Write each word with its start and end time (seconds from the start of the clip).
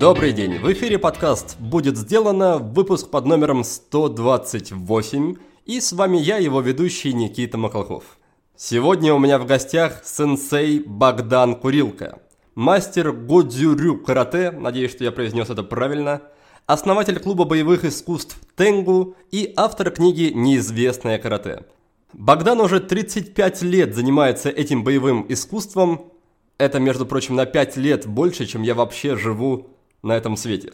Добрый 0.00 0.32
день! 0.32 0.58
В 0.58 0.72
эфире 0.72 0.98
подкаст 0.98 1.56
«Будет 1.60 1.96
сделано», 1.96 2.58
выпуск 2.58 3.08
под 3.08 3.26
номером 3.26 3.62
128, 3.62 5.36
и 5.66 5.80
с 5.80 5.92
вами 5.92 6.16
я, 6.16 6.38
его 6.38 6.60
ведущий 6.60 7.12
Никита 7.12 7.58
Макалков. 7.58 8.18
Сегодня 8.56 9.14
у 9.14 9.20
меня 9.20 9.38
в 9.38 9.46
гостях 9.46 10.04
сенсей 10.04 10.80
Богдан 10.80 11.54
Курилка, 11.54 12.18
мастер 12.56 13.12
Годзюрю 13.12 13.98
карате, 14.02 14.50
надеюсь, 14.50 14.90
что 14.90 15.04
я 15.04 15.12
произнес 15.12 15.48
это 15.48 15.62
правильно, 15.62 16.22
основатель 16.66 17.20
клуба 17.20 17.44
боевых 17.44 17.84
искусств 17.84 18.36
Тенгу 18.56 19.14
и 19.30 19.52
автор 19.56 19.92
книги 19.92 20.32
«Неизвестное 20.34 21.20
карате». 21.20 21.66
Богдан 22.12 22.60
уже 22.60 22.80
35 22.80 23.62
лет 23.62 23.94
занимается 23.94 24.50
этим 24.50 24.84
боевым 24.84 25.24
искусством. 25.28 26.12
Это, 26.58 26.78
между 26.78 27.06
прочим, 27.06 27.36
на 27.36 27.46
5 27.46 27.76
лет 27.78 28.06
больше, 28.06 28.46
чем 28.46 28.62
я 28.62 28.74
вообще 28.74 29.16
живу 29.16 29.70
на 30.02 30.12
этом 30.12 30.36
свете. 30.36 30.72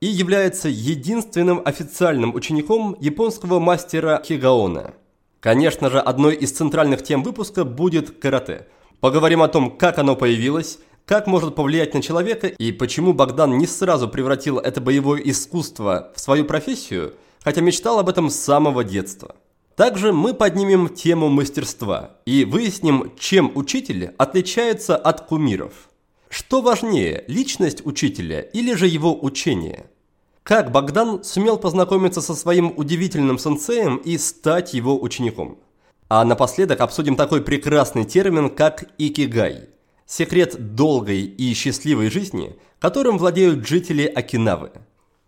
И 0.00 0.06
является 0.06 0.68
единственным 0.68 1.60
официальным 1.64 2.34
учеником 2.34 2.96
японского 3.00 3.58
мастера 3.58 4.22
Хигаона. 4.24 4.94
Конечно 5.40 5.90
же, 5.90 6.00
одной 6.00 6.34
из 6.34 6.52
центральных 6.52 7.02
тем 7.02 7.22
выпуска 7.22 7.64
будет 7.64 8.18
карате. 8.18 8.66
Поговорим 9.00 9.42
о 9.42 9.48
том, 9.48 9.76
как 9.76 9.98
оно 9.98 10.16
появилось, 10.16 10.78
как 11.04 11.26
может 11.26 11.54
повлиять 11.54 11.94
на 11.94 12.02
человека 12.02 12.48
и 12.48 12.72
почему 12.72 13.12
Богдан 13.12 13.58
не 13.58 13.66
сразу 13.66 14.08
превратил 14.08 14.58
это 14.58 14.80
боевое 14.80 15.20
искусство 15.22 16.12
в 16.14 16.20
свою 16.20 16.44
профессию, 16.44 17.14
хотя 17.42 17.60
мечтал 17.60 17.98
об 17.98 18.08
этом 18.08 18.30
с 18.30 18.36
самого 18.36 18.84
детства. 18.84 19.36
Также 19.78 20.12
мы 20.12 20.34
поднимем 20.34 20.88
тему 20.88 21.28
мастерства 21.28 22.16
и 22.26 22.44
выясним, 22.44 23.12
чем 23.16 23.52
учитель 23.54 24.12
отличается 24.18 24.96
от 24.96 25.20
кумиров. 25.20 25.72
Что 26.28 26.62
важнее, 26.62 27.22
личность 27.28 27.86
учителя 27.86 28.40
или 28.40 28.74
же 28.74 28.88
его 28.88 29.16
учение? 29.16 29.86
Как 30.42 30.72
Богдан 30.72 31.22
сумел 31.22 31.58
познакомиться 31.58 32.20
со 32.20 32.34
своим 32.34 32.72
удивительным 32.76 33.38
сенсеем 33.38 33.98
и 33.98 34.18
стать 34.18 34.74
его 34.74 35.00
учеником? 35.00 35.58
А 36.08 36.24
напоследок 36.24 36.80
обсудим 36.80 37.14
такой 37.14 37.40
прекрасный 37.40 38.04
термин, 38.04 38.50
как 38.50 38.90
икигай– 38.98 39.68
секрет 40.06 40.74
долгой 40.74 41.20
и 41.20 41.54
счастливой 41.54 42.10
жизни, 42.10 42.56
которым 42.80 43.16
владеют 43.16 43.64
жители 43.64 44.06
Окинавы. 44.06 44.72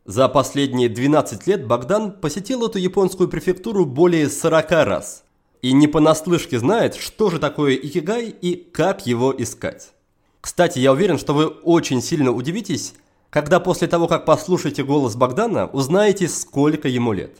За 0.05 0.29
последние 0.29 0.89
12 0.89 1.47
лет 1.47 1.67
Богдан 1.67 2.13
посетил 2.13 2.67
эту 2.67 2.79
японскую 2.79 3.29
префектуру 3.29 3.85
более 3.85 4.29
40 4.29 4.71
раз 4.71 5.25
и 5.63 5.73
не 5.73 5.89
понаслышке 5.89 6.59
знает, 6.59 6.95
что 6.95 7.31
же 7.31 7.39
такое 7.39 7.75
икигай 7.75 8.29
и 8.29 8.57
как 8.57 9.07
его 9.07 9.35
искать. 9.37 9.93
Кстати, 10.41 10.79
я 10.79 10.93
уверен, 10.93 11.19
что 11.19 11.35
вы 11.35 11.47
очень 11.47 12.01
сильно 12.01 12.33
удивитесь, 12.33 12.95
когда 13.29 13.61
после 13.61 13.89
того, 13.89 14.09
как 14.09 14.25
послушаете 14.25 14.85
голос 14.85 15.17
Богдана, 15.17 15.67
узнаете, 15.67 16.29
сколько 16.29 16.89
ему 16.89 17.13
лет. 17.13 17.37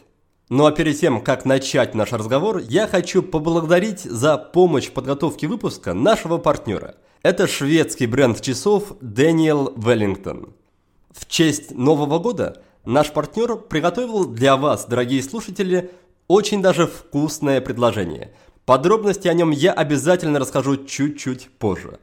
Ну 0.49 0.65
а 0.65 0.71
перед 0.71 0.99
тем, 0.99 1.21
как 1.21 1.45
начать 1.45 1.95
наш 1.95 2.11
разговор, 2.11 2.59
я 2.59 2.87
хочу 2.87 3.23
поблагодарить 3.23 4.01
за 4.01 4.37
помощь 4.37 4.87
в 4.87 4.91
подготовке 4.91 5.47
выпуска 5.47 5.93
нашего 5.93 6.37
партнера. 6.37 6.95
Это 7.23 7.47
шведский 7.47 8.05
бренд 8.05 8.39
часов 8.41 8.93
Daniel 9.01 9.73
Wellington. 9.75 10.53
В 11.13 11.27
честь 11.27 11.71
Нового 11.71 12.19
года 12.19 12.61
наш 12.85 13.11
партнер 13.11 13.55
приготовил 13.57 14.25
для 14.25 14.55
вас, 14.55 14.85
дорогие 14.85 15.21
слушатели, 15.21 15.91
очень 16.27 16.61
даже 16.61 16.87
вкусное 16.87 17.59
предложение. 17.59 18.33
Подробности 18.65 19.27
о 19.27 19.33
нем 19.33 19.51
я 19.51 19.73
обязательно 19.73 20.39
расскажу 20.39 20.85
чуть-чуть 20.85 21.49
позже. 21.57 21.99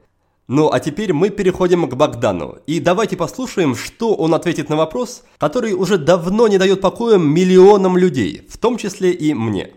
Ну 0.47 0.69
а 0.71 0.79
теперь 0.79 1.13
мы 1.13 1.29
переходим 1.29 1.87
к 1.89 1.95
Богдану. 1.95 2.57
И 2.67 2.79
давайте 2.79 3.15
послушаем, 3.15 3.75
что 3.75 4.15
он 4.15 4.33
ответит 4.33 4.69
на 4.69 4.75
вопрос, 4.75 5.23
который 5.37 5.73
уже 5.73 5.97
давно 5.97 6.47
не 6.47 6.57
дает 6.57 6.81
покоя 6.81 7.17
миллионам 7.17 7.97
людей, 7.97 8.47
в 8.49 8.57
том 8.57 8.77
числе 8.77 9.11
и 9.11 9.33
мне. 9.33 9.71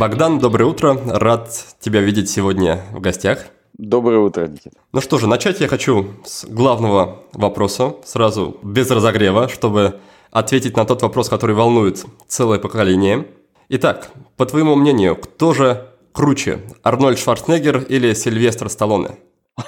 Богдан, 0.00 0.38
доброе 0.38 0.64
утро. 0.64 0.98
Рад 1.04 1.50
тебя 1.78 2.00
видеть 2.00 2.30
сегодня 2.30 2.86
в 2.90 3.02
гостях. 3.02 3.48
Доброе 3.74 4.20
утро, 4.20 4.46
Никита. 4.46 4.78
Ну 4.94 5.02
что 5.02 5.18
же, 5.18 5.26
начать 5.26 5.60
я 5.60 5.68
хочу 5.68 6.06
с 6.24 6.46
главного 6.46 7.24
вопроса, 7.34 7.96
сразу 8.02 8.56
без 8.62 8.90
разогрева, 8.90 9.50
чтобы 9.50 10.00
ответить 10.30 10.74
на 10.74 10.86
тот 10.86 11.02
вопрос, 11.02 11.28
который 11.28 11.54
волнует 11.54 12.06
целое 12.26 12.58
поколение. 12.58 13.28
Итак, 13.68 14.10
по 14.38 14.46
твоему 14.46 14.74
мнению, 14.74 15.16
кто 15.16 15.52
же 15.52 15.90
круче, 16.12 16.62
Арнольд 16.82 17.18
Шварценеггер 17.18 17.82
или 17.82 18.14
Сильвестр 18.14 18.70
Сталлоне? 18.70 19.18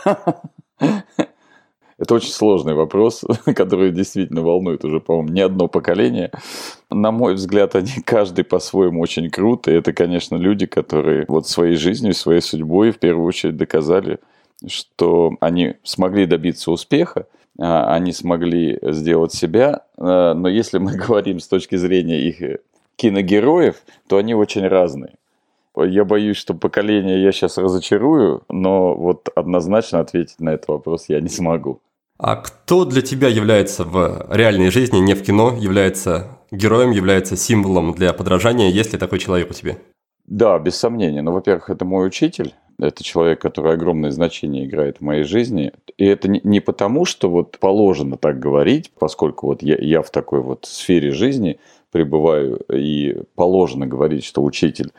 Это 2.02 2.14
очень 2.14 2.32
сложный 2.32 2.74
вопрос, 2.74 3.24
который 3.54 3.92
действительно 3.92 4.42
волнует 4.42 4.84
уже, 4.84 4.98
по-моему, 4.98 5.28
не 5.28 5.40
одно 5.40 5.68
поколение. 5.68 6.32
На 6.90 7.12
мой 7.12 7.34
взгляд, 7.34 7.76
они 7.76 7.92
каждый 8.04 8.42
по-своему 8.42 9.00
очень 9.00 9.30
крут. 9.30 9.68
И 9.68 9.70
это, 9.70 9.92
конечно, 9.92 10.34
люди, 10.34 10.66
которые 10.66 11.26
вот 11.28 11.46
своей 11.46 11.76
жизнью, 11.76 12.14
своей 12.14 12.40
судьбой 12.40 12.90
в 12.90 12.98
первую 12.98 13.24
очередь 13.24 13.56
доказали, 13.56 14.18
что 14.66 15.36
они 15.38 15.76
смогли 15.84 16.26
добиться 16.26 16.72
успеха, 16.72 17.28
а, 17.60 17.94
они 17.94 18.12
смогли 18.12 18.80
сделать 18.82 19.32
себя. 19.32 19.84
А, 19.96 20.34
но 20.34 20.48
если 20.48 20.78
мы 20.78 20.96
говорим 21.06 21.38
с 21.38 21.46
точки 21.46 21.76
зрения 21.76 22.20
их 22.20 22.58
киногероев, 22.96 23.76
то 24.08 24.16
они 24.16 24.34
очень 24.34 24.66
разные. 24.66 25.14
Я 25.76 26.04
боюсь, 26.04 26.36
что 26.36 26.52
поколение 26.54 27.22
я 27.22 27.30
сейчас 27.30 27.58
разочарую, 27.58 28.42
но 28.48 28.92
вот 28.92 29.28
однозначно 29.36 30.00
ответить 30.00 30.40
на 30.40 30.50
этот 30.50 30.66
вопрос 30.66 31.04
я 31.08 31.20
не 31.20 31.28
смогу. 31.28 31.80
А 32.18 32.36
кто 32.36 32.84
для 32.84 33.02
тебя 33.02 33.28
является 33.28 33.84
в 33.84 34.26
реальной 34.30 34.70
жизни, 34.70 34.98
не 34.98 35.14
в 35.14 35.22
кино, 35.22 35.56
является 35.58 36.38
героем, 36.50 36.90
является 36.90 37.36
символом 37.36 37.92
для 37.94 38.12
подражания? 38.12 38.70
Есть 38.70 38.92
ли 38.92 38.98
такой 38.98 39.18
человек 39.18 39.50
у 39.50 39.54
тебя? 39.54 39.76
Да, 40.26 40.58
без 40.58 40.76
сомнения. 40.76 41.22
Ну, 41.22 41.32
во-первых, 41.32 41.68
это 41.70 41.84
мой 41.84 42.06
учитель. 42.06 42.54
Это 42.78 43.04
человек, 43.04 43.40
который 43.40 43.74
огромное 43.74 44.10
значение 44.10 44.64
играет 44.64 44.98
в 44.98 45.00
моей 45.02 45.24
жизни. 45.24 45.72
И 45.98 46.04
это 46.04 46.28
не 46.28 46.60
потому, 46.60 47.04
что 47.04 47.28
вот 47.28 47.58
положено 47.58 48.16
так 48.16 48.38
говорить, 48.38 48.92
поскольку 48.98 49.48
вот 49.48 49.62
я, 49.62 49.76
я 49.76 50.02
в 50.02 50.10
такой 50.10 50.40
вот 50.40 50.64
сфере 50.64 51.10
жизни 51.10 51.58
пребываю, 51.90 52.56
и 52.72 53.22
положено 53.34 53.86
говорить, 53.86 54.24
что 54.24 54.42
учитель 54.42 54.92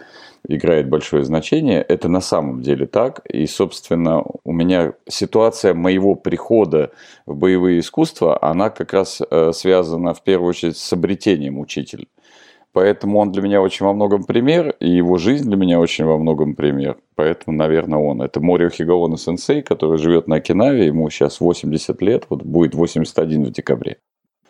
играет 0.48 0.90
большое 0.90 1.24
значение. 1.24 1.82
Это 1.82 2.10
на 2.10 2.22
самом 2.22 2.62
деле 2.62 2.86
так. 2.86 3.22
И, 3.26 3.46
собственно, 3.48 4.24
у 4.44 4.52
меня 4.52 4.94
ситуация 5.08 5.74
моего 5.74 6.16
прихода 6.16 6.92
в 7.26 7.36
боевые 7.36 7.80
искусства, 7.80 8.38
она 8.42 8.70
как 8.70 8.94
раз 8.94 9.22
э, 9.30 9.52
связана 9.54 10.14
в 10.14 10.24
первую 10.24 10.50
очередь 10.50 10.78
с 10.78 10.94
обретением 10.94 11.60
учителя. 11.60 12.06
Поэтому 12.74 13.20
он 13.20 13.32
для 13.32 13.44
меня 13.44 13.62
очень 13.62 13.86
во 13.86 13.94
многом 13.94 14.24
пример, 14.24 14.76
и 14.80 14.90
его 14.90 15.18
жизнь 15.20 15.48
для 15.48 15.56
меня 15.56 15.80
очень 15.80 16.06
во 16.06 16.18
многом 16.18 16.56
пример. 16.56 16.98
Поэтому, 17.16 17.56
наверное, 17.56 18.00
он. 18.00 18.24
Это 18.24 18.40
Морио 18.40 18.70
Хигаона 18.70 19.16
сенсей, 19.16 19.62
который 19.62 20.00
живет 20.00 20.28
на 20.28 20.38
Окинаве, 20.38 20.88
ему 20.88 21.08
сейчас 21.12 21.40
80 21.40 22.02
лет, 22.02 22.26
вот 22.30 22.42
будет 22.42 22.74
81 22.74 23.46
в 23.46 23.52
декабре. 23.52 23.98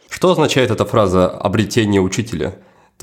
Что 0.10 0.32
означает 0.32 0.72
эта 0.72 0.86
фраза 0.86 1.30
«обретение 1.30 2.00
учителя»? 2.00 2.54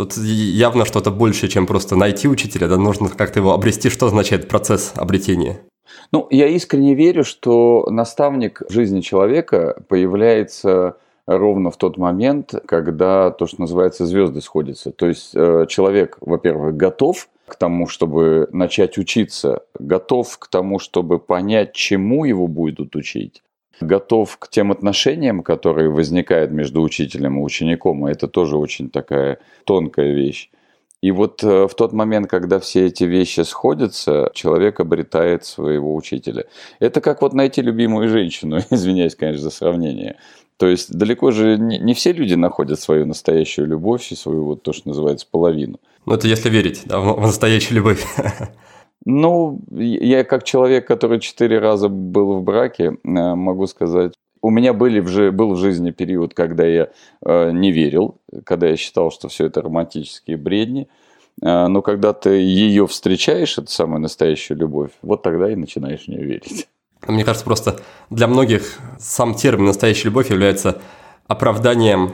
Тут 0.01 0.17
явно 0.17 0.87
что-то 0.87 1.11
больше, 1.11 1.47
чем 1.49 1.67
просто 1.67 1.95
найти 1.95 2.27
учителя, 2.27 2.69
да, 2.69 2.79
нужно 2.79 3.11
как-то 3.11 3.41
его 3.41 3.53
обрести. 3.53 3.91
Что 3.91 4.07
означает 4.07 4.49
процесс 4.49 4.95
обретения? 4.97 5.61
Ну, 6.11 6.27
я 6.31 6.49
искренне 6.49 6.95
верю, 6.95 7.23
что 7.23 7.87
наставник 7.91 8.63
в 8.67 8.73
жизни 8.73 9.03
человека 9.03 9.85
появляется 9.89 10.97
ровно 11.27 11.71
в 11.71 11.77
тот 11.77 11.99
момент, 11.99 12.55
когда 12.67 13.31
то, 13.31 13.47
что 13.47 13.61
называется, 13.61 14.07
звезды 14.07 14.41
сходятся. 14.41 14.91
То 14.91 15.07
есть 15.07 15.33
э, 15.35 15.67
человек, 15.69 16.17
во-первых, 16.23 16.79
готов 16.79 17.29
к 17.47 17.57
тому, 17.57 17.87
чтобы 17.87 18.49
начать 18.53 18.97
учиться, 18.97 19.65
готов 19.79 20.39
к 20.39 20.49
тому, 20.49 20.79
чтобы 20.79 21.19
понять, 21.19 21.75
чему 21.75 22.25
его 22.25 22.47
будут 22.47 22.97
учить, 22.97 23.43
готов 23.81 24.37
к 24.39 24.49
тем 24.49 24.73
отношениям, 24.73 25.43
которые 25.43 25.91
возникают 25.91 26.51
между 26.51 26.83
учителем 26.83 27.39
и 27.39 27.43
учеником, 27.43 28.07
и 28.07 28.13
это 28.13 28.29
тоже 28.29 28.57
очень 28.57 28.91
такая 28.91 29.39
тонкая 29.65 30.13
вещь. 30.13 30.51
И 31.03 31.13
вот 31.13 31.43
э, 31.43 31.67
в 31.67 31.75
тот 31.75 31.93
момент, 31.93 32.29
когда 32.29 32.61
все 32.61 32.87
эти 32.87 33.05
вещи 33.05 33.41
сходятся, 33.41 34.31
человек 34.35 34.81
обретает 34.81 35.47
своего 35.47 35.95
учителя. 35.95 36.45
Это 36.79 37.01
как 37.01 37.23
вот 37.23 37.33
найти 37.33 37.63
любимую 37.63 38.09
женщину, 38.11 38.59
извиняюсь, 38.71 39.15
конечно, 39.15 39.45
за 39.45 39.51
сравнение. 39.51 40.17
То 40.59 40.67
есть 40.67 40.93
далеко 40.93 41.31
же 41.31 41.57
не, 41.57 41.95
все 41.95 42.13
люди 42.13 42.35
находят 42.35 42.79
свою 42.79 43.07
настоящую 43.07 43.67
любовь 43.67 44.13
и 44.13 44.15
свою 44.15 44.45
вот 44.45 44.63
то, 44.63 44.75
что 44.75 44.89
называется 44.89 45.27
половину. 45.31 45.81
Ну 46.05 46.13
это 46.13 46.29
если 46.29 46.51
верить 46.51 46.83
да, 46.85 47.01
в 47.01 47.21
настоящую 47.21 47.77
любовь. 47.77 48.05
Ну, 49.05 49.61
я 49.71 50.25
как 50.25 50.45
человек, 50.45 50.87
который 50.87 51.21
четыре 51.21 51.59
раза 51.59 51.89
был 51.89 52.35
в 52.35 52.43
браке, 52.43 52.85
э, 52.85 52.95
могу 53.03 53.67
сказать, 53.67 54.13
у 54.43 54.51
меня 54.51 54.73
были 54.73 55.01
в, 55.01 55.33
был 55.33 55.55
в 55.55 55.57
жизни 55.59 55.91
период, 55.91 56.35
когда 56.35 56.67
я 56.67 56.89
э, 57.25 57.51
не 57.53 57.73
верил 57.73 58.21
когда 58.45 58.69
я 58.69 58.77
считал, 58.77 59.11
что 59.11 59.29
все 59.29 59.47
это 59.47 59.63
романтические 59.63 60.37
бредни. 60.37 60.89
А, 61.43 61.69
но 61.69 61.83
когда 61.83 62.13
ты 62.13 62.31
ее 62.31 62.87
встречаешь, 62.87 63.59
это 63.59 63.71
самая 63.71 63.99
настоящая 63.99 64.55
любовь, 64.55 64.91
вот 65.03 65.23
тогда 65.23 65.51
и 65.51 65.57
начинаешь 65.57 66.05
в 66.05 66.09
нее 66.09 66.25
верить. 66.25 66.69
Мне 67.07 67.25
кажется, 67.25 67.45
просто 67.45 67.81
для 68.11 68.27
многих 68.27 68.79
сам 68.99 69.35
термин 69.35 69.67
«настоящая 69.67 70.09
любовь» 70.09 70.31
является 70.31 70.83
оправданием 71.27 72.13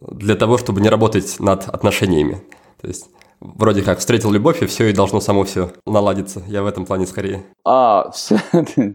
для 0.00 0.34
того, 0.34 0.58
чтобы 0.58 0.82
не 0.82 0.90
работать 0.90 1.40
над 1.40 1.68
отношениями. 1.68 2.42
То 2.80 2.88
есть 2.88 3.08
вроде 3.54 3.82
как 3.82 3.98
встретил 3.98 4.32
любовь, 4.32 4.62
и 4.62 4.66
все, 4.66 4.88
и 4.88 4.92
должно 4.92 5.20
само 5.20 5.44
все 5.44 5.70
наладиться. 5.86 6.42
Я 6.46 6.62
в 6.62 6.66
этом 6.66 6.86
плане 6.86 7.06
скорее. 7.06 7.44
А, 7.64 8.10
все, 8.12 8.38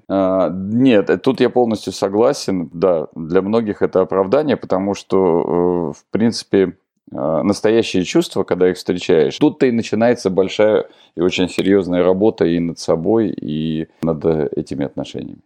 а, 0.08 0.50
нет, 0.50 1.22
тут 1.24 1.40
я 1.40 1.50
полностью 1.50 1.94
согласен. 1.94 2.70
Да, 2.74 3.08
для 3.16 3.42
многих 3.42 3.82
это 3.82 4.02
оправдание, 4.02 4.58
потому 4.58 4.94
что, 4.94 5.94
э, 5.94 6.00
в 6.00 6.12
принципе, 6.12 6.78
э, 7.12 7.42
настоящие 7.44 8.04
чувства, 8.04 8.44
когда 8.44 8.70
их 8.70 8.78
встречаешь, 8.78 9.38
тут-то 9.38 9.66
и 9.66 9.72
начинается 9.72 10.30
большая 10.30 10.88
и 11.16 11.22
очень 11.22 11.50
серьезная 11.50 12.04
работа 12.04 12.46
и 12.46 12.60
над 12.60 12.80
собой, 12.80 13.30
и 13.30 13.88
над 14.02 14.26
этими 14.26 14.86
отношениями. 14.86 15.42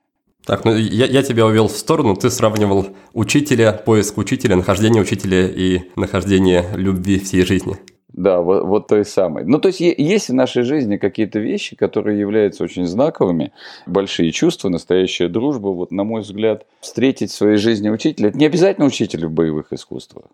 Так, 0.45 0.63
ну 0.63 0.75
я, 0.75 1.05
я 1.07 1.23
тебя 1.23 1.45
увел 1.47 1.67
в 1.67 1.71
сторону, 1.71 2.15
ты 2.15 2.29
сравнивал 2.29 2.87
учителя, 3.13 3.73
поиск 3.73 4.17
учителя, 4.19 4.55
нахождение 4.55 5.01
учителя 5.01 5.47
и 5.47 5.81
нахождение 5.95 6.69
любви 6.75 7.19
всей 7.19 7.43
жизни. 7.43 7.77
Да, 8.15 8.39
вот, 8.39 8.63
вот 8.63 8.87
той 8.87 9.03
самой. 9.03 9.43
Ну, 9.43 9.59
то 9.59 9.67
есть, 9.67 9.81
есть 9.81 10.29
в 10.29 10.33
нашей 10.33 10.63
жизни 10.63 10.95
какие-то 10.95 11.39
вещи, 11.39 11.75
которые 11.75 12.17
являются 12.17 12.63
очень 12.63 12.85
знаковыми, 12.85 13.51
большие 13.85 14.31
чувства, 14.31 14.69
настоящая 14.69 15.27
дружба. 15.27 15.67
Вот, 15.67 15.91
на 15.91 16.05
мой 16.05 16.21
взгляд, 16.21 16.65
встретить 16.79 17.31
в 17.31 17.35
своей 17.35 17.57
жизни 17.57 17.89
учителя, 17.89 18.29
это 18.29 18.37
не 18.37 18.45
обязательно 18.45 18.87
учитель 18.87 19.25
в 19.25 19.31
боевых 19.31 19.73
искусствах. 19.73 20.25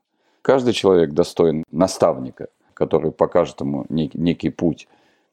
Каждый 0.44 0.74
человек 0.74 1.14
достоин 1.14 1.64
наставника, 1.72 2.50
который 2.76 3.12
покажет 3.12 3.60
ему 3.62 3.86
некий, 3.90 4.20
некий 4.20 4.52
путь. 4.52 4.88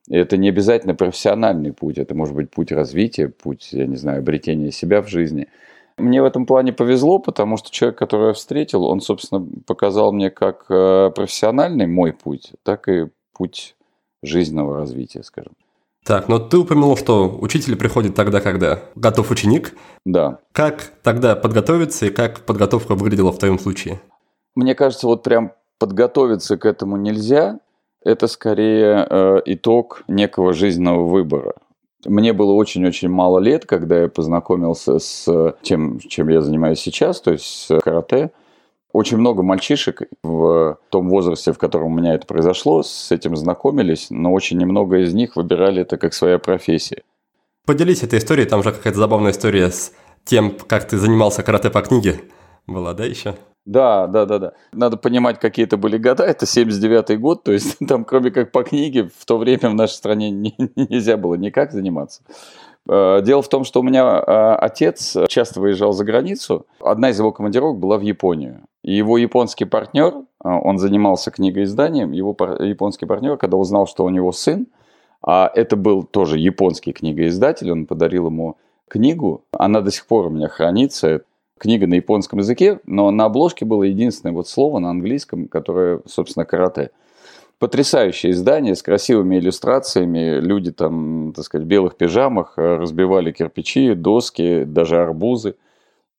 И 0.08 0.16
это 0.16 0.38
не 0.38 0.48
обязательно 0.48 0.94
профессиональный 0.94 1.74
путь, 1.74 1.98
это 1.98 2.14
может 2.14 2.34
быть 2.34 2.50
путь 2.50 2.72
развития, 2.72 3.28
путь, 3.28 3.68
я 3.72 3.86
не 3.86 3.96
знаю, 3.96 4.20
обретения 4.20 4.72
себя 4.72 5.02
в 5.02 5.08
жизни– 5.08 5.48
мне 5.98 6.22
в 6.22 6.24
этом 6.24 6.46
плане 6.46 6.72
повезло, 6.72 7.18
потому 7.18 7.56
что 7.56 7.70
человек, 7.70 7.98
которого 7.98 8.28
я 8.28 8.32
встретил, 8.32 8.84
он, 8.84 9.00
собственно, 9.00 9.46
показал 9.66 10.12
мне 10.12 10.30
как 10.30 10.66
э, 10.68 11.10
профессиональный 11.14 11.86
мой 11.86 12.12
путь, 12.12 12.52
так 12.62 12.88
и 12.88 13.08
путь 13.32 13.76
жизненного 14.22 14.76
развития, 14.76 15.22
скажем. 15.22 15.52
Так, 16.04 16.28
но 16.28 16.38
ты 16.38 16.56
упомянул, 16.58 16.96
что 16.96 17.28
учитель 17.40 17.76
приходит 17.76 18.14
тогда, 18.14 18.40
когда 18.40 18.80
готов 18.94 19.30
ученик. 19.30 19.74
Да. 20.06 20.38
Как 20.52 20.92
тогда 21.02 21.36
подготовиться 21.36 22.06
и 22.06 22.10
как 22.10 22.46
подготовка 22.46 22.94
выглядела 22.94 23.30
в 23.30 23.38
твоем 23.38 23.58
случае? 23.58 24.00
Мне 24.54 24.74
кажется, 24.74 25.06
вот 25.06 25.22
прям 25.22 25.52
подготовиться 25.78 26.56
к 26.56 26.64
этому 26.64 26.96
нельзя. 26.96 27.60
Это 28.02 28.26
скорее 28.26 29.06
э, 29.08 29.42
итог 29.44 30.02
некого 30.08 30.54
жизненного 30.54 31.06
выбора. 31.06 31.54
Мне 32.04 32.32
было 32.32 32.52
очень-очень 32.52 33.08
мало 33.08 33.38
лет, 33.38 33.66
когда 33.66 34.02
я 34.02 34.08
познакомился 34.08 34.98
с 34.98 35.56
тем, 35.62 35.98
чем 35.98 36.28
я 36.28 36.40
занимаюсь 36.40 36.78
сейчас, 36.78 37.20
то 37.20 37.32
есть 37.32 37.44
с 37.44 37.80
карате. 37.80 38.30
Очень 38.92 39.18
много 39.18 39.42
мальчишек 39.42 40.02
в 40.22 40.78
том 40.90 41.10
возрасте, 41.10 41.52
в 41.52 41.58
котором 41.58 41.92
у 41.92 41.96
меня 41.98 42.14
это 42.14 42.26
произошло, 42.26 42.82
с 42.82 43.10
этим 43.12 43.36
знакомились, 43.36 44.08
но 44.10 44.32
очень 44.32 44.58
немного 44.58 44.98
из 44.98 45.12
них 45.12 45.36
выбирали 45.36 45.82
это 45.82 45.98
как 45.98 46.14
своя 46.14 46.38
профессия. 46.38 47.02
Поделись 47.66 48.02
этой 48.02 48.18
историей, 48.18 48.46
там 48.46 48.62
же 48.62 48.72
какая-то 48.72 48.98
забавная 48.98 49.32
история 49.32 49.70
с 49.70 49.92
тем, 50.24 50.52
как 50.66 50.88
ты 50.88 50.96
занимался 50.96 51.42
карате 51.42 51.68
по 51.68 51.82
книге 51.82 52.20
была, 52.68 52.94
да, 52.94 53.04
еще? 53.04 53.34
Да, 53.64 54.06
да, 54.06 54.24
да, 54.24 54.38
да. 54.38 54.52
Надо 54.72 54.96
понимать, 54.96 55.38
какие 55.40 55.66
это 55.66 55.76
были 55.76 55.98
года. 55.98 56.24
Это 56.24 56.46
79-й 56.46 57.16
год, 57.16 57.42
то 57.44 57.52
есть 57.52 57.76
там, 57.88 58.04
кроме 58.04 58.30
как 58.30 58.52
по 58.52 58.62
книге, 58.62 59.10
в 59.14 59.24
то 59.26 59.36
время 59.36 59.70
в 59.70 59.74
нашей 59.74 59.92
стране 59.92 60.30
не, 60.30 60.54
нельзя 60.76 61.16
было 61.16 61.34
никак 61.34 61.72
заниматься. 61.72 62.22
Э, 62.88 63.20
дело 63.22 63.42
в 63.42 63.48
том, 63.48 63.64
что 63.64 63.80
у 63.80 63.82
меня 63.82 64.22
э, 64.26 64.54
отец 64.54 65.16
часто 65.28 65.60
выезжал 65.60 65.92
за 65.92 66.04
границу. 66.04 66.66
Одна 66.80 67.10
из 67.10 67.18
его 67.18 67.32
командировок 67.32 67.78
была 67.78 67.98
в 67.98 68.02
Японию. 68.02 68.62
И 68.82 68.94
его 68.94 69.18
японский 69.18 69.66
партнер, 69.66 70.14
э, 70.14 70.22
он 70.48 70.78
занимался 70.78 71.30
книгоизданием, 71.30 72.12
его 72.12 72.34
японский 72.60 73.06
партнер, 73.06 73.36
когда 73.36 73.58
узнал, 73.58 73.86
что 73.86 74.04
у 74.04 74.08
него 74.08 74.32
сын, 74.32 74.66
а 75.22 75.50
это 75.54 75.76
был 75.76 76.04
тоже 76.04 76.38
японский 76.38 76.92
книгоиздатель, 76.92 77.70
он 77.70 77.86
подарил 77.86 78.26
ему 78.26 78.56
книгу, 78.88 79.44
она 79.52 79.80
до 79.82 79.90
сих 79.90 80.06
пор 80.06 80.26
у 80.26 80.30
меня 80.30 80.48
хранится, 80.48 81.22
книга 81.58 81.86
на 81.86 81.94
японском 81.94 82.38
языке, 82.38 82.80
но 82.86 83.10
на 83.10 83.24
обложке 83.24 83.64
было 83.64 83.82
единственное 83.82 84.32
вот 84.32 84.48
слово 84.48 84.78
на 84.78 84.90
английском, 84.90 85.48
которое, 85.48 86.00
собственно, 86.06 86.46
карате. 86.46 86.90
Потрясающее 87.58 88.32
издание 88.32 88.76
с 88.76 88.82
красивыми 88.82 89.36
иллюстрациями. 89.36 90.38
Люди 90.38 90.70
там, 90.70 91.32
так 91.34 91.44
сказать, 91.44 91.66
в 91.66 91.68
белых 91.68 91.96
пижамах 91.96 92.54
э, 92.56 92.76
разбивали 92.76 93.32
кирпичи, 93.32 93.94
доски, 93.94 94.62
даже 94.64 95.00
арбузы. 95.00 95.56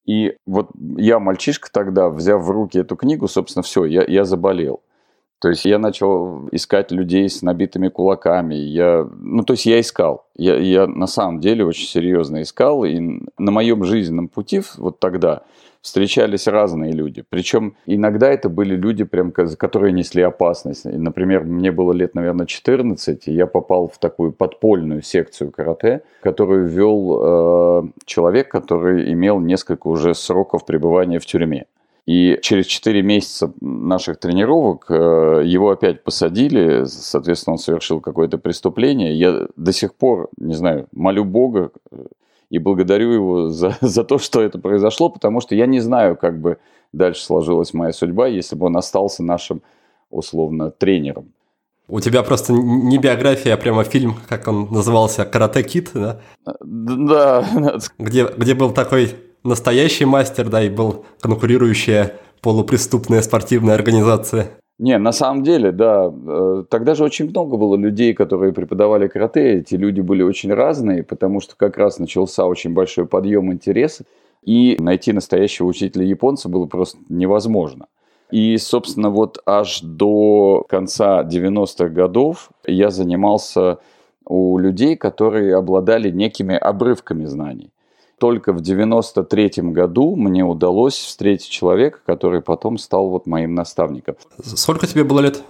И 0.06 0.36
вот 0.46 0.72
я, 0.98 1.20
мальчишка 1.20 1.70
тогда, 1.72 2.10
взяв 2.10 2.44
в 2.44 2.50
руки 2.50 2.80
эту 2.80 2.98
книгу, 2.98 3.28
собственно, 3.28 3.64
все, 3.64 3.86
я, 3.86 4.04
я 4.06 4.26
заболел. 4.26 4.82
То 5.40 5.50
есть 5.50 5.64
я 5.64 5.80
начал 5.80 6.50
искать 6.52 6.92
людей 6.92 7.30
с 7.30 7.42
набитыми 7.42 7.88
кулаками. 7.88 8.56
Я, 8.56 9.08
ну, 9.20 9.44
то 9.44 9.54
есть 9.54 9.66
я 9.66 9.80
искал. 9.80 10.26
Я, 10.36 10.58
я 10.58 10.86
на 10.86 11.08
самом 11.08 11.40
деле 11.40 11.66
очень 11.66 11.88
серьезно 11.88 12.42
искал. 12.42 12.84
И 12.84 13.00
на 13.38 13.52
моем 13.52 13.86
жизненном 13.86 14.28
пути 14.28 14.62
вот 14.78 15.00
тогда 15.00 15.44
встречались 15.82 16.48
разные 16.48 16.92
люди. 16.92 17.24
Причем 17.30 17.76
иногда 17.86 18.30
это 18.30 18.50
были 18.50 18.76
люди, 18.76 19.06
прям, 19.06 19.32
которые 19.32 19.94
несли 19.94 20.22
опасность. 20.22 20.84
Например, 20.84 21.44
мне 21.44 21.72
было 21.72 21.94
лет, 21.94 22.16
наверное, 22.16 22.46
14, 22.46 23.28
и 23.28 23.32
я 23.32 23.48
попал 23.48 23.88
в 23.88 23.98
такую 23.98 24.34
подпольную 24.34 25.02
секцию 25.02 25.52
карате, 25.52 26.02
которую 26.22 26.68
вел 26.68 27.20
э, 27.22 27.84
человек, 28.06 28.50
который 28.50 29.12
имел 29.14 29.40
несколько 29.40 29.88
уже 29.88 30.14
сроков 30.14 30.66
пребывания 30.66 31.20
в 31.20 31.26
тюрьме. 31.26 31.66
И 32.10 32.40
через 32.42 32.66
4 32.66 33.04
месяца 33.04 33.54
наших 33.62 34.18
тренировок 34.20 34.88
э, 34.90 35.44
его 35.46 35.70
опять 35.70 36.04
посадили, 36.04 36.86
соответственно, 36.86 37.54
он 37.54 37.58
совершил 37.60 38.02
какое-то 38.02 38.40
преступление. 38.40 39.14
Я 39.14 39.46
до 39.56 39.72
сих 39.72 39.94
пор, 39.94 40.30
не 40.38 40.56
знаю, 40.56 40.88
молю 40.92 41.24
Бога 41.24 41.70
э, 41.92 41.98
и 42.50 42.58
благодарю 42.58 43.12
его 43.12 43.50
за, 43.50 43.78
за 43.82 44.04
то, 44.04 44.18
что 44.18 44.42
это 44.42 44.58
произошло, 44.58 45.10
потому 45.10 45.40
что 45.40 45.54
я 45.54 45.68
не 45.68 45.82
знаю, 45.82 46.16
как 46.16 46.42
бы 46.42 46.58
дальше 46.94 47.22
сложилась 47.22 47.76
моя 47.76 47.94
судьба, 47.94 48.26
если 48.26 48.56
бы 48.56 48.66
он 48.66 48.78
остался 48.78 49.22
нашим, 49.22 49.62
условно, 50.10 50.72
тренером. 50.72 51.32
У 51.88 52.00
тебя 52.00 52.24
просто 52.24 52.54
не 52.54 52.98
биография, 52.98 53.54
а 53.54 53.58
прямо 53.58 53.84
фильм, 53.84 54.16
как 54.28 54.48
он 54.48 54.70
назывался, 54.72 55.26
«Карате 55.26 55.62
Кит», 55.62 55.92
да? 55.94 56.20
Да. 56.60 57.46
Где, 58.00 58.26
где 58.36 58.56
был 58.56 58.72
такой 58.72 59.14
настоящий 59.50 60.06
мастер, 60.06 60.48
да, 60.50 60.64
и 60.64 60.70
был 60.70 61.06
конкурирующая 61.20 62.14
полупреступная 62.42 63.22
спортивная 63.22 63.76
организация. 63.76 64.52
Не, 64.78 64.98
на 64.98 65.12
самом 65.12 65.44
деле, 65.44 65.74
да. 65.74 66.10
Э, 66.10 66.64
тогда 66.70 66.96
же 66.96 67.04
очень 67.04 67.30
много 67.30 67.58
было 67.58 67.76
людей, 67.76 68.14
которые 68.14 68.54
преподавали 68.54 69.10
карате. 69.10 69.60
Эти 69.60 69.76
люди 69.76 70.00
были 70.00 70.24
очень 70.24 70.54
разные, 70.54 71.04
потому 71.04 71.42
что 71.42 71.56
как 71.58 71.78
раз 71.78 72.00
начался 72.00 72.46
очень 72.46 72.74
большой 72.74 73.06
подъем 73.06 73.52
интереса. 73.52 74.06
И 74.46 74.78
найти 74.80 75.12
настоящего 75.12 75.68
учителя 75.68 76.06
японца 76.06 76.48
было 76.48 76.66
просто 76.66 76.98
невозможно. 77.10 77.88
И, 78.32 78.58
собственно, 78.58 79.10
вот 79.10 79.40
аж 79.46 79.82
до 79.82 80.64
конца 80.70 81.24
90-х 81.24 81.90
годов 81.90 82.50
я 82.66 82.90
занимался 82.90 83.80
у 84.26 84.58
людей, 84.60 84.96
которые 84.96 85.58
обладали 85.58 86.10
некими 86.10 86.56
обрывками 86.56 87.26
знаний 87.26 87.72
только 88.20 88.54
в 88.54 88.62
93 88.62 89.52
году 89.72 90.16
мне 90.16 90.44
удалось 90.44 90.96
встретить 90.96 91.50
человека, 91.50 92.00
который 92.06 92.42
потом 92.42 92.78
стал 92.78 93.10
вот 93.10 93.26
моим 93.26 93.56
наставником. 93.56 94.16
Сколько 94.44 94.88
тебе 94.88 95.04
было 95.04 95.22
лет? 95.22 95.44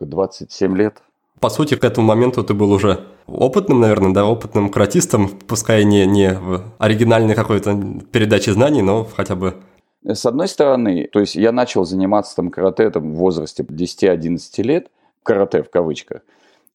27 0.00 0.76
лет. 0.76 1.02
По 1.40 1.50
сути, 1.50 1.74
к 1.74 1.84
этому 1.84 2.06
моменту 2.06 2.44
ты 2.44 2.54
был 2.54 2.72
уже 2.72 3.00
опытным, 3.26 3.80
наверное, 3.80 4.12
да, 4.12 4.26
опытным 4.26 4.68
каратистом, 4.68 5.28
пускай 5.28 5.84
не, 5.84 6.06
не 6.06 6.34
в 6.34 6.62
оригинальной 6.78 7.34
какой-то 7.34 7.80
передаче 8.10 8.52
знаний, 8.52 8.82
но 8.82 9.04
хотя 9.04 9.34
бы 9.34 9.54
с 10.04 10.26
одной 10.26 10.48
стороны, 10.48 11.08
то 11.12 11.20
есть 11.20 11.36
я 11.36 11.52
начал 11.52 11.84
заниматься 11.84 12.34
там 12.34 12.50
карате 12.50 12.90
там, 12.90 13.12
в 13.12 13.16
возрасте 13.16 13.62
10-11 13.62 14.62
лет, 14.62 14.88
карате 15.22 15.62
в 15.62 15.70
кавычках, 15.70 16.22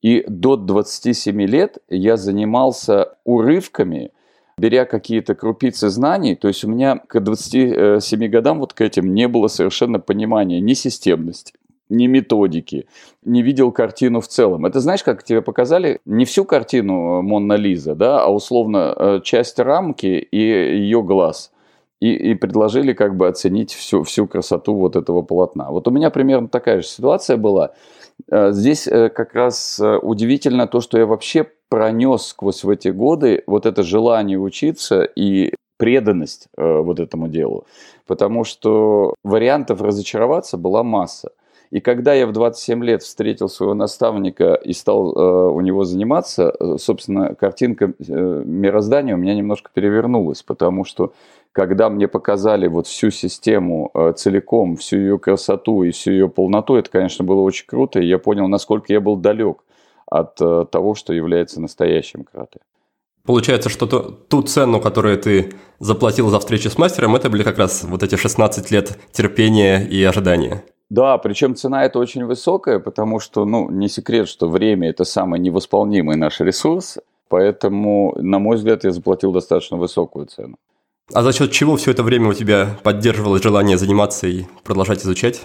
и 0.01 0.23
до 0.27 0.55
27 0.55 1.41
лет 1.41 1.77
я 1.89 2.15
занимался 2.15 3.17
урывками 3.25 4.11
беря 4.57 4.85
какие-то 4.85 5.35
крупицы 5.35 5.89
знаний, 5.89 6.35
то 6.35 6.47
есть 6.47 6.63
у 6.63 6.69
меня 6.69 6.97
к 7.07 7.19
27 7.19 8.27
годам 8.27 8.59
вот 8.59 8.73
к 8.73 8.81
этим 8.81 9.13
не 9.13 9.27
было 9.27 9.47
совершенно 9.47 9.99
понимания 9.99 10.59
ни 10.59 10.73
системности, 10.73 11.53
ни 11.89 12.07
методики, 12.07 12.87
не 13.23 13.43
видел 13.43 13.71
картину 13.71 14.19
в 14.19 14.27
целом. 14.27 14.65
Это 14.65 14.79
знаешь, 14.79 15.03
как 15.03 15.23
тебе 15.23 15.41
показали 15.41 15.99
не 16.05 16.25
всю 16.25 16.43
картину 16.43 17.21
Монна 17.21 17.53
Лиза, 17.53 17.93
да, 17.93 18.23
а 18.23 18.29
условно 18.29 18.95
э, 18.97 19.21
часть 19.23 19.59
рамки 19.59 20.07
и 20.31 20.39
ее 20.39 21.03
глаз. 21.03 21.51
И, 21.99 22.13
и 22.13 22.35
предложили 22.35 22.93
как 22.93 23.15
бы 23.15 23.27
оценить 23.27 23.73
всю, 23.73 24.03
всю 24.03 24.27
красоту 24.27 24.75
вот 24.75 24.95
этого 24.95 25.21
полотна. 25.21 25.71
Вот 25.71 25.87
у 25.87 25.91
меня 25.91 26.09
примерно 26.09 26.47
такая 26.47 26.81
же 26.81 26.87
ситуация 26.87 27.37
была. 27.37 27.73
Э, 28.31 28.51
здесь 28.51 28.87
э, 28.87 29.09
как 29.09 29.33
раз 29.33 29.79
э, 29.79 29.97
удивительно 29.97 30.67
то, 30.67 30.81
что 30.81 30.97
я 30.97 31.05
вообще 31.05 31.47
пронес 31.69 32.27
сквозь 32.27 32.63
в 32.63 32.69
эти 32.69 32.89
годы 32.89 33.43
вот 33.47 33.65
это 33.65 33.83
желание 33.83 34.39
учиться 34.39 35.03
и 35.03 35.53
преданность 35.77 36.47
вот 36.57 36.99
этому 36.99 37.27
делу. 37.27 37.67
Потому 38.07 38.45
что 38.45 39.13
вариантов 39.23 39.79
разочароваться 39.81 40.57
была 40.57 40.81
масса. 40.81 41.29
И 41.71 41.81
когда 41.81 42.13
я 42.13 42.27
в 42.27 42.31
27 42.31 42.83
лет 42.83 43.03
встретил 43.03 43.49
своего 43.49 43.73
наставника 43.73 44.53
и 44.53 44.73
стал 44.73 45.13
э, 45.13 45.51
у 45.51 45.59
него 45.61 45.83
заниматься, 45.83 46.53
собственно, 46.77 47.35
картинка 47.35 47.93
э, 47.99 48.43
мироздания 48.45 49.15
у 49.15 49.17
меня 49.17 49.35
немножко 49.35 49.69
перевернулась, 49.73 50.43
потому 50.43 50.85
что 50.85 51.13
когда 51.57 51.89
мне 51.89 52.07
показали 52.07 52.67
вот 52.67 52.85
всю 52.85 53.09
систему 53.09 53.89
э, 53.95 54.13
целиком, 54.15 54.75
всю 54.75 54.97
ее 54.97 55.17
красоту 55.17 55.81
и 55.81 55.89
всю 55.89 56.11
ее 56.11 56.29
полноту, 56.29 56.75
это, 56.75 56.91
конечно, 56.91 57.25
было 57.25 57.41
очень 57.41 57.65
круто, 57.65 57.99
и 57.99 58.05
я 58.05 58.19
понял, 58.19 58.47
насколько 58.47 58.93
я 58.93 59.01
был 59.01 59.15
далек 59.15 59.63
от 60.05 60.39
э, 60.39 60.65
того, 60.71 60.93
что 60.93 61.13
является 61.13 61.59
настоящим 61.59 62.25
карате. 62.25 62.59
Получается, 63.25 63.69
что 63.69 63.87
ту, 63.87 63.99
ту 64.11 64.43
цену, 64.43 64.79
которую 64.79 65.17
ты 65.17 65.51
заплатил 65.79 66.29
за 66.29 66.37
встречу 66.39 66.69
с 66.69 66.77
мастером, 66.77 67.15
это 67.15 67.27
были 67.27 67.41
как 67.41 67.57
раз 67.57 67.83
вот 67.83 68.03
эти 68.03 68.17
16 68.17 68.69
лет 68.69 68.95
терпения 69.11 69.83
и 69.83 70.03
ожидания. 70.03 70.63
Да, 70.91 71.17
причем 71.17 71.55
цена 71.55 71.85
это 71.85 71.97
очень 71.97 72.25
высокая, 72.25 72.77
потому 72.77 73.19
что, 73.19 73.45
ну, 73.45 73.71
не 73.71 73.89
секрет, 73.89 74.27
что 74.27 74.47
время– 74.47 74.89
это 74.91 75.05
самый 75.05 75.39
невосполнимый 75.39 76.17
наш 76.17 76.39
ресурс, 76.39 76.99
поэтому, 77.29 78.15
на 78.21 78.37
мой 78.37 78.57
взгляд, 78.57 78.83
я 78.83 78.91
заплатил 78.91 79.31
достаточно 79.31 79.77
высокую 79.77 80.27
цену. 80.27 80.57
А 81.13 81.23
за 81.23 81.33
счет 81.33 81.51
чего 81.51 81.77
все 81.77 81.91
это 81.91 82.03
время 82.03 82.29
у 82.29 82.33
тебя 82.33 82.77
поддерживалось 82.83 83.41
желание 83.41 83.77
заниматься 83.77 84.27
и 84.27 84.45
продолжать 84.63 85.03
изучать? 85.03 85.41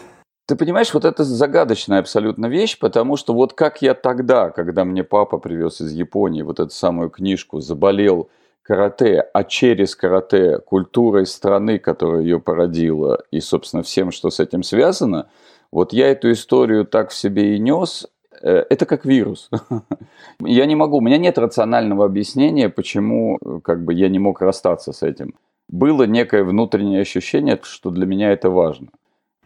Ты 0.46 0.56
понимаешь, 0.56 0.92
вот 0.92 1.04
это 1.04 1.22
загадочная 1.24 2.00
абсолютно 2.00 2.46
вещь, 2.46 2.78
потому 2.78 3.16
что 3.16 3.32
вот 3.32 3.52
как 3.52 3.80
я 3.80 3.94
тогда, 3.94 4.50
когда 4.50 4.84
мне 4.84 5.04
папа 5.04 5.38
привез 5.38 5.80
из 5.80 5.92
Японии 5.92 6.42
вот 6.42 6.60
эту 6.60 6.70
самую 6.70 7.10
книжку, 7.10 7.60
заболел– 7.60 8.28
карате, 8.62 9.20
а 9.32 9.44
через 9.44 9.96
карате 9.96 10.58
культурой 10.58 11.26
страны, 11.26 11.78
которая 11.78 12.22
ее 12.22 12.40
породила, 12.40 13.22
и, 13.30 13.40
собственно, 13.40 13.82
всем, 13.82 14.10
что 14.10 14.30
с 14.30 14.40
этим 14.40 14.62
связано, 14.62 15.28
вот 15.70 15.92
я 15.92 16.08
эту 16.08 16.30
историю 16.32 16.86
так 16.86 17.10
в 17.10 17.14
себе 17.14 17.56
и 17.56 17.58
нес, 17.58 18.06
э, 18.40 18.64
это 18.70 18.86
как 18.86 19.04
вирус. 19.04 19.50
Я 20.40 20.66
не 20.66 20.76
могу, 20.76 20.98
у 20.98 21.00
меня 21.00 21.18
нет 21.18 21.38
рационального 21.38 22.04
объяснения, 22.04 22.68
почему 22.68 23.38
как 23.62 23.84
бы, 23.84 23.94
я 23.94 24.08
не 24.08 24.18
мог 24.18 24.40
расстаться 24.40 24.92
с 24.92 25.02
этим. 25.02 25.34
Было 25.72 26.04
некое 26.04 26.44
внутреннее 26.44 27.00
ощущение, 27.00 27.58
что 27.62 27.90
для 27.90 28.06
меня 28.06 28.30
это 28.30 28.48
важно. 28.48 28.86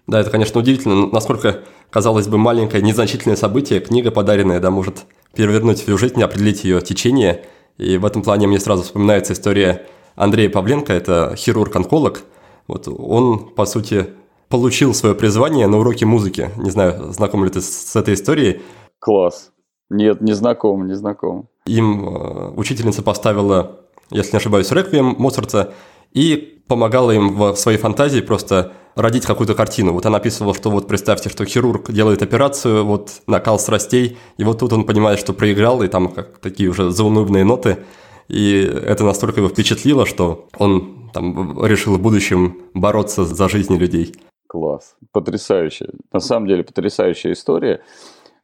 Да, 0.06 0.20
это, 0.20 0.30
конечно, 0.30 0.60
удивительно, 0.60 1.06
насколько, 1.06 1.62
казалось 1.88 2.28
бы, 2.28 2.36
маленькое, 2.36 2.82
незначительное 2.82 3.36
событие, 3.36 3.80
книга 3.80 4.10
подаренная, 4.10 4.60
да, 4.60 4.70
может 4.70 5.06
перевернуть 5.34 5.80
всю 5.80 5.96
жизнь, 5.96 6.22
определить 6.22 6.64
ее 6.64 6.82
течение– 6.82 7.42
и 7.78 7.98
в 7.98 8.06
этом 8.06 8.22
плане 8.22 8.46
мне 8.46 8.58
сразу 8.58 8.82
вспоминается 8.82 9.32
история 9.32 9.86
Андрея 10.14 10.48
Павленко, 10.48 10.92
это 10.92 11.34
хирург-онколог. 11.36 12.22
Вот 12.68 12.88
он, 12.88 13.50
по 13.50 13.66
сути, 13.66 14.06
получил 14.48 14.94
свое 14.94 15.14
призвание 15.14 15.66
на 15.66 15.78
уроке 15.78 16.06
музыки. 16.06 16.50
Не 16.56 16.70
знаю, 16.70 17.12
знаком 17.12 17.44
ли 17.44 17.50
ты 17.50 17.60
с, 17.60 17.94
этой 17.94 18.14
историей? 18.14 18.62
Класс. 18.98 19.52
Нет, 19.90 20.20
не 20.20 20.32
знаком, 20.32 20.86
не 20.86 20.94
знаком. 20.94 21.48
Им 21.66 22.08
э, 22.08 22.50
учительница 22.56 23.02
поставила, 23.02 23.80
если 24.10 24.32
не 24.32 24.38
ошибаюсь, 24.38 24.72
реквием 24.72 25.14
Моцарта 25.18 25.74
и 26.16 26.62
помогала 26.66 27.10
им 27.10 27.36
в 27.36 27.54
своей 27.56 27.78
фантазии 27.78 28.20
просто 28.20 28.72
родить 28.96 29.26
какую-то 29.26 29.54
картину. 29.54 29.92
Вот 29.92 30.06
она 30.06 30.16
описывала, 30.16 30.54
что 30.54 30.70
вот 30.70 30.88
представьте, 30.88 31.28
что 31.28 31.44
хирург 31.44 31.92
делает 31.92 32.22
операцию, 32.22 32.86
вот 32.86 33.20
накал 33.26 33.58
страстей, 33.58 34.16
и 34.38 34.44
вот 34.44 34.58
тут 34.58 34.72
он 34.72 34.84
понимает, 34.84 35.18
что 35.18 35.34
проиграл, 35.34 35.82
и 35.82 35.88
там 35.88 36.08
как 36.08 36.38
такие 36.38 36.70
уже 36.70 36.90
заунывные 36.90 37.44
ноты, 37.44 37.84
и 38.28 38.62
это 38.62 39.04
настолько 39.04 39.40
его 39.40 39.50
впечатлило, 39.50 40.06
что 40.06 40.48
он 40.58 41.10
там 41.12 41.62
решил 41.64 41.94
в 41.96 42.00
будущем 42.00 42.62
бороться 42.72 43.26
за 43.26 43.48
жизни 43.50 43.76
людей. 43.76 44.14
Класс, 44.46 44.96
потрясающе. 45.12 45.90
На 46.12 46.20
самом 46.20 46.48
деле 46.48 46.64
потрясающая 46.64 47.32
история. 47.32 47.82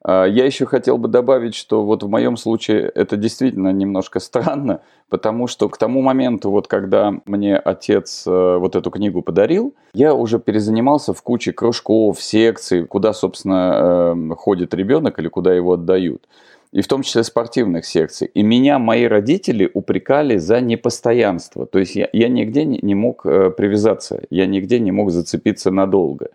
А, 0.04 0.24
я 0.24 0.44
еще 0.44 0.66
хотел 0.66 0.98
бы 0.98 1.08
добавить, 1.08 1.54
что 1.54 1.84
вот 1.84 2.02
в 2.02 2.08
моем 2.08 2.36
случае 2.36 2.90
это 2.94 3.16
действительно 3.16 3.72
немножко 3.72 4.20
странно, 4.20 4.80
потому 5.08 5.46
что 5.46 5.68
к 5.68 5.78
тому 5.78 6.02
моменту, 6.02 6.50
вот 6.50 6.66
когда 6.66 7.14
мне 7.24 7.56
отец 7.56 8.24
э, 8.26 8.56
вот 8.58 8.76
эту 8.76 8.90
книгу 8.90 9.22
подарил, 9.22 9.74
я 9.94 10.14
уже 10.14 10.38
перезанимался 10.38 11.12
в 11.14 11.22
куче 11.22 11.52
кружков, 11.52 12.20
секций, 12.20 12.86
куда, 12.86 13.12
собственно, 13.12 14.12
эм, 14.12 14.34
ходит 14.34 14.74
ребенок 14.74 15.18
или 15.18 15.28
куда 15.28 15.52
его 15.54 15.74
отдают 15.74 16.26
и 16.72 16.80
в 16.80 16.88
том 16.88 17.02
числе 17.02 17.22
спортивных 17.22 17.84
секций. 17.84 18.30
И 18.32 18.42
меня 18.42 18.78
мои 18.78 19.04
родители 19.04 19.70
упрекали 19.72 20.38
за 20.38 20.60
непостоянство. 20.60 21.66
То 21.66 21.78
есть 21.78 21.94
я, 21.94 22.08
я 22.12 22.28
нигде 22.28 22.64
не, 22.64 22.94
мог 22.94 23.26
э, 23.26 23.50
привязаться, 23.50 24.22
я 24.30 24.46
нигде 24.46 24.80
не 24.80 24.90
мог 24.90 25.10
зацепиться 25.10 25.70
надолго. 25.70 26.30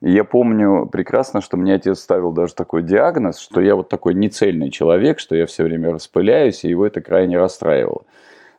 И 0.00 0.12
я 0.12 0.24
помню 0.24 0.86
прекрасно, 0.86 1.40
что 1.40 1.56
мне 1.56 1.74
отец 1.74 1.98
ставил 1.98 2.32
даже 2.32 2.54
такой 2.54 2.82
диагноз, 2.82 3.38
что 3.38 3.60
я 3.60 3.74
вот 3.74 3.88
такой 3.88 4.14
нецельный 4.14 4.70
человек, 4.70 5.18
что 5.18 5.34
я 5.34 5.46
все 5.46 5.64
время 5.64 5.92
распыляюсь, 5.92 6.64
и 6.64 6.68
его 6.68 6.86
это 6.86 7.00
крайне 7.00 7.36
расстраивало. 7.36 8.04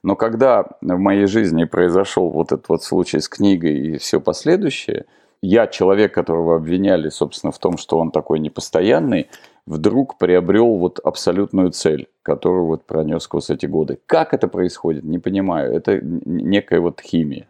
Но 0.03 0.15
когда 0.15 0.65
в 0.81 0.97
моей 0.97 1.27
жизни 1.27 1.63
произошел 1.63 2.29
вот 2.29 2.51
этот 2.51 2.67
вот 2.69 2.83
случай 2.83 3.19
с 3.19 3.29
книгой 3.29 3.77
и 3.77 3.97
все 3.97 4.19
последующее, 4.19 5.05
я, 5.41 5.67
человек, 5.67 6.13
которого 6.13 6.55
обвиняли, 6.55 7.09
собственно, 7.09 7.51
в 7.51 7.59
том, 7.59 7.77
что 7.77 7.97
он 7.97 8.11
такой 8.11 8.39
непостоянный, 8.39 9.29
вдруг 9.65 10.17
приобрел 10.17 10.77
вот 10.77 10.99
абсолютную 10.99 11.71
цель, 11.71 12.07
которую 12.23 12.65
вот 12.65 12.85
пронес 12.85 13.23
сквозь 13.23 13.49
эти 13.49 13.65
годы. 13.65 13.99
Как 14.05 14.33
это 14.33 14.47
происходит, 14.47 15.03
не 15.03 15.19
понимаю. 15.19 15.73
Это 15.73 15.99
некая 16.01 16.79
вот 16.79 17.01
химия. 17.01 17.47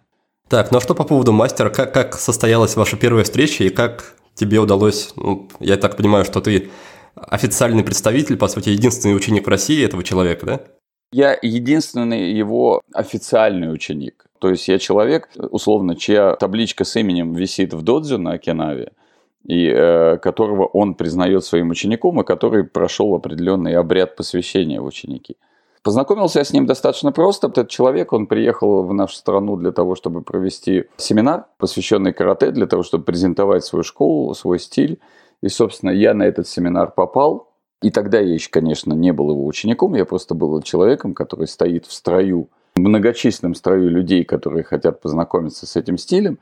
Так, 0.48 0.72
ну 0.72 0.78
а 0.78 0.82
что 0.82 0.96
по 0.96 1.04
поводу 1.04 1.32
мастера? 1.32 1.70
Как, 1.70 1.94
как 1.94 2.16
состоялась 2.16 2.76
ваша 2.76 2.98
первая 2.98 3.24
встреча 3.24 3.64
и 3.64 3.70
как 3.70 4.16
тебе 4.34 4.60
удалось, 4.60 5.14
ну, 5.16 5.48
я 5.60 5.78
так 5.78 5.98
понимаю, 5.98 6.26
что 6.26 6.42
ты 6.42 6.70
официальный 7.16 7.84
представитель, 7.84 8.38
по 8.38 8.48
сути, 8.48 8.70
единственный 8.70 9.16
ученик 9.16 9.46
в 9.46 9.50
России 9.50 9.84
этого 9.84 10.04
человека, 10.04 10.46
да? 10.46 10.62
Я 11.14 11.38
единственный 11.42 12.32
его 12.32 12.82
официальный 12.94 13.72
ученик. 13.74 14.26
То 14.42 14.50
есть 14.50 14.68
я 14.68 14.80
человек, 14.80 15.30
условно, 15.52 15.96
чья 15.96 16.36
табличка 16.36 16.84
с 16.84 16.96
именем 16.96 17.36
висит 17.36 17.76
в 17.76 17.84
додзю 17.84 18.18
на 18.18 18.32
Окинаве, 18.32 18.92
и 19.46 19.68
э, 19.68 20.18
которого 20.18 20.66
он 20.66 20.96
признает 20.96 21.46
своим 21.46 21.70
учеником, 21.70 22.20
и 22.20 22.24
который 22.24 22.64
прошел 22.64 23.14
определенный 23.14 23.76
обряд 23.76 24.16
посвящения 24.16 24.82
в 24.82 24.86
ученики. 24.86 25.38
Познакомился 25.84 26.40
я 26.40 26.44
с 26.44 26.54
ним 26.54 26.66
достаточно 26.66 27.12
просто. 27.12 27.50
Этот 27.50 27.70
человек, 27.70 28.14
он 28.14 28.26
приехал 28.26 28.82
в 28.82 28.92
нашу 28.96 29.14
страну 29.14 29.58
для 29.58 29.72
того, 29.72 29.94
чтобы 29.94 30.24
провести 30.24 30.86
семинар, 30.98 31.46
посвященный 31.60 32.12
карате, 32.12 32.50
для 32.50 32.66
того, 32.66 32.82
чтобы 32.82 33.04
презентовать 33.04 33.64
свою 33.64 33.84
школу, 33.84 34.34
свой 34.34 34.58
стиль. 34.58 35.00
И, 35.44 35.50
собственно, 35.50 35.92
я 35.92 36.16
на 36.16 36.24
этот 36.24 36.48
семинар 36.48 36.90
попал. 36.90 37.52
И 37.84 37.92
тогда 37.92 38.20
я 38.20 38.34
еще, 38.34 38.50
конечно, 38.50 38.94
не 38.94 39.14
был 39.14 39.30
его 39.30 39.46
учеником, 39.46 39.94
я 39.94 40.06
просто 40.06 40.34
был 40.34 40.60
человеком, 40.64 41.14
который 41.14 41.48
стоит 41.48 41.86
в 41.86 41.94
строю, 41.94 42.50
многочисленном 42.76 43.56
строю 43.56 43.90
людей, 43.90 44.24
которые 44.24 44.64
хотят 44.64 45.02
познакомиться 45.02 45.66
с 45.66 45.76
этим 45.76 45.98
стилем. 45.98 46.40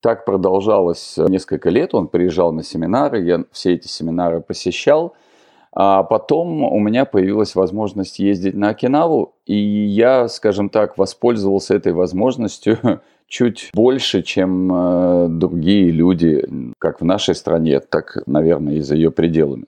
Так 0.00 0.24
продолжалось 0.24 1.16
несколько 1.16 1.70
лет. 1.70 1.94
Он 1.94 2.08
приезжал 2.08 2.52
на 2.52 2.62
семинары, 2.62 3.22
я 3.22 3.44
все 3.52 3.74
эти 3.74 3.88
семинары 3.88 4.40
посещал– 4.40 5.14
а 5.72 6.02
потом 6.02 6.64
у 6.64 6.80
меня 6.80 7.04
появилась 7.04 7.54
возможность 7.54 8.18
ездить 8.18 8.54
на 8.54 8.70
Окинаву, 8.70 9.36
и 9.46 9.54
я, 9.54 10.26
скажем 10.28 10.68
так, 10.68 10.98
воспользовался 10.98 11.74
этой 11.74 11.92
возможностью 11.92 12.78
чуть 13.28 13.70
больше, 13.72 14.22
чем 14.22 14.72
э, 14.72 15.28
другие 15.28 15.92
люди, 15.92 16.44
как 16.78 17.00
в 17.00 17.04
нашей 17.04 17.36
стране, 17.36 17.78
так, 17.78 18.18
наверное, 18.26 18.74
и 18.74 18.80
за 18.80 18.96
ее 18.96 19.12
пределами. 19.12 19.66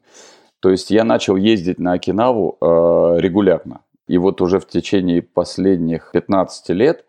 То 0.61 0.71
есть 0.71 0.91
я 0.91 1.05
начал 1.05 1.37
ездить 1.37 1.79
на 1.79 1.93
Окинаву 1.93 2.57
э, 2.61 2.65
регулярно. 3.21 3.82
И 4.09 4.19
вот 4.19 4.41
уже 4.41 4.59
в 4.59 4.67
течение 4.67 5.23
последних 5.23 6.11
15 6.13 6.71
лет 6.71 7.05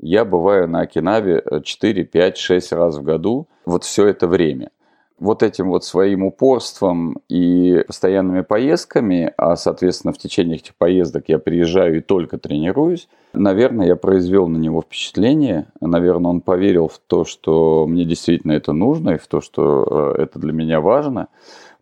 я 0.00 0.24
бываю 0.24 0.68
на 0.68 0.80
Окинаве 0.80 1.42
4, 1.62 2.04
5, 2.04 2.36
6 2.36 2.72
раз 2.72 2.96
в 2.96 3.02
году. 3.02 3.48
Вот 3.66 3.84
все 3.84 4.06
это 4.06 4.26
время 4.26 4.70
вот 5.18 5.42
этим 5.42 5.70
вот 5.70 5.84
своим 5.84 6.22
упорством 6.24 7.18
и 7.28 7.82
постоянными 7.86 8.42
поездками, 8.42 9.32
а, 9.36 9.56
соответственно, 9.56 10.12
в 10.12 10.18
течение 10.18 10.56
этих 10.56 10.76
поездок 10.76 11.24
я 11.26 11.38
приезжаю 11.38 11.98
и 11.98 12.00
только 12.00 12.38
тренируюсь, 12.38 13.08
наверное, 13.32 13.86
я 13.86 13.96
произвел 13.96 14.48
на 14.48 14.58
него 14.58 14.82
впечатление. 14.82 15.66
Наверное, 15.80 16.30
он 16.30 16.40
поверил 16.40 16.88
в 16.88 16.98
то, 16.98 17.24
что 17.24 17.86
мне 17.86 18.04
действительно 18.04 18.52
это 18.52 18.72
нужно 18.72 19.10
и 19.10 19.18
в 19.18 19.26
то, 19.26 19.40
что 19.40 20.14
э, 20.16 20.22
это 20.22 20.38
для 20.38 20.52
меня 20.52 20.80
важно. 20.80 21.28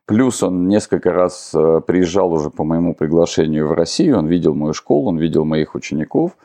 Плюс 0.07 0.43
он 0.43 0.69
несколько 0.69 1.13
раз 1.13 1.53
э, 1.55 1.81
приезжал 1.87 2.33
уже 2.33 2.51
по 2.51 2.65
моему 2.65 2.95
приглашению 2.95 3.69
в 3.69 3.73
Россию, 3.73 4.19
он 4.19 4.27
видел 4.27 4.55
мою 4.55 4.73
школу, 4.73 5.09
он 5.09 5.19
видел 5.19 5.45
моих 5.45 5.75
учеников. 5.75 6.37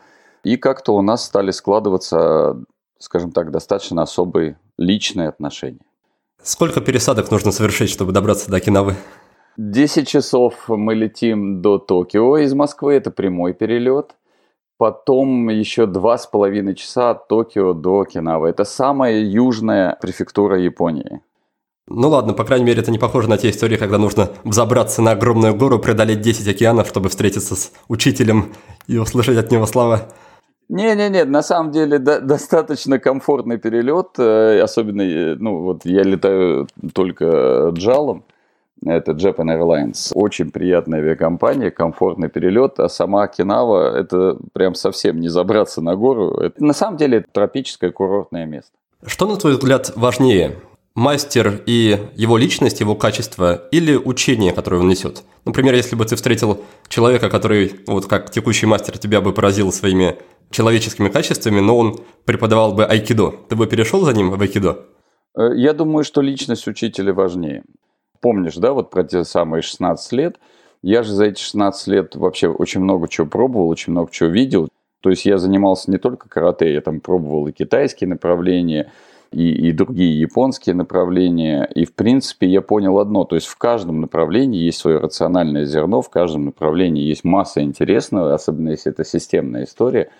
И 0.42 0.56
как-то 0.56 0.96
у 0.96 1.02
нас 1.02 1.24
стали 1.24 1.52
складываться 1.52 2.56
скажем 3.02 3.32
так, 3.32 3.50
достаточно 3.50 4.02
особые 4.02 4.56
личные 4.78 5.28
отношения. 5.28 5.80
Сколько 6.42 6.80
пересадок 6.80 7.30
нужно 7.30 7.52
совершить, 7.52 7.90
чтобы 7.90 8.12
добраться 8.12 8.50
до 8.50 8.56
Окинавы? 8.56 8.94
10 9.56 10.08
часов 10.08 10.68
мы 10.68 10.94
летим 10.94 11.60
до 11.60 11.78
Токио 11.78 12.38
из 12.38 12.54
Москвы, 12.54 12.94
это 12.94 13.10
прямой 13.10 13.52
перелет. 13.52 14.14
Потом 14.78 15.48
еще 15.48 15.86
два 15.86 16.16
с 16.16 16.26
половиной 16.26 16.74
часа 16.74 17.10
от 17.10 17.28
Токио 17.28 17.74
до 17.74 18.00
Окинавы. 18.00 18.48
Это 18.48 18.64
самая 18.64 19.20
южная 19.20 19.96
префектура 20.00 20.58
Японии. 20.58 21.20
Ну 21.88 22.08
ладно, 22.08 22.32
по 22.32 22.44
крайней 22.44 22.64
мере, 22.64 22.80
это 22.80 22.90
не 22.90 22.98
похоже 22.98 23.28
на 23.28 23.36
те 23.36 23.50
истории, 23.50 23.76
когда 23.76 23.98
нужно 23.98 24.30
взобраться 24.44 25.02
на 25.02 25.12
огромную 25.12 25.54
гору, 25.54 25.78
преодолеть 25.78 26.20
10 26.20 26.46
океанов, 26.48 26.88
чтобы 26.88 27.08
встретиться 27.08 27.56
с 27.56 27.72
учителем 27.88 28.52
и 28.86 28.98
услышать 28.98 29.36
от 29.36 29.50
него 29.50 29.66
слова. 29.66 30.08
Не-не-не, 30.68 31.24
на 31.24 31.42
самом 31.42 31.72
деле 31.72 31.98
до, 31.98 32.20
достаточно 32.20 32.98
комфортный 32.98 33.58
перелет, 33.58 34.18
э, 34.18 34.60
особенно, 34.62 35.02
э, 35.02 35.34
ну 35.34 35.58
вот 35.58 35.84
я 35.84 36.02
летаю 36.02 36.68
только 36.94 37.70
джалом, 37.74 38.24
это 38.84 39.12
Japan 39.12 39.58
Airlines. 39.58 40.12
Очень 40.14 40.50
приятная 40.50 41.00
авиакомпания, 41.00 41.70
комфортный 41.70 42.28
перелет, 42.28 42.80
а 42.80 42.88
сама 42.88 43.24
Окинава– 43.24 43.96
это 43.98 44.38
прям 44.52 44.74
совсем 44.74 45.20
не 45.20 45.28
забраться 45.28 45.80
на 45.80 45.94
гору. 45.94 46.36
Это, 46.38 46.64
на 46.64 46.72
самом 46.72 46.96
деле 46.96 47.18
это 47.18 47.26
тропическое 47.32 47.90
курортное 47.90 48.46
место. 48.46 48.72
Что, 49.04 49.26
на 49.26 49.36
твой 49.36 49.52
взгляд, 49.52 49.92
важнее? 49.94 50.56
Мастер 50.94 51.62
и 51.66 51.98
его 52.16 52.36
личность, 52.36 52.80
его 52.80 52.94
качество 52.94 53.68
или 53.70 53.96
учение, 53.96 54.52
которое 54.52 54.78
он 54.78 54.88
несет. 54.88 55.22
Например, 55.44 55.74
если 55.74 55.96
бы 55.96 56.04
ты 56.04 56.16
встретил 56.16 56.60
человека, 56.88 57.30
который, 57.30 57.80
вот 57.86 58.06
как 58.06 58.30
текущий 58.30 58.66
мастер, 58.66 58.98
тебя 58.98 59.20
бы 59.20 59.32
поразил 59.32 59.72
своими 59.72 60.18
человеческими 60.50 61.08
качествами, 61.08 61.60
но 61.60 61.76
он 61.78 62.00
преподавал 62.24 62.74
бы 62.74 62.84
айкидо, 62.84 63.32
ты 63.48 63.56
бы 63.56 63.66
перешел 63.66 64.02
за 64.02 64.12
ним 64.12 64.30
в 64.30 64.40
айкидо? 64.40 64.86
Э, 65.36 65.50
я 65.54 65.72
думаю, 65.72 66.04
что 66.04 66.20
личность 66.20 66.66
учителя 66.66 67.12
важнее. 67.14 67.64
Помнишь, 68.20 68.56
да, 68.56 68.72
вот 68.72 68.90
про 68.90 69.02
те 69.02 69.24
самые 69.24 69.62
16 69.62 70.12
лет? 70.12 70.36
Я 70.82 71.02
же 71.02 71.12
за 71.12 71.26
эти 71.26 71.40
16 71.40 71.86
лет 71.88 72.16
вообще 72.16 72.48
очень 72.48 72.80
много 72.80 73.08
чего 73.08 73.26
пробовал, 73.26 73.68
очень 73.68 73.92
много 73.92 74.10
чего 74.10 74.28
видел. 74.28 74.68
То 75.00 75.10
есть 75.10 75.24
я 75.24 75.38
занимался 75.38 75.90
не 75.90 75.98
только 75.98 76.28
карате, 76.28 76.72
я 76.72 76.80
там 76.80 77.00
пробовал 77.00 77.48
и 77.48 77.52
китайские 77.52 78.08
направления, 78.08 78.92
и, 79.32 79.68
и 79.68 79.72
другие 79.72 80.20
японские 80.20 80.74
направления. 80.74 81.68
И, 81.74 81.84
в 81.84 81.94
принципе, 81.94 82.46
я 82.46 82.60
понял 82.60 82.98
одно. 82.98 83.24
То 83.24 83.34
есть, 83.36 83.46
в 83.46 83.56
каждом 83.56 84.00
направлении 84.00 84.60
есть 84.60 84.78
свое 84.78 84.98
рациональное 84.98 85.64
зерно, 85.64 86.02
в 86.02 86.10
каждом 86.10 86.46
направлении 86.46 87.02
есть 87.02 87.24
масса 87.24 87.62
интересного, 87.62 88.34
особенно 88.34 88.70
если 88.70 88.92
это 88.92 89.04
системная 89.04 89.64
история. 89.64 90.10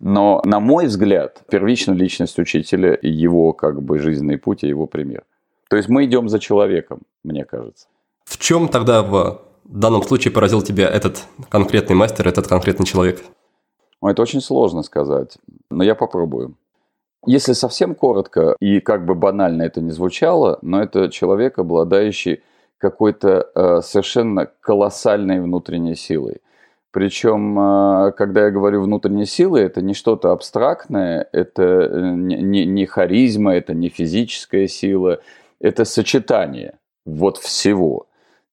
Но, 0.00 0.42
на 0.44 0.60
мой 0.60 0.86
взгляд, 0.86 1.42
первичная 1.50 1.94
личность 1.94 2.38
учителя, 2.38 2.98
его 3.00 3.52
как 3.52 3.82
бы 3.82 3.98
жизненный 3.98 4.38
путь 4.38 4.64
и 4.64 4.68
его 4.68 4.86
пример. 4.86 5.24
То 5.68 5.76
есть, 5.76 5.88
мы 5.88 6.04
идем 6.04 6.28
за 6.28 6.38
человеком, 6.38 7.00
мне 7.24 7.44
кажется. 7.44 7.86
В 8.24 8.38
чем 8.38 8.68
тогда 8.68 9.02
в 9.02 9.40
данном 9.64 10.02
случае 10.02 10.32
поразил 10.32 10.62
тебя 10.62 10.88
этот 10.88 11.24
конкретный 11.48 11.96
мастер, 11.96 12.28
этот 12.28 12.46
конкретный 12.46 12.86
человек? 12.86 13.22
Это 14.02 14.22
очень 14.22 14.40
сложно 14.40 14.82
сказать, 14.82 15.38
но 15.70 15.82
я 15.82 15.94
попробую. 15.94 16.56
Если 17.26 17.54
совсем 17.54 17.96
коротко, 17.96 18.54
и 18.60 18.78
как 18.78 19.04
бы 19.04 19.16
банально 19.16 19.62
это 19.62 19.80
не 19.80 19.90
звучало, 19.90 20.60
но 20.62 20.80
это 20.80 21.10
человек, 21.10 21.58
обладающий 21.58 22.42
какой-то 22.78 23.50
э, 23.52 23.80
совершенно 23.82 24.48
колоссальной 24.60 25.40
внутренней 25.40 25.96
силой. 25.96 26.36
Причем, 26.92 27.58
э, 27.58 28.12
когда 28.12 28.44
я 28.44 28.50
говорю 28.50 28.82
внутренней 28.82 29.26
силы, 29.26 29.58
это 29.58 29.82
не 29.82 29.92
что-то 29.92 30.30
абстрактное, 30.30 31.28
это 31.32 31.62
э, 31.62 32.00
не, 32.14 32.64
не 32.64 32.86
харизма, 32.86 33.56
это 33.56 33.74
не 33.74 33.88
физическая 33.88 34.68
сила, 34.68 35.18
это 35.60 35.84
сочетание 35.84 36.74
вот 37.04 37.38
всего. 37.38 38.06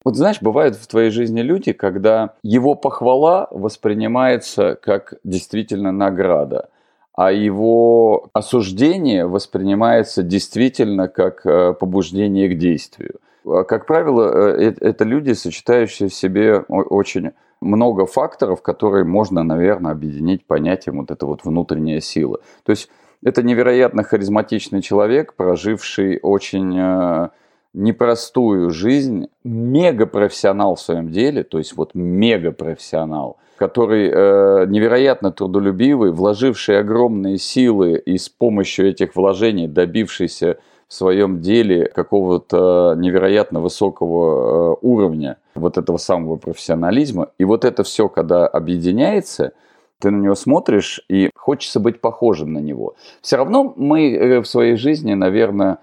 Вот 0.03 0.15
знаешь, 0.15 0.41
бывают 0.41 0.75
в 0.77 0.87
твоей 0.87 1.11
жизни 1.11 1.41
люди, 1.41 1.73
когда 1.73 2.33
его 2.41 2.73
похвала 2.73 3.47
воспринимается 3.51 4.79
как 4.81 5.13
действительно 5.23 5.91
награда– 5.91 6.69
а 7.15 7.31
его 7.31 8.29
осуждение 8.33 9.27
воспринимается 9.27 10.23
действительно 10.23 11.07
как 11.07 11.45
э, 11.45 11.73
побуждение 11.73 12.49
к 12.49 12.57
действию. 12.57 13.19
А, 13.45 13.63
как 13.63 13.85
правило, 13.85 14.55
э, 14.57 14.73
это 14.79 15.03
люди, 15.03 15.33
сочетающие 15.33 16.09
в 16.09 16.13
себе 16.13 16.57
очень 16.57 17.31
много 17.61 18.05
факторов, 18.05 18.61
которые 18.61 19.05
можно, 19.05 19.43
наверное, 19.43 19.91
объединить 19.91 20.45
понятием 20.45 20.97
вот 20.97 21.11
эта 21.11 21.25
вот 21.25 21.45
внутренняя 21.45 21.99
сила. 22.01 22.39
То 22.63 22.71
есть 22.71 22.89
это 23.23 23.43
невероятно 23.43 24.03
харизматичный 24.03 24.81
человек, 24.81 25.35
проживший 25.35 26.19
очень 26.21 26.77
э, 26.77 27.29
непростую 27.73 28.69
жизнь, 28.69 29.27
мега-профессионал 29.43 30.75
в 30.75 30.81
своем 30.81 31.09
деле, 31.09 31.43
то 31.43 31.57
есть 31.57 31.75
вот 31.75 31.91
мега-профессионал, 31.93 33.37
который 33.57 34.09
э, 34.09 34.65
невероятно 34.67 35.31
трудолюбивый, 35.31 36.11
вложивший 36.11 36.79
огромные 36.79 37.37
силы 37.37 37.97
и 37.97 38.17
с 38.17 38.29
помощью 38.29 38.89
этих 38.89 39.15
вложений 39.15 39.67
добившийся 39.67 40.57
в 40.87 40.93
своем 40.93 41.41
деле 41.41 41.87
какого-то 41.87 42.95
невероятно 42.97 43.59
высокого 43.61 44.73
э, 44.73 44.75
уровня 44.81 45.37
вот 45.55 45.77
этого 45.77 45.97
самого 45.97 46.35
профессионализма. 46.35 47.29
И 47.39 47.45
вот 47.45 47.65
это 47.65 47.83
все, 47.83 48.07
когда 48.09 48.45
объединяется, 48.45 49.53
ты 49.99 50.11
на 50.11 50.21
него 50.21 50.35
смотришь 50.35 51.03
и 51.09 51.31
хочется 51.35 51.79
быть 51.79 52.01
похожим 52.01 52.53
на 52.53 52.59
него. 52.59 52.93
Все 53.21 53.37
равно 53.37 53.73
мы 53.75 54.13
э, 54.13 54.39
в 54.41 54.45
своей 54.45 54.75
жизни, 54.75 55.13
наверное, 55.13 55.79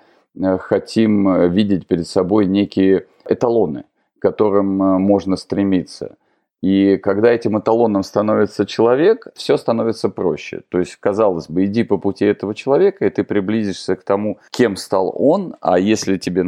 хотим 0.59 1.29
э, 1.29 1.49
видеть 1.49 1.87
перед 1.87 2.07
собой 2.07 2.47
некие 2.47 3.07
эталоны, 3.25 3.85
к 4.19 4.23
которым 4.23 4.83
э, 4.83 4.99
можно 4.99 5.37
стремиться. 5.37 6.17
И 6.63 6.99
когда 6.99 7.33
этим 7.33 7.59
эталоном 7.59 8.03
становится 8.03 8.67
человек, 8.67 9.29
все 9.35 9.57
становится 9.57 10.11
проще. 10.11 10.61
То 10.69 10.79
есть, 10.79 10.97
казалось 10.97 11.49
бы, 11.49 11.65
иди 11.65 11.85
по 11.85 11.97
пути 11.97 12.27
этого 12.27 12.55
человека, 12.55 13.07
и 13.07 13.11
ты 13.11 13.25
приблизишься 13.25 13.97
к 13.97 14.05
тому, 14.05 14.39
кем 14.51 14.77
стал 14.77 15.13
он, 15.17 15.57
а 15.63 15.79
если 15.79 16.19
тебе 16.19 16.45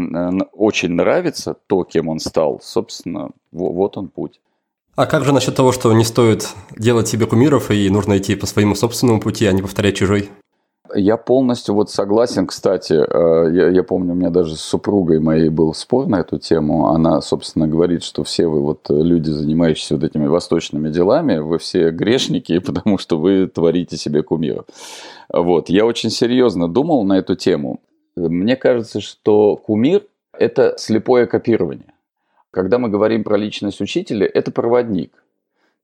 очень 0.53 0.91
нравится 0.91 1.57
то, 1.67 1.85
кем 1.85 2.09
он 2.09 2.19
стал, 2.19 2.61
собственно, 2.63 3.31
вот 3.53 3.97
он 3.97 4.09
путь. 4.09 4.41
А 4.95 5.07
как 5.07 5.25
же 5.25 5.33
насчет 5.33 5.57
того, 5.57 5.73
что 5.73 5.91
не 5.95 6.05
стоит 6.05 6.51
делать 6.77 7.09
себе 7.09 7.25
кумиров 7.25 7.71
и 7.71 7.89
нужно 7.89 8.19
идти 8.19 8.35
по 8.35 8.45
своему 8.45 8.75
собственному 8.75 9.21
пути, 9.21 9.47
а 9.47 9.53
не 9.53 9.63
повторять 9.63 9.97
чужой? 9.97 10.29
Я 10.95 11.17
полностью 11.17 11.75
вот 11.75 11.91
согласен, 11.91 12.47
кстати, 12.47 12.93
э, 12.93 13.55
я, 13.55 13.69
я 13.69 13.83
помню, 13.85 14.13
у 14.13 14.17
меня 14.17 14.31
даже 14.31 14.57
с 14.57 14.61
супругой 14.61 15.21
моей 15.21 15.49
был 15.49 15.73
спор 15.75 16.09
на 16.09 16.21
эту 16.21 16.39
тему. 16.39 16.89
Она, 16.89 17.21
собственно, 17.21 17.69
говорит, 17.69 18.03
что 18.03 18.25
все 18.25 18.49
вы 18.49 18.61
вот 18.61 18.87
люди, 18.91 19.31
занимающиеся 19.31 19.95
вот 19.95 20.05
этими 20.05 20.27
восточными 20.27 20.91
делами, 20.91 21.39
вы 21.39 21.59
все 21.59 21.91
грешники, 21.91 22.59
потому 22.67 22.99
что 22.99 23.19
вы 23.19 23.47
творите 23.47 23.97
себе 23.97 24.23
кумиров. 24.23 24.67
Вот. 25.33 25.69
Я 25.69 25.87
очень 25.87 26.11
серьезно 26.11 26.69
думал 26.69 27.05
на 27.05 27.17
эту 27.19 27.37
тему. 27.37 27.81
Мне 28.17 28.57
кажется, 28.57 29.01
что 29.01 29.57
кумир– 29.57 30.03
это 30.33 30.75
слепое 30.79 31.27
копирование. 31.27 31.95
Когда 32.51 32.79
мы 32.79 32.91
говорим 32.91 33.25
про 33.25 33.37
личность 33.39 33.81
учителя, 33.81 34.27
это 34.27 34.51
проводник. 34.51 35.13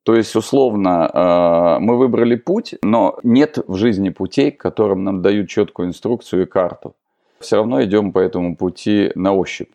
То 0.09 0.15
есть, 0.15 0.35
условно, 0.37 1.11
э, 1.13 1.79
мы 1.81 1.99
выбрали 1.99 2.35
путь, 2.35 2.77
но 2.81 3.19
нет 3.23 3.59
в 3.67 3.77
жизни 3.77 4.09
путей, 4.09 4.51
которым 4.51 5.05
нам 5.05 5.21
дают 5.21 5.51
четкую 5.51 5.89
инструкцию 5.89 6.45
и 6.45 6.47
карту. 6.47 6.95
Все 7.41 7.57
равно 7.57 7.85
идем 7.85 8.13
по 8.13 8.19
этому 8.19 8.57
пути 8.57 9.13
на 9.15 9.35
ощупь. 9.35 9.75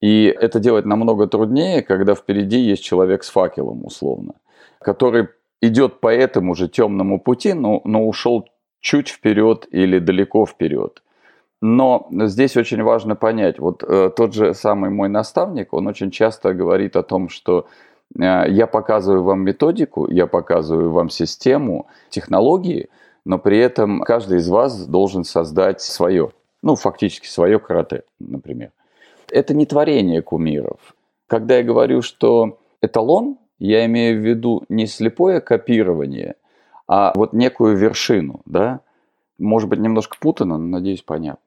И 0.00 0.24
это 0.24 0.58
делать 0.58 0.86
намного 0.86 1.28
труднее, 1.28 1.82
когда 1.82 2.16
впереди 2.16 2.58
есть 2.58 2.82
человек 2.82 3.22
с 3.22 3.30
факелом, 3.30 3.84
условно, 3.84 4.32
который 4.80 5.28
идет 5.62 6.00
по 6.00 6.08
этому 6.08 6.56
же 6.56 6.68
темному 6.68 7.20
пути, 7.20 7.52
но, 7.52 7.80
но 7.84 8.08
ушел 8.08 8.48
чуть 8.80 9.08
вперед 9.08 9.68
или 9.70 10.00
далеко 10.00 10.46
вперед. 10.46 11.00
Но 11.62 12.08
здесь 12.10 12.56
очень 12.56 12.82
важно 12.82 13.14
понять, 13.14 13.60
вот 13.60 13.84
э, 13.84 14.10
тот 14.16 14.34
же 14.34 14.52
самый 14.52 14.90
мой 14.90 15.08
наставник, 15.08 15.72
он 15.72 15.86
очень 15.86 16.10
часто 16.10 16.54
говорит 16.54 16.96
о 16.96 17.04
том, 17.04 17.28
что 17.28 17.68
я 18.16 18.66
показываю 18.66 19.22
вам 19.22 19.42
методику, 19.42 20.10
я 20.10 20.26
показываю 20.26 20.90
вам 20.90 21.10
систему, 21.10 21.86
технологии, 22.10 22.88
но 23.24 23.38
при 23.38 23.58
этом 23.58 24.00
каждый 24.00 24.38
из 24.38 24.48
вас 24.48 24.86
должен 24.86 25.24
создать 25.24 25.80
свое, 25.80 26.30
ну, 26.62 26.74
фактически 26.74 27.26
свое 27.26 27.58
карате, 27.58 28.02
например. 28.18 28.70
Это 29.30 29.54
не 29.54 29.66
творение 29.66 30.22
кумиров. 30.22 30.94
Когда 31.28 31.58
я 31.58 31.62
говорю, 31.62 32.02
что 32.02 32.58
эталон, 32.82 33.38
я 33.58 33.86
имею 33.86 34.20
в 34.20 34.24
виду 34.24 34.64
не 34.68 34.86
слепое 34.86 35.40
копирование, 35.40 36.34
а 36.88 37.12
вот 37.14 37.32
некую 37.32 37.76
вершину, 37.76 38.40
да? 38.46 38.80
Может 39.38 39.68
быть, 39.68 39.78
немножко 39.78 40.16
путано, 40.18 40.58
но, 40.58 40.66
надеюсь, 40.66 41.02
понятно. 41.02 41.40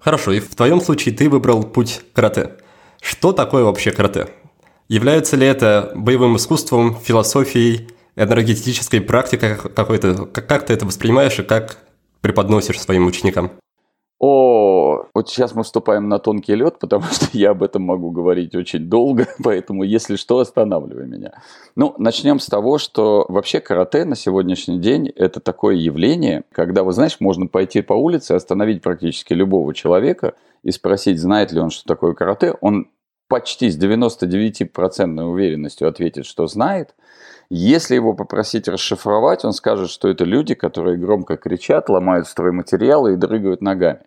Хорошо, 0.00 0.32
и 0.32 0.40
в 0.40 0.54
твоем 0.56 0.80
случае 0.80 1.14
ты 1.14 1.28
выбрал 1.28 1.62
путь 1.62 2.02
карате. 2.12 2.56
Что 3.00 3.32
такое 3.32 3.64
вообще 3.64 3.92
карате? 3.92 4.28
Является 4.90 5.36
ли 5.36 5.46
это 5.46 5.92
боевым 5.94 6.34
искусством, 6.34 6.96
философией, 6.96 7.90
энергетической 8.16 9.00
практикой 9.00 9.54
какой-то? 9.54 10.26
Как, 10.26 10.66
ты 10.66 10.72
это 10.72 10.84
воспринимаешь 10.84 11.38
и 11.38 11.44
как 11.44 11.78
преподносишь 12.20 12.80
своим 12.80 13.06
ученикам? 13.06 13.52
О, 14.18 15.04
вот 15.14 15.28
сейчас 15.28 15.54
мы 15.54 15.62
вступаем 15.62 16.08
на 16.08 16.18
тонкий 16.18 16.56
лед, 16.56 16.80
потому 16.80 17.04
что 17.04 17.26
я 17.32 17.50
об 17.50 17.62
этом 17.62 17.82
могу 17.82 18.10
говорить 18.10 18.56
очень 18.56 18.88
долго, 18.88 19.28
поэтому, 19.44 19.84
если 19.84 20.16
что, 20.16 20.40
останавливай 20.40 21.06
меня. 21.06 21.34
Ну, 21.76 21.94
начнем 21.98 22.40
с 22.40 22.46
того, 22.46 22.78
что 22.78 23.26
вообще 23.28 23.60
карате 23.60 24.04
на 24.04 24.16
сегодняшний 24.16 24.80
день 24.80 25.08
это 25.14 25.38
такое 25.38 25.76
явление, 25.76 26.42
когда, 26.50 26.82
вы 26.82 26.92
знаешь, 26.92 27.18
можно 27.20 27.46
пойти 27.46 27.80
по 27.82 27.92
улице, 27.92 28.32
остановить 28.32 28.82
практически 28.82 29.34
любого 29.34 29.72
человека 29.72 30.34
и 30.64 30.72
спросить, 30.72 31.20
знает 31.20 31.52
ли 31.52 31.60
он, 31.60 31.70
что 31.70 31.84
такое 31.84 32.14
карате. 32.14 32.56
Он 32.60 32.88
почти 33.30 33.70
с 33.70 33.78
99% 33.78 35.22
уверенностью 35.22 35.88
ответит, 35.88 36.26
что 36.26 36.48
знает. 36.48 36.96
Если 37.48 37.94
его 37.94 38.12
попросить 38.12 38.66
расшифровать, 38.66 39.44
он 39.44 39.52
скажет, 39.52 39.88
что 39.88 40.08
это 40.08 40.24
люди, 40.24 40.54
которые 40.54 40.98
громко 40.98 41.36
кричат, 41.36 41.88
ломают 41.88 42.26
стройматериалы 42.26 43.12
и 43.12 43.16
дрыгают 43.16 43.62
ногами. 43.62 44.00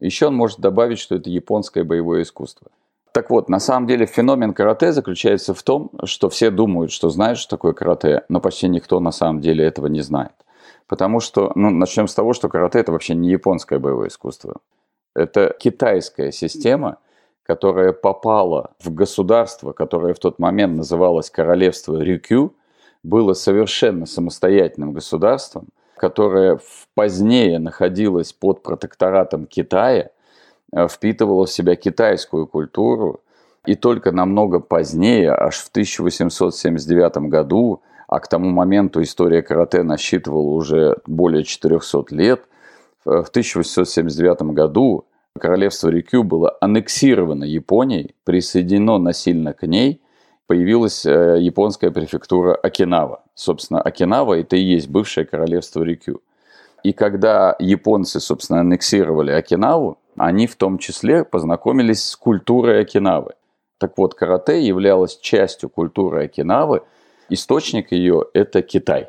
Еще 0.00 0.26
он 0.26 0.34
может 0.34 0.58
добавить, 0.58 0.98
что 0.98 1.14
это 1.14 1.30
японское 1.30 1.84
боевое 1.84 2.22
искусство. 2.22 2.68
Так 3.12 3.30
вот, 3.30 3.48
на 3.48 3.60
самом 3.60 3.86
деле 3.86 4.06
феномен 4.06 4.52
карате 4.52 4.92
заключается 4.92 5.54
в 5.54 5.62
том, 5.62 5.92
что 6.04 6.28
все 6.28 6.50
думают, 6.50 6.90
что 6.90 7.10
знают, 7.10 7.38
что 7.38 7.56
такое 7.56 7.74
карате, 7.74 8.24
но 8.28 8.40
почти 8.40 8.66
никто 8.68 8.98
на 8.98 9.12
самом 9.12 9.40
деле 9.40 9.64
этого 9.64 9.86
не 9.86 10.00
знает. 10.00 10.32
Потому 10.88 11.20
что, 11.20 11.52
ну, 11.54 11.70
начнем 11.70 12.08
с 12.08 12.14
того, 12.14 12.32
что 12.32 12.48
карате 12.48 12.80
это 12.80 12.90
вообще 12.90 13.14
не 13.14 13.30
японское 13.30 13.78
боевое 13.78 14.08
искусство. 14.08 14.56
Это 15.14 15.54
китайская 15.60 16.32
система, 16.32 16.98
которая 17.44 17.92
попала 17.92 18.72
в 18.82 18.92
государство, 18.92 19.72
которое 19.72 20.14
в 20.14 20.18
тот 20.18 20.38
момент 20.38 20.76
называлось 20.76 21.30
Королевство 21.30 22.00
Рюкю, 22.00 22.54
было 23.02 23.34
совершенно 23.34 24.06
самостоятельным 24.06 24.92
государством– 24.92 25.68
которая 25.96 26.58
позднее 26.94 27.58
находилась 27.58 28.32
под 28.32 28.62
протекторатом 28.62 29.46
Китая, 29.46 30.10
э, 30.72 30.88
впитывала 30.88 31.46
в 31.46 31.50
себя 31.50 31.76
китайскую 31.76 32.46
культуру, 32.46 33.20
и 33.64 33.74
только 33.74 34.12
намного 34.12 34.60
позднее, 34.60 35.32
аж 35.32 35.56
в 35.56 35.68
1879 35.70 37.28
году, 37.28 37.80
а 38.06 38.20
к 38.20 38.28
тому 38.28 38.50
моменту 38.50 39.00
история 39.02 39.40
карате 39.40 39.82
насчитывала 39.82 40.50
уже 40.50 40.98
более 41.06 41.44
400 41.44 42.04
лет, 42.10 42.44
в 43.04 43.28
1879 43.28 44.42
году 44.52 45.06
королевство 45.38 45.88
Рикю 45.88 46.22
было 46.22 46.56
аннексировано 46.60 47.44
Японией, 47.44 48.14
присоединено 48.24 48.98
насильно 48.98 49.52
к 49.52 49.66
ней, 49.66 50.00
появилась 50.46 51.04
э, 51.04 51.38
японская 51.40 51.90
префектура 51.90 52.54
Окинава. 52.54 53.24
Собственно, 53.34 53.80
Окинава– 53.80 54.38
это 54.40 54.56
и 54.56 54.62
есть 54.62 54.88
бывшее 54.88 55.26
королевство 55.26 55.82
Рикю. 55.82 56.22
И 56.84 56.92
когда 56.92 57.56
японцы, 57.58 58.20
собственно, 58.20 58.60
аннексировали 58.60 59.32
Окинаву, 59.32 59.98
они 60.16 60.46
в 60.46 60.54
том 60.54 60.78
числе 60.78 61.24
познакомились 61.24 62.04
с 62.04 62.16
культурой 62.16 62.80
Окинавы. 62.80 63.32
Так 63.78 63.98
вот, 63.98 64.14
карате 64.14 64.62
являлось 64.64 65.18
частью 65.18 65.68
культуры 65.68 66.24
Окинавы. 66.24 66.82
Источник 67.28 67.90
ее– 67.90 68.26
это 68.34 68.62
Китай. 68.62 69.08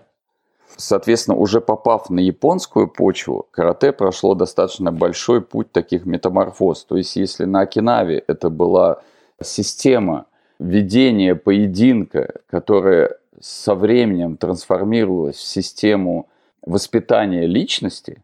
Соответственно, 0.77 1.37
уже 1.37 1.61
попав 1.61 2.09
на 2.09 2.19
японскую 2.19 2.87
почву, 2.87 3.47
карате 3.51 3.93
прошло 3.93 4.35
достаточно 4.35 4.91
большой 4.91 5.41
путь 5.41 5.71
таких 5.71 6.05
метаморфоз. 6.05 6.83
То 6.83 6.97
есть, 6.97 7.15
если 7.15 7.45
на 7.45 7.61
Окинаве 7.61 8.23
это 8.27 8.49
была 8.49 9.01
система 9.41 10.25
ведения 10.59 11.35
поединка, 11.35 12.41
которая 12.47 13.17
со 13.39 13.75
временем 13.75 14.37
трансформировалась 14.37 15.37
в 15.37 15.47
систему 15.47 16.27
воспитания 16.61 17.45
личности, 17.45 18.23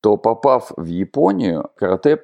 то 0.00 0.16
попав 0.16 0.72
в 0.76 0.86
Японию, 0.86 1.70
карате, 1.76 2.22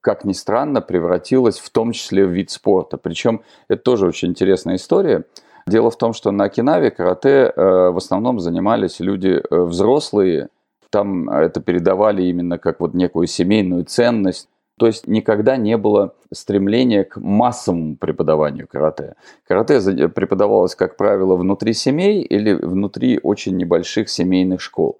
как 0.00 0.24
ни 0.24 0.32
странно, 0.32 0.80
превратилось 0.80 1.58
в 1.58 1.70
том 1.70 1.92
числе 1.92 2.26
в 2.26 2.30
вид 2.30 2.50
спорта. 2.50 2.98
Причем 2.98 3.42
это 3.68 3.82
тоже 3.82 4.06
очень 4.06 4.28
интересная 4.28 4.76
история. 4.76 5.24
Дело 5.66 5.90
в 5.90 5.96
том, 5.96 6.12
что 6.12 6.30
на 6.30 6.44
Окинаве 6.44 6.90
карате 6.90 7.52
э, 7.54 7.90
в 7.90 7.96
основном 7.96 8.40
занимались 8.40 9.00
люди 9.00 9.40
э, 9.42 9.60
взрослые, 9.62 10.48
там 10.90 11.30
это 11.30 11.60
передавали 11.60 12.22
именно 12.24 12.58
как 12.58 12.80
вот 12.80 12.94
некую 12.94 13.26
семейную 13.26 13.84
ценность. 13.84 14.48
То 14.78 14.86
есть 14.86 15.06
никогда 15.06 15.56
не 15.56 15.76
было 15.76 16.14
стремления 16.32 17.04
к 17.04 17.16
массовому 17.18 17.96
преподаванию 17.96 18.66
карате. 18.66 19.14
Карате 19.46 20.08
преподавалось, 20.08 20.74
как 20.74 20.96
правило, 20.96 21.36
внутри 21.36 21.72
семей 21.72 22.22
или 22.22 22.52
внутри 22.52 23.20
очень 23.22 23.56
небольших 23.56 24.08
семейных 24.08 24.60
школ. 24.60 24.98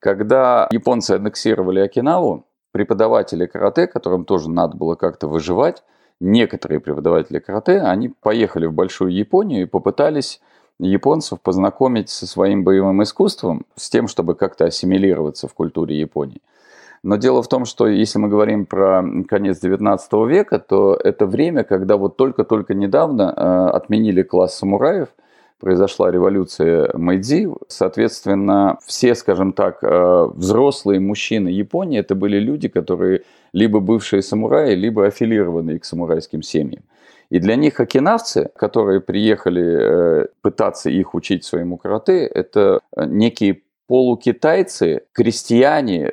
Когда 0.00 0.68
японцы 0.70 1.12
аннексировали 1.12 1.80
Окинаву, 1.80 2.44
преподаватели 2.72 3.46
карате, 3.46 3.86
которым 3.86 4.24
тоже 4.24 4.50
надо 4.50 4.76
было 4.76 4.96
как-то 4.96 5.28
выживать, 5.28 5.82
некоторые 6.20 6.80
преподаватели 6.80 7.38
карате, 7.38 7.80
они 7.80 8.08
поехали 8.08 8.66
в 8.66 8.72
Большую 8.72 9.12
Японию 9.12 9.62
и 9.62 9.66
попытались 9.66 10.40
японцев 10.78 11.40
познакомить 11.40 12.10
со 12.10 12.26
своим 12.26 12.64
боевым 12.64 13.02
искусством, 13.02 13.64
с 13.76 13.88
тем, 13.88 14.08
чтобы 14.08 14.34
как-то 14.34 14.66
ассимилироваться 14.66 15.48
в 15.48 15.54
культуре 15.54 15.98
Японии. 15.98 16.40
Но 17.02 17.16
дело 17.16 17.42
в 17.42 17.48
том, 17.48 17.66
что 17.66 17.86
если 17.86 18.18
мы 18.18 18.28
говорим 18.28 18.66
про 18.66 19.04
конец 19.28 19.62
XIX 19.62 19.98
века, 20.28 20.58
то 20.58 20.94
это 20.94 21.26
время, 21.26 21.62
когда 21.62 21.96
вот 21.96 22.16
только-только 22.16 22.74
недавно 22.74 23.32
э, 23.36 23.76
отменили 23.76 24.22
класс 24.22 24.58
самураев, 24.58 25.08
произошла 25.60 26.10
революция 26.10 26.90
Мэйдзи. 26.94 27.48
Соответственно, 27.68 28.78
все, 28.84 29.14
скажем 29.14 29.52
так, 29.52 29.78
э, 29.82 30.28
взрослые 30.34 31.00
мужчины 31.00 31.48
Японии, 31.48 32.00
это 32.00 32.14
были 32.14 32.38
люди, 32.38 32.68
которые 32.68 33.22
либо 33.52 33.80
бывшие 33.80 34.22
самураи, 34.22 34.74
либо 34.74 35.06
аффилированные 35.06 35.78
к 35.78 35.84
самурайским 35.84 36.42
семьям. 36.42 36.82
И 37.30 37.38
для 37.38 37.56
них 37.56 37.80
окинавцы, 37.80 38.50
которые 38.56 39.00
приехали 39.00 40.22
э, 40.22 40.26
пытаться 40.42 40.90
их 40.90 41.14
учить 41.14 41.44
своему 41.44 41.76
карате, 41.76 42.24
это 42.26 42.80
некие 42.96 43.62
полукитайцы, 43.88 45.02
крестьяне, 45.12 46.12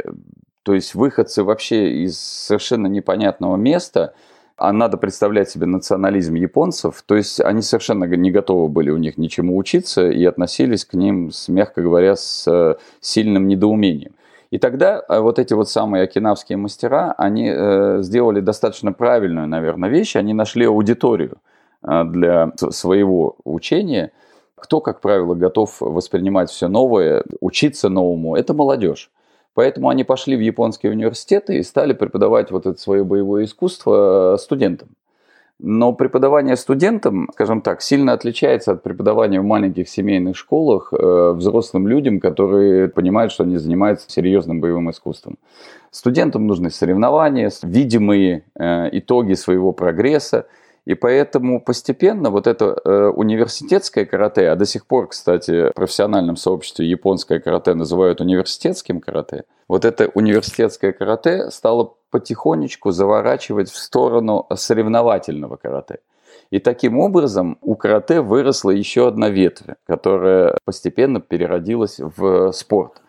то 0.64 0.74
есть 0.74 0.96
выходцы 0.96 1.44
вообще 1.44 2.04
из 2.04 2.20
совершенно 2.20 2.88
непонятного 2.88 3.58
места, 3.58 4.14
а 4.56 4.72
надо 4.72 4.98
представлять 4.98 5.50
себе 5.50 5.66
национализм 5.66 6.36
японцев, 6.36 7.04
то 7.06 7.16
есть 7.16 7.42
они 7.42 7.62
совершенно 7.62 8.06
не 8.06 8.32
готовы 8.32 8.70
были 8.70 8.92
у 8.92 8.98
них 8.98 9.18
ничему 9.18 9.58
учиться 9.58 10.10
и 10.10 10.24
относились 10.26 10.86
к 10.86 10.94
ним, 10.94 11.32
мягко 11.48 11.82
говоря, 11.82 12.16
с 12.16 12.48
э, 12.48 12.76
сильным 13.02 13.48
недоумением. 13.48 14.14
И 14.54 14.60
тогда 14.60 15.02
э, 15.10 15.20
вот 15.20 15.40
эти 15.40 15.56
вот 15.56 15.68
самые 15.68 16.04
окинавские 16.04 16.60
мастера, 16.60 17.16
они 17.18 17.52
э, 17.52 18.04
сделали 18.04 18.40
достаточно 18.40 18.94
правильную, 18.94 19.48
наверное, 19.48 19.90
вещь, 19.90 20.16
они 20.16 20.36
нашли 20.36 20.68
аудиторию 20.68 21.38
э, 21.82 22.04
для 22.04 22.52
своего 22.70 23.36
учения. 23.46 24.12
Кто, 24.54 24.80
как 24.80 25.02
правило, 25.02 25.34
готов 25.34 25.78
воспринимать 25.82 26.52
все 26.52 26.68
новое, 26.68 27.24
учиться 27.40 27.90
новому, 27.90 28.36
это 28.36 28.54
молодежь. 28.54 29.10
Поэтому 29.56 29.90
они 29.90 30.04
пошли 30.04 30.36
в 30.36 30.42
японские 30.42 30.92
университеты 30.92 31.58
и 31.58 31.64
стали 31.64 31.94
преподавать 31.94 32.52
вот 32.52 32.68
это 32.68 32.80
свое 32.80 33.04
боевое 33.04 33.46
искусство 33.46 34.38
студентам. 34.40 34.90
Но 35.60 35.94
преподавание 35.94 36.58
студентам, 36.58 37.30
скажем 37.34 37.62
так, 37.62 37.82
сильно 37.82 38.14
отличается 38.14 38.74
от 38.74 38.84
преподавания 38.84 39.40
в 39.40 39.46
маленьких 39.46 39.88
семейных 39.88 40.36
школах 40.36 40.92
э, 40.92 41.32
взрослым 41.36 41.88
людям, 41.88 42.20
которые 42.20 42.90
понимают, 42.90 43.32
что 43.32 43.44
они 43.44 43.58
занимаются 43.58 44.10
серьезным 44.10 44.60
боевым 44.60 44.90
искусством. 44.90 45.38
Студентам 45.92 46.48
нужны 46.48 46.70
соревнования, 46.70 47.52
видимые 47.62 48.44
э, 48.56 48.90
итоги 48.92 49.34
своего 49.34 49.72
прогресса– 49.72 50.48
и 50.86 50.96
поэтому 50.96 51.62
постепенно 51.62 52.30
вот 52.30 52.46
это 52.46 52.76
э, 52.84 53.08
университетское 53.08 54.06
карате, 54.06 54.50
а 54.50 54.56
до 54.56 54.66
сих 54.66 54.86
пор, 54.86 55.08
кстати, 55.08 55.70
в 55.70 55.74
профессиональном 55.74 56.36
сообществе 56.36 56.90
японское 56.90 57.40
карате 57.40 57.74
называют 57.74 58.20
университетским 58.20 59.00
карате, 59.00 59.46
вот 59.68 59.86
это 59.86 60.10
университетское 60.14 60.92
карате 60.92 61.50
стало 61.52 61.96
потихонечку 62.12 62.92
заворачивать 62.92 63.70
в 63.70 63.78
сторону 63.78 64.46
соревновательного 64.54 65.56
карате. 65.56 66.00
И 66.52 66.60
таким 66.60 67.00
образом 67.00 67.58
у 67.62 67.76
карате 67.76 68.22
выросла 68.22 68.72
еще 68.72 69.08
одна 69.08 69.30
ветвь, 69.30 69.76
которая 69.88 70.58
постепенно 70.66 71.20
переродилась 71.22 72.00
в 72.00 72.52
спорт. 72.52 73.02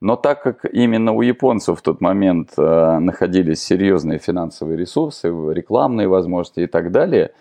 Но 0.00 0.16
так 0.16 0.42
как 0.42 0.64
именно 0.64 1.12
у 1.12 1.22
японцев 1.22 1.78
в 1.78 1.82
тот 1.82 2.00
момент 2.00 2.50
э, 2.56 2.98
находились 2.98 3.62
серьезные 3.62 4.18
финансовые 4.18 4.76
ресурсы, 4.76 5.28
рекламные 5.28 6.08
возможности 6.08 6.60
и 6.60 6.66
так 6.66 6.92
далее, 6.92 7.32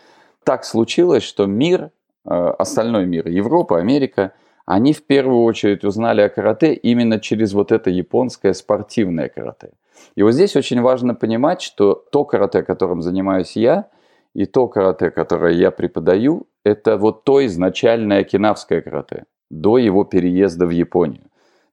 так 0.43 0.63
случилось, 0.63 1.23
что 1.23 1.45
мир, 1.47 1.91
э, 2.25 2.29
остальной 2.29 3.05
мир, 3.05 3.27
Европа, 3.27 3.79
Америка, 3.79 4.31
они 4.65 4.93
в 4.93 5.03
первую 5.03 5.43
очередь 5.43 5.83
узнали 5.83 6.21
о 6.21 6.29
карате 6.29 6.73
именно 6.73 7.19
через 7.19 7.53
вот 7.53 7.71
это 7.71 7.89
японское 7.89 8.53
спортивное 8.53 9.29
карате. 9.29 9.71
И 10.15 10.23
вот 10.23 10.31
здесь 10.31 10.55
очень 10.55 10.81
важно 10.81 11.13
понимать, 11.13 11.61
что 11.61 11.93
то 12.11 12.23
карате, 12.23 12.63
которым 12.63 13.01
занимаюсь 13.01 13.55
я, 13.55 13.89
и 14.33 14.45
то 14.45 14.67
карате, 14.67 15.11
которое 15.11 15.53
я 15.53 15.71
преподаю, 15.71 16.47
это 16.63 16.97
вот 16.97 17.23
то 17.23 17.45
изначальное 17.45 18.23
кинавское 18.23 18.81
карате, 18.81 19.25
до 19.49 19.77
его 19.77 20.03
переезда 20.03 20.65
в 20.65 20.71
Японию. 20.71 21.23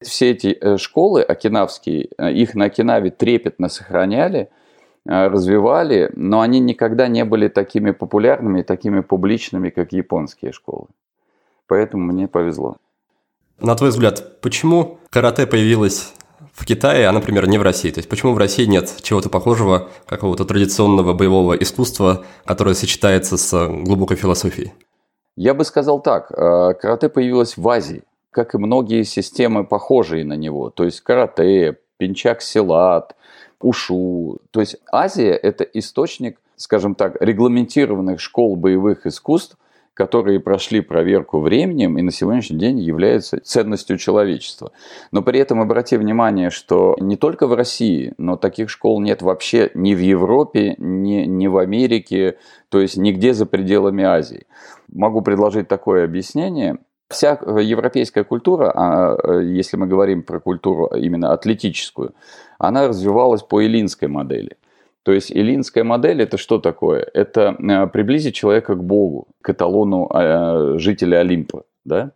Все 0.06 0.30
эти 0.30 0.56
э, 0.60 0.76
школы 0.78 1.22
окинавские, 1.22 2.08
э, 2.18 2.32
их 2.32 2.54
на 2.54 2.66
Окинаве 2.66 3.10
трепетно 3.10 3.68
сохраняли, 3.68 4.50
э, 5.06 5.26
развивали, 5.28 6.10
но 6.14 6.40
они 6.40 6.60
никогда 6.60 7.08
не 7.08 7.24
были 7.24 7.48
такими 7.48 7.90
популярными, 7.90 8.62
такими 8.62 9.00
публичными, 9.00 9.70
как 9.70 9.92
японские 9.92 10.52
школы. 10.52 10.86
Поэтому 11.66 12.04
мне 12.12 12.28
повезло. 12.28 12.76
На 13.60 13.74
твой 13.74 13.90
взгляд, 13.90 14.40
почему 14.40 14.98
карате 15.10 15.46
появилось 15.46 16.14
в 16.52 16.66
Китае, 16.66 17.06
а, 17.06 17.12
например, 17.12 17.46
не 17.48 17.58
в 17.58 17.62
России? 17.62 17.90
То 17.90 17.98
есть 17.98 18.08
почему 18.08 18.34
в 18.34 18.38
России 18.38 18.64
нет 18.64 18.94
чего-то 19.02 19.28
похожего, 19.28 19.88
какого-то 20.06 20.44
традиционного 20.44 21.12
боевого 21.14 21.54
искусства, 21.54 22.24
которое 22.44 22.74
сочетается 22.74 23.36
с 23.36 23.68
глубокой 23.68 24.16
философией? 24.16 24.72
Я 25.36 25.54
бы 25.54 25.64
сказал 25.64 26.02
так, 26.02 26.28
карате 26.28 27.08
появилось 27.08 27.56
в 27.56 27.66
Азии 27.68 28.02
как 28.32 28.54
и 28.54 28.58
многие 28.58 29.04
системы, 29.04 29.64
похожие 29.64 30.24
на 30.24 30.32
него. 30.32 30.70
То 30.70 30.84
есть 30.84 31.02
карате, 31.02 31.78
пинчак-силат, 31.98 33.14
ушу. 33.60 34.38
То 34.50 34.60
есть 34.60 34.78
Азия– 34.90 35.32
это 35.42 35.62
источник, 35.64 36.40
скажем 36.56 36.94
так, 36.96 37.16
регламентированных 37.20 38.20
школ 38.20 38.56
боевых 38.56 39.06
искусств, 39.06 39.56
которые 39.94 40.40
прошли 40.40 40.80
проверку 40.80 41.40
временем 41.40 41.98
и 41.98 42.02
на 42.02 42.10
сегодняшний 42.10 42.58
день 42.58 42.78
являются 42.78 43.38
ценностью 43.40 43.98
человечества. 43.98 44.72
Но 45.10 45.20
при 45.20 45.38
этом 45.38 45.60
обрати 45.60 45.98
внимание, 45.98 46.48
что 46.48 46.96
не 46.98 47.16
только 47.16 47.46
в 47.46 47.52
России, 47.52 48.14
но 48.16 48.38
таких 48.38 48.70
школ 48.70 49.02
нет 49.02 49.20
вообще 49.20 49.70
ни 49.74 49.94
в 49.94 49.98
Европе, 49.98 50.74
ни, 50.78 51.26
ни 51.26 51.46
в 51.46 51.58
Америке, 51.58 52.38
то 52.70 52.80
есть 52.80 52.96
нигде 52.96 53.34
за 53.34 53.44
пределами 53.44 54.02
Азии. 54.02 54.46
Могу 54.88 55.20
предложить 55.20 55.68
такое 55.68 56.04
объяснение– 56.04 56.78
Вся 57.12 57.38
э, 57.40 57.62
европейская 57.62 58.24
культура, 58.24 58.72
а, 58.74 59.16
э, 59.22 59.44
если 59.44 59.76
мы 59.76 59.86
говорим 59.86 60.22
про 60.22 60.40
культуру 60.40 60.86
именно 60.86 61.32
атлетическую, 61.32 62.14
она 62.58 62.88
развивалась 62.88 63.42
по 63.42 63.60
эллинской 63.60 64.08
модели. 64.08 64.56
То 65.02 65.12
есть 65.12 65.30
эллинская 65.30 65.84
модель 65.84 66.22
это 66.22 66.38
что 66.38 66.58
такое? 66.58 67.06
Это 67.14 67.54
э, 67.58 67.86
приблизить 67.88 68.34
человека 68.34 68.74
к 68.74 68.82
Богу, 68.82 69.28
к 69.42 69.50
эталону 69.50 70.08
жителя 70.78 71.18
Олимпа. 71.18 71.64
Да? 71.84 72.12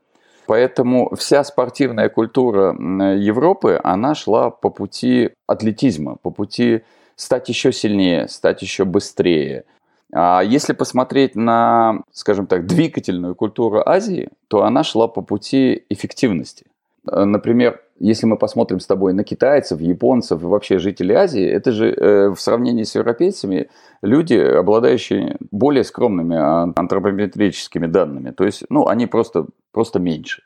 Поэтому 0.47 1.15
вся 1.17 1.45
спортивная 1.45 2.09
культура 2.09 2.75
Европы, 3.19 3.81
она 3.85 4.15
шла 4.15 4.51
по 4.51 4.71
пути 4.71 5.31
атлетизма, 5.47 6.17
по 6.23 6.31
пути 6.31 6.83
стать 7.17 7.49
еще 7.49 7.73
сильнее, 7.73 8.29
стать 8.29 8.63
еще 8.63 8.85
быстрее– 8.85 9.65
если 10.13 10.73
посмотреть 10.73 11.35
на, 11.35 12.03
скажем 12.13 12.47
так, 12.47 12.67
двигательную 12.67 13.35
культуру 13.35 13.83
Азии, 13.85 14.29
то 14.49 14.63
она 14.63 14.85
шла 14.85 15.09
по 15.09 15.21
пути 15.21 15.85
эффективности. 15.89 16.67
Э, 17.11 17.25
например, 17.25 17.81
если 17.99 18.27
мы 18.27 18.37
посмотрим 18.37 18.81
с 18.81 18.87
тобой 18.87 19.13
на 19.15 19.25
китайцев, 19.25 19.81
японцев 19.81 20.43
и 20.43 20.47
вообще 20.47 20.79
жителей 20.79 21.15
Азии, 21.15 21.45
это 21.45 21.73
же 21.73 21.91
э, 21.91 22.29
в 22.29 22.39
сравнении 22.39 22.83
с 22.83 22.95
европейцами 22.95 23.69
люди, 24.03 24.35
обладающие 24.35 25.37
более 25.51 25.85
скромными 25.85 26.37
антропометрическими 26.79 27.87
данными. 27.87 28.31
То 28.33 28.45
есть, 28.45 28.65
ну, 28.69 28.87
они 28.87 29.07
просто, 29.07 29.47
просто 29.73 29.99
меньше. 29.99 30.43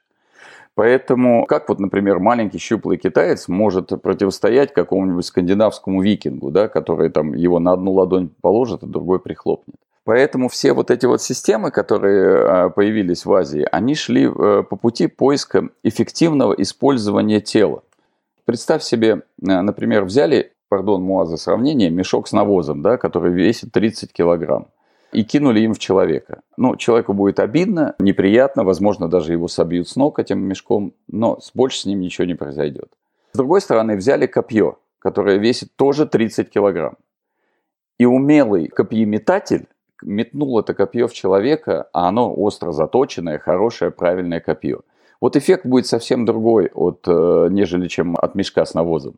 Поэтому, 0.74 1.46
как 1.46 1.68
вот, 1.68 1.80
например, 1.80 2.20
маленький 2.20 2.58
щуплый 2.58 2.96
китаец 2.96 3.48
может 3.48 3.88
противостоять 4.02 4.72
какому-нибудь 4.72 5.26
скандинавскому 5.26 6.02
викингу, 6.02 6.50
да, 6.50 6.68
который 6.68 7.10
там 7.10 7.34
его 7.34 7.58
на 7.58 7.72
одну 7.72 7.92
ладонь 7.92 8.30
положит, 8.40 8.82
а 8.82 8.86
другой 8.86 9.20
прихлопнет. 9.20 9.76
Поэтому 10.04 10.48
все 10.48 10.72
вот 10.72 10.90
эти 10.90 11.06
вот 11.06 11.20
системы, 11.20 11.70
которые 11.70 12.36
а, 12.36 12.68
появились 12.70 13.26
в 13.26 13.32
Азии, 13.32 13.66
они 13.70 13.94
шли 13.94 14.24
э, 14.24 14.62
по 14.62 14.76
пути 14.76 15.06
поиска 15.06 15.68
эффективного 15.82 16.54
использования 16.54 17.40
тела. 17.40 17.82
Представь 18.46 18.82
себе, 18.82 19.10
э, 19.46 19.60
например, 19.60 20.04
взяли, 20.04 20.52
пардон, 20.68 21.02
Муа 21.02 21.26
за 21.26 21.36
сравнение, 21.36 21.90
мешок 21.90 22.28
с 22.28 22.32
навозом, 22.32 22.80
да, 22.80 22.96
который 22.96 23.32
весит 23.32 23.72
30 23.72 24.12
килограмм 24.12 24.68
и 25.12 25.24
кинули 25.24 25.60
им 25.60 25.74
в 25.74 25.78
человека. 25.78 26.42
Ну, 26.56 26.76
человеку 26.76 27.12
будет 27.12 27.40
обидно, 27.40 27.94
неприятно, 27.98 28.64
возможно, 28.64 29.08
даже 29.08 29.32
его 29.32 29.48
собьют 29.48 29.88
с 29.88 29.96
ног 29.96 30.18
этим 30.18 30.40
мешком, 30.40 30.94
но 31.08 31.38
больше 31.54 31.80
с 31.80 31.86
ним 31.86 32.00
ничего 32.00 32.26
не 32.26 32.34
произойдет. 32.34 32.92
С 33.32 33.36
другой 33.36 33.60
стороны, 33.60 33.96
взяли 33.96 34.26
копье, 34.26 34.78
которое 34.98 35.38
весит 35.38 35.74
тоже 35.76 36.06
30 36.06 36.50
килограмм. 36.50 36.96
И 37.98 38.06
умелый 38.06 38.68
копьеметатель 38.68 39.66
метнул 40.02 40.58
это 40.58 40.74
копье 40.74 41.06
в 41.06 41.12
человека, 41.12 41.88
а 41.92 42.08
оно 42.08 42.32
остро 42.34 42.72
заточенное, 42.72 43.38
хорошее, 43.38 43.90
правильное 43.90 44.40
копье. 44.40 44.80
Вот 45.20 45.36
эффект 45.36 45.66
будет 45.66 45.86
совсем 45.86 46.24
другой, 46.24 46.70
от, 46.72 47.04
э, 47.06 47.48
нежели 47.50 47.88
чем 47.88 48.16
от 48.16 48.34
мешка 48.34 48.64
с 48.64 48.72
навозом. 48.72 49.16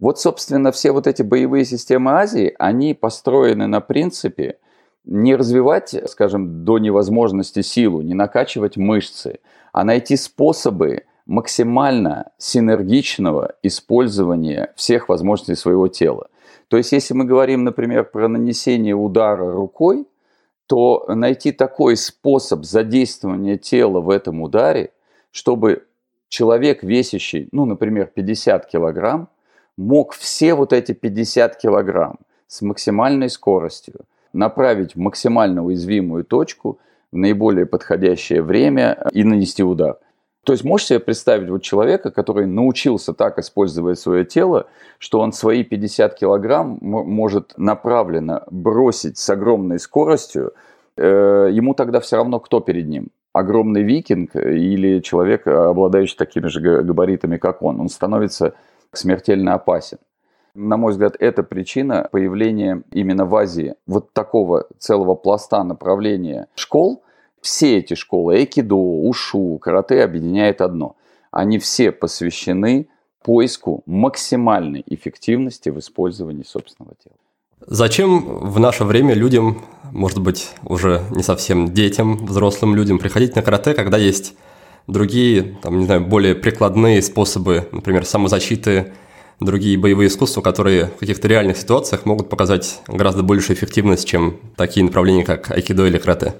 Вот, 0.00 0.18
собственно, 0.18 0.72
все 0.72 0.90
вот 0.90 1.06
эти 1.06 1.22
боевые 1.22 1.64
системы 1.64 2.12
Азии, 2.12 2.54
они 2.58 2.94
построены 2.94 3.66
на 3.66 3.80
принципе– 3.80 4.58
не 5.04 5.36
развивать, 5.36 5.94
скажем, 6.08 6.64
до 6.64 6.78
невозможности 6.78 7.62
силу, 7.62 8.02
не 8.02 8.14
накачивать 8.14 8.76
мышцы, 8.76 9.40
а 9.72 9.84
найти 9.84 10.16
способы 10.16 11.04
максимально 11.26 12.30
синергичного 12.38 13.54
использования 13.62 14.72
всех 14.76 15.08
возможностей 15.08 15.54
своего 15.54 15.88
тела. 15.88 16.28
То 16.68 16.76
есть, 16.76 16.92
если 16.92 17.14
мы 17.14 17.24
говорим, 17.24 17.64
например, 17.64 18.04
про 18.04 18.28
нанесение 18.28 18.94
удара 18.94 19.52
рукой, 19.52 20.06
то 20.66 21.06
найти 21.08 21.52
такой 21.52 21.96
способ 21.96 22.64
задействования 22.64 23.56
тела 23.56 24.00
в 24.00 24.10
этом 24.10 24.42
ударе, 24.42 24.92
чтобы 25.30 25.86
человек, 26.28 26.82
весящий, 26.82 27.48
ну, 27.52 27.64
например, 27.64 28.06
50 28.06 28.66
килограмм, 28.66 29.28
мог 29.76 30.12
все 30.12 30.54
вот 30.54 30.72
эти 30.72 30.92
50 30.92 31.56
килограмм 31.56 32.18
с 32.46 32.60
максимальной 32.62 33.30
скоростью 33.30 34.00
направить 34.32 34.94
в 34.94 34.98
максимально 34.98 35.64
уязвимую 35.64 36.24
точку 36.24 36.78
в 37.12 37.16
наиболее 37.16 37.66
подходящее 37.66 38.42
время 38.42 39.06
и 39.12 39.24
нанести 39.24 39.62
удар. 39.62 39.98
То 40.44 40.52
есть 40.52 40.64
можешь 40.64 40.86
себе 40.86 41.00
представить 41.00 41.50
вот 41.50 41.62
человека, 41.62 42.10
который 42.10 42.46
научился 42.46 43.12
так 43.12 43.38
использовать 43.38 43.98
свое 43.98 44.24
тело, 44.24 44.66
что 44.98 45.20
он 45.20 45.32
свои 45.32 45.62
50 45.62 46.18
килограмм 46.18 46.78
может 46.80 47.52
направленно 47.58 48.44
бросить 48.50 49.18
с 49.18 49.28
огромной 49.28 49.78
скоростью, 49.78 50.54
э, 50.96 51.48
ему 51.52 51.74
тогда 51.74 52.00
все 52.00 52.16
равно 52.16 52.40
кто 52.40 52.60
перед 52.60 52.88
ним? 52.88 53.08
Огромный 53.34 53.82
викинг 53.82 54.36
или 54.36 55.00
человек, 55.00 55.46
обладающий 55.46 56.16
такими 56.16 56.46
же 56.46 56.60
габаритами, 56.60 57.36
как 57.36 57.62
он. 57.62 57.78
Он 57.80 57.90
становится 57.90 58.54
смертельно 58.92 59.52
опасен. 59.52 59.98
На 60.60 60.76
мой 60.76 60.90
взгляд, 60.90 61.14
это 61.20 61.44
причина 61.44 62.08
появления 62.10 62.82
именно 62.90 63.26
в 63.26 63.36
Азии 63.36 63.76
вот 63.86 64.12
такого 64.12 64.66
целого 64.76 65.14
пласта 65.14 65.62
направления 65.62 66.48
школ. 66.56 67.04
Все 67.40 67.78
эти 67.78 67.94
школы, 67.94 68.42
экидо, 68.42 68.74
ушу, 68.74 69.58
карате 69.58 70.02
объединяет 70.02 70.60
одно. 70.60 70.96
Они 71.30 71.60
все 71.60 71.92
посвящены 71.92 72.88
поиску 73.22 73.84
максимальной 73.86 74.82
эффективности 74.88 75.68
в 75.68 75.78
использовании 75.78 76.42
собственного 76.42 76.96
тела. 77.04 77.14
Зачем 77.64 78.24
в 78.24 78.58
наше 78.58 78.82
время 78.82 79.14
людям, 79.14 79.62
может 79.92 80.20
быть, 80.20 80.50
уже 80.64 81.02
не 81.12 81.22
совсем 81.22 81.72
детям, 81.72 82.26
взрослым 82.26 82.74
людям, 82.74 82.98
приходить 82.98 83.36
на 83.36 83.42
карате, 83.42 83.74
когда 83.74 83.96
есть 83.96 84.34
другие, 84.88 85.56
там, 85.62 85.78
не 85.78 85.84
знаю, 85.84 86.04
более 86.04 86.34
прикладные 86.34 87.00
способы, 87.00 87.68
например, 87.70 88.04
самозащиты, 88.04 88.92
другие 89.40 89.78
боевые 89.78 90.08
искусства, 90.08 90.40
которые 90.40 90.86
в 90.86 90.96
каких-то 90.96 91.28
реальных 91.28 91.56
ситуациях 91.56 92.06
могут 92.06 92.28
показать 92.28 92.80
гораздо 92.88 93.22
большую 93.22 93.56
эффективность, 93.56 94.06
чем 94.06 94.38
такие 94.56 94.84
направления, 94.84 95.24
как 95.24 95.50
айкидо 95.50 95.86
или 95.86 95.98
карате. 95.98 96.34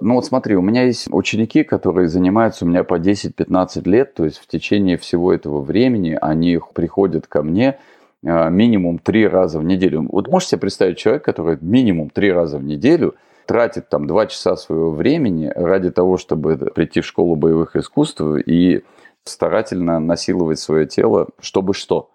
Ну 0.00 0.14
вот 0.14 0.24
смотри, 0.24 0.56
у 0.56 0.62
меня 0.62 0.84
есть 0.84 1.08
ученики, 1.10 1.62
которые 1.62 2.08
занимаются 2.08 2.64
у 2.64 2.68
меня 2.68 2.84
по 2.84 2.98
10-15 2.98 3.88
лет, 3.88 4.14
то 4.14 4.24
есть 4.24 4.38
в 4.38 4.46
течение 4.46 4.96
всего 4.96 5.32
этого 5.32 5.60
времени 5.60 6.16
они 6.20 6.58
приходят 6.74 7.26
ко 7.26 7.42
мне 7.42 7.78
а, 8.24 8.48
минимум 8.48 8.98
три 8.98 9.26
раза 9.26 9.58
в 9.58 9.64
неделю. 9.64 10.06
Вот 10.10 10.28
можете 10.28 10.52
себе 10.52 10.60
представить 10.60 10.96
человек, 10.96 11.24
который 11.24 11.58
минимум 11.60 12.08
три 12.08 12.32
раза 12.32 12.58
в 12.58 12.64
неделю 12.64 13.14
тратит 13.46 13.88
там 13.88 14.06
два 14.06 14.26
часа 14.26 14.56
своего 14.56 14.92
времени 14.92 15.52
ради 15.54 15.90
того, 15.90 16.16
чтобы 16.16 16.56
прийти 16.56 17.00
в 17.00 17.06
школу 17.06 17.36
боевых 17.36 17.76
искусств 17.76 18.22
и 18.22 18.82
старательно 19.24 20.00
насиловать 20.00 20.60
свое 20.60 20.86
тело, 20.86 21.28
чтобы 21.40 21.74
что? 21.74 22.10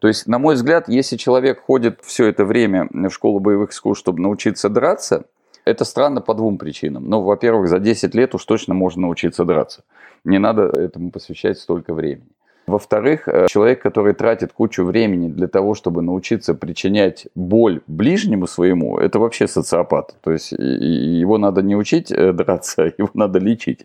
То 0.00 0.08
есть, 0.08 0.26
на 0.26 0.38
мой 0.38 0.54
взгляд, 0.54 0.88
если 0.88 1.16
человек 1.16 1.60
ходит 1.60 2.00
все 2.02 2.26
это 2.26 2.44
время 2.44 2.88
в 2.90 3.10
школу 3.10 3.38
боевых 3.38 3.70
искусств, 3.70 4.02
чтобы 4.02 4.20
научиться 4.22 4.70
драться, 4.70 5.26
это 5.66 5.84
странно 5.84 6.22
по 6.22 6.32
двум 6.34 6.56
причинам. 6.56 7.08
Ну, 7.08 7.20
во-первых, 7.20 7.68
за 7.68 7.78
10 7.78 8.14
лет 8.14 8.34
уж 8.34 8.44
точно 8.46 8.72
можно 8.72 9.02
научиться 9.02 9.44
драться. 9.44 9.84
Не 10.24 10.38
надо 10.38 10.62
этому 10.62 11.10
посвящать 11.10 11.58
столько 11.58 11.92
времени. 11.92 12.28
Во-вторых, 12.66 13.28
э, 13.28 13.46
человек, 13.48 13.82
который 13.82 14.14
тратит 14.14 14.52
кучу 14.52 14.84
времени 14.84 15.28
для 15.28 15.48
того, 15.48 15.74
чтобы 15.74 16.02
научиться 16.02 16.54
причинять 16.54 17.26
боль 17.34 17.82
ближнему 17.86 18.46
своему, 18.46 18.98
это 18.98 19.18
вообще 19.18 19.48
социопат. 19.48 20.14
То 20.22 20.32
есть 20.32 20.52
его 20.52 21.36
надо 21.36 21.62
не 21.62 21.76
учить 21.76 22.10
э, 22.10 22.32
драться, 22.32 22.92
его 22.98 23.10
надо 23.12 23.38
лечить. 23.38 23.84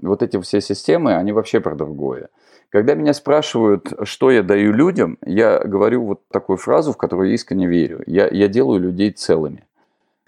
Вот 0.00 0.22
эти 0.22 0.40
все 0.40 0.62
системы, 0.62 1.14
они 1.14 1.32
вообще 1.32 1.60
про 1.60 1.74
другое. 1.74 2.28
Когда 2.72 2.94
меня 2.94 3.12
спрашивают, 3.12 3.92
что 4.04 4.30
я 4.30 4.42
даю 4.42 4.72
людям, 4.72 5.18
я 5.26 5.58
говорю 5.58 6.06
вот 6.06 6.26
такую 6.28 6.56
фразу, 6.56 6.94
в 6.94 6.96
которую 6.96 7.28
я 7.28 7.34
искренне 7.34 7.66
верю. 7.66 8.02
Я, 8.06 8.28
я 8.28 8.48
делаю 8.48 8.80
людей 8.80 9.10
целыми. 9.10 9.64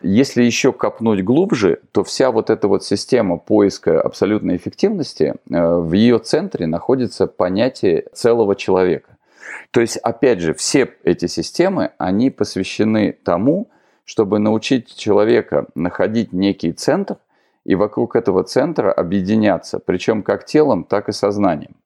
Если 0.03 0.43
еще 0.43 0.75
копнуть 0.75 1.25
глубже, 1.25 1.81
то 1.93 2.05
вся 2.05 2.31
вот 2.31 2.51
эта 2.51 2.69
вот 2.69 2.85
система 2.85 3.39
поиска 3.39 3.99
абсолютной 3.99 4.57
эффективности, 4.57 5.37
э, 5.51 5.77
в 5.79 5.91
ее 5.95 6.19
центре 6.19 6.67
находится 6.67 7.27
понятие 7.27 8.05
целого 8.13 8.55
человека. 8.57 9.17
То 9.71 9.81
есть, 9.81 9.97
опять 9.97 10.41
же, 10.41 10.53
все 10.53 10.93
эти 11.03 11.25
системы, 11.27 11.93
они 11.97 12.29
посвящены 12.29 13.17
тому, 13.25 13.71
чтобы 14.05 14.39
научить 14.39 14.95
человека 14.95 15.65
находить 15.75 16.35
некий 16.35 16.73
центр 16.73 17.17
и 17.65 17.75
вокруг 17.75 18.17
этого 18.17 18.45
центра 18.45 18.93
объединяться, 18.93 19.79
причем 19.79 20.23
как 20.23 20.45
телом, 20.45 20.85
так 20.85 21.09
и 21.09 21.13
сознанием. 21.13 21.77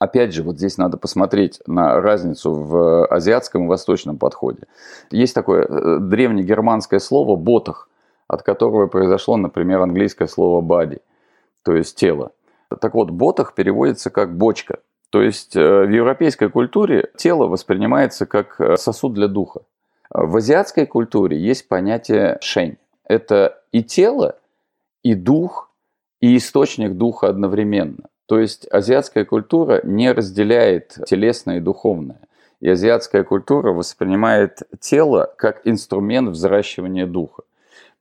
Опять 0.00 0.32
же, 0.32 0.42
вот 0.42 0.56
здесь 0.56 0.78
надо 0.78 0.96
посмотреть 0.96 1.60
на 1.66 2.00
разницу 2.00 2.52
в 2.52 3.06
азиатском 3.06 3.64
и 3.64 3.68
восточном 3.68 4.16
подходе. 4.16 4.62
Есть 5.10 5.34
такое 5.34 5.62
э, 5.62 5.98
древнегерманское 6.00 6.98
слово 7.00 7.36
«ботах», 7.36 7.90
от 8.26 8.42
которого 8.42 8.86
произошло, 8.86 9.36
например, 9.36 9.82
английское 9.82 10.26
слово 10.26 10.64
«body», 10.64 11.02
то 11.62 11.76
есть 11.76 11.96
тело. 11.96 12.32
Так 12.80 12.94
вот, 12.94 13.10
«ботах» 13.10 13.54
переводится 13.54 14.08
как 14.08 14.34
«бочка». 14.34 14.78
То 15.10 15.20
есть 15.20 15.54
э, 15.54 15.84
в 15.84 15.90
европейской 15.90 16.48
культуре 16.48 17.10
тело 17.16 17.46
воспринимается 17.46 18.24
как 18.24 18.58
э, 18.58 18.78
сосуд 18.78 19.12
для 19.12 19.28
духа. 19.28 19.60
В 20.08 20.36
азиатской 20.36 20.86
культуре 20.86 21.38
есть 21.38 21.68
понятие 21.68 22.38
шень. 22.40 22.78
Это 23.04 23.60
и 23.70 23.82
тело, 23.82 24.36
и 25.02 25.14
дух, 25.14 25.70
и 26.20 26.38
источник 26.38 26.94
духа 26.94 27.28
одновременно. 27.28 28.09
То 28.30 28.38
есть 28.38 28.68
азиатская 28.70 29.24
культура 29.24 29.80
не 29.82 30.12
разделяет 30.12 30.96
телесное 31.04 31.56
и 31.56 31.60
духовное. 31.60 32.20
И 32.60 32.68
азиатская 32.68 33.24
культура 33.24 33.72
воспринимает 33.72 34.62
тело 34.78 35.34
как 35.36 35.62
инструмент 35.64 36.28
взращивания 36.28 37.08
духа. 37.08 37.42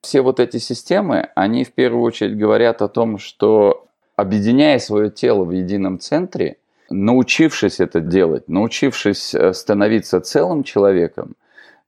Все 0.02 0.22
вот 0.22 0.39
эти 0.39 0.58
системы, 0.58 1.30
они 1.34 1.63
в 1.63 1.72
первую 1.72 2.04
очередь 2.04 2.38
говорят 2.38 2.84
о 2.84 2.89
том, 2.89 3.18
что 3.18 3.88
объединяя 4.15 4.78
свое 4.78 5.10
тело 5.10 5.46
в 5.46 5.50
едином 5.50 5.98
центре, 5.98 6.58
научившись 6.92 7.80
это 7.80 8.00
делать, 8.00 8.48
научившись 8.48 9.34
э, 9.34 9.52
становиться 9.54 10.22
целым 10.22 10.63
человеком, 10.63 11.38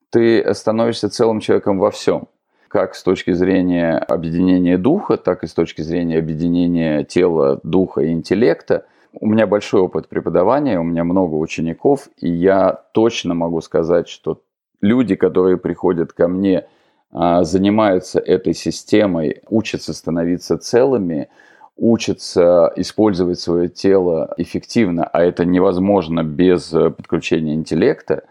ты 0.09 0.51
становишься 0.55 1.09
целым 1.09 1.41
человеком 1.41 1.77
во 1.77 1.91
всем 1.91 2.27
как 2.71 2.95
с 2.95 3.03
точки 3.03 3.31
зрения 3.31 3.97
объединения 3.97 4.77
духа, 4.77 5.17
так 5.17 5.43
и 5.43 5.47
с 5.47 5.53
точки 5.53 5.81
зрения 5.81 6.17
объединения 6.17 7.03
тела, 7.03 7.59
духа 7.63 7.99
и 8.01 8.11
интеллекта. 8.11 8.85
У 9.13 9.27
меня 9.27 9.45
большой 9.45 9.81
опыт 9.81 10.07
преподавания, 10.07 10.79
у 10.79 10.83
меня 10.83 11.03
много 11.03 11.35
учеников, 11.35 12.07
и 12.17 12.29
я 12.29 12.81
точно 12.93 13.33
могу 13.33 13.59
сказать, 13.59 14.07
что 14.07 14.39
люди, 14.79 15.15
которые 15.15 15.57
приходят 15.57 16.13
ко 16.13 16.29
мне, 16.29 16.65
а, 17.11 17.43
занимаются 17.43 18.21
этой 18.21 18.53
системой, 18.53 19.41
учатся 19.49 19.93
становиться 19.93 20.57
целыми, 20.57 21.27
учатся 21.75 22.71
использовать 22.77 23.41
свое 23.41 23.67
тело 23.67 24.33
эффективно, 24.37 25.03
а 25.03 25.21
это 25.21 25.43
невозможно 25.43 26.23
без 26.23 26.69
подключения 26.69 27.53
интеллекта, 27.53 28.23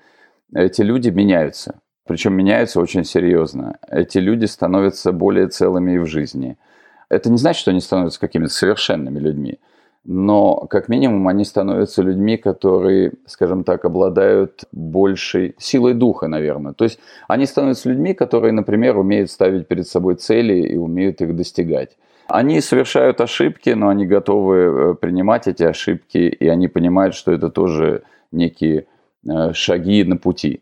эти 0.55 0.81
люди 0.81 1.11
меняются 1.11 1.79
причем 2.11 2.35
меняются 2.35 2.81
очень 2.81 3.05
серьезно. 3.05 3.79
Эти 3.89 4.19
люди 4.19 4.45
становятся 4.47 5.13
более 5.13 5.47
целыми 5.47 5.93
и 5.93 5.99
в 5.99 6.07
жизни. 6.07 6.57
Это 7.09 7.31
не 7.31 7.39
значит, 7.39 7.61
что 7.61 7.71
они 7.71 7.81
становятся 7.81 8.19
какими-то 8.19 8.53
совершенными 8.53 9.21
людьми, 9.21 9.61
но 10.05 10.57
как 10.69 10.89
минимум 10.89 11.29
они 11.29 11.45
становятся 11.45 12.03
людьми, 12.03 12.37
которые, 12.37 13.13
скажем 13.27 13.63
так, 13.63 13.85
обладают 13.85 14.65
большей 14.73 15.55
силой 15.59 15.95
духа, 15.95 16.27
наверное. 16.27 16.73
То 16.73 16.83
есть 16.83 16.99
они 17.29 17.47
становятся 17.47 17.89
людьми, 17.89 18.13
которые, 18.13 18.51
например, 18.51 18.99
умеют 18.99 19.31
ставить 19.31 19.69
перед 19.69 19.87
собой 19.87 20.17
цели 20.17 20.67
и 20.67 20.77
умеют 20.77 21.21
их 21.21 21.37
достигать. 21.37 21.97
Они 22.27 22.61
совершают 22.61 23.21
ошибки, 23.21 23.71
но 23.71 23.89
они 23.89 24.05
готовы 24.05 24.57
э, 24.57 24.95
принимать 24.95 25.47
эти 25.47 25.63
ошибки, 25.63 26.19
и 26.19 26.49
они 26.49 26.67
понимают, 26.67 27.15
что 27.15 27.31
это 27.31 27.51
тоже 27.51 28.03
некие 28.33 28.87
э, 29.25 29.53
шаги 29.53 30.03
на 30.03 30.17
пути. 30.17 30.61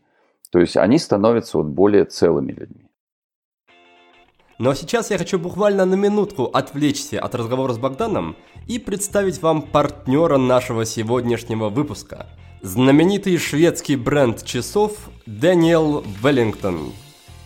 То 0.50 0.60
есть 0.60 0.76
они 0.76 0.98
становятся 0.98 1.58
вот 1.58 1.66
более 1.66 2.04
целыми 2.04 2.52
людьми. 2.52 2.88
Ну 4.58 4.70
а 4.70 4.74
сейчас 4.74 5.10
я 5.10 5.18
хочу 5.18 5.38
буквально 5.38 5.84
на 5.84 5.94
минутку 5.94 6.44
отвлечься 6.44 7.20
от 7.20 7.34
разговора 7.34 7.72
с 7.74 7.78
Богданом 7.78 8.34
и 8.66 8.78
представить 8.78 9.40
вам 9.40 9.62
партнера 9.62 10.36
нашего 10.36 10.84
сегодняшнего 10.84 11.68
выпуска. 11.68 12.26
Знаменитый 12.62 13.38
шведский 13.38 13.94
бренд 13.94 14.44
часов 14.44 15.10
Daniel 15.26 16.04
Wellington. 16.22 16.92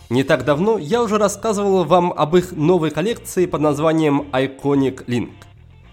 Не 0.09 0.23
так 0.23 0.43
давно 0.43 0.79
я 0.79 1.03
уже 1.03 1.19
рассказывал 1.19 1.83
вам 1.83 2.13
об 2.13 2.35
их 2.35 2.51
новой 2.53 2.89
коллекции 2.89 3.45
под 3.45 3.61
названием 3.61 4.27
Iconic 4.31 5.05
Link. 5.05 5.33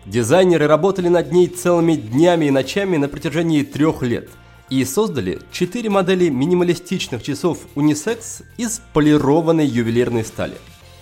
Дизайнеры 0.07 0.66
работали 0.66 1.09
над 1.09 1.33
ней 1.33 1.49
целыми 1.49 1.96
днями 1.96 2.46
и 2.46 2.51
ночами 2.51 2.96
на 2.96 3.09
протяжении 3.09 3.62
трех 3.62 4.03
лет– 4.03 4.31
и 4.70 4.85
создали 4.85 5.40
4 5.50 5.90
модели 5.90 6.28
минималистичных 6.28 7.22
часов 7.22 7.59
унисекс 7.74 8.42
из 8.56 8.80
полированной 8.92 9.66
ювелирной 9.66 10.24
стали. 10.24 10.56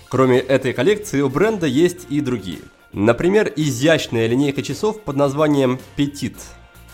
Кроме 0.09 0.38
этой 0.38 0.72
коллекции 0.72 1.20
у 1.20 1.28
бренда 1.28 1.66
есть 1.66 2.07
и 2.09 2.20
другие. 2.20 2.61
Например, 2.94 3.52
изящная 3.54 4.26
линейка 4.26 4.62
часов 4.62 5.02
под 5.02 5.16
названием 5.16 5.78
Petit 5.96 6.37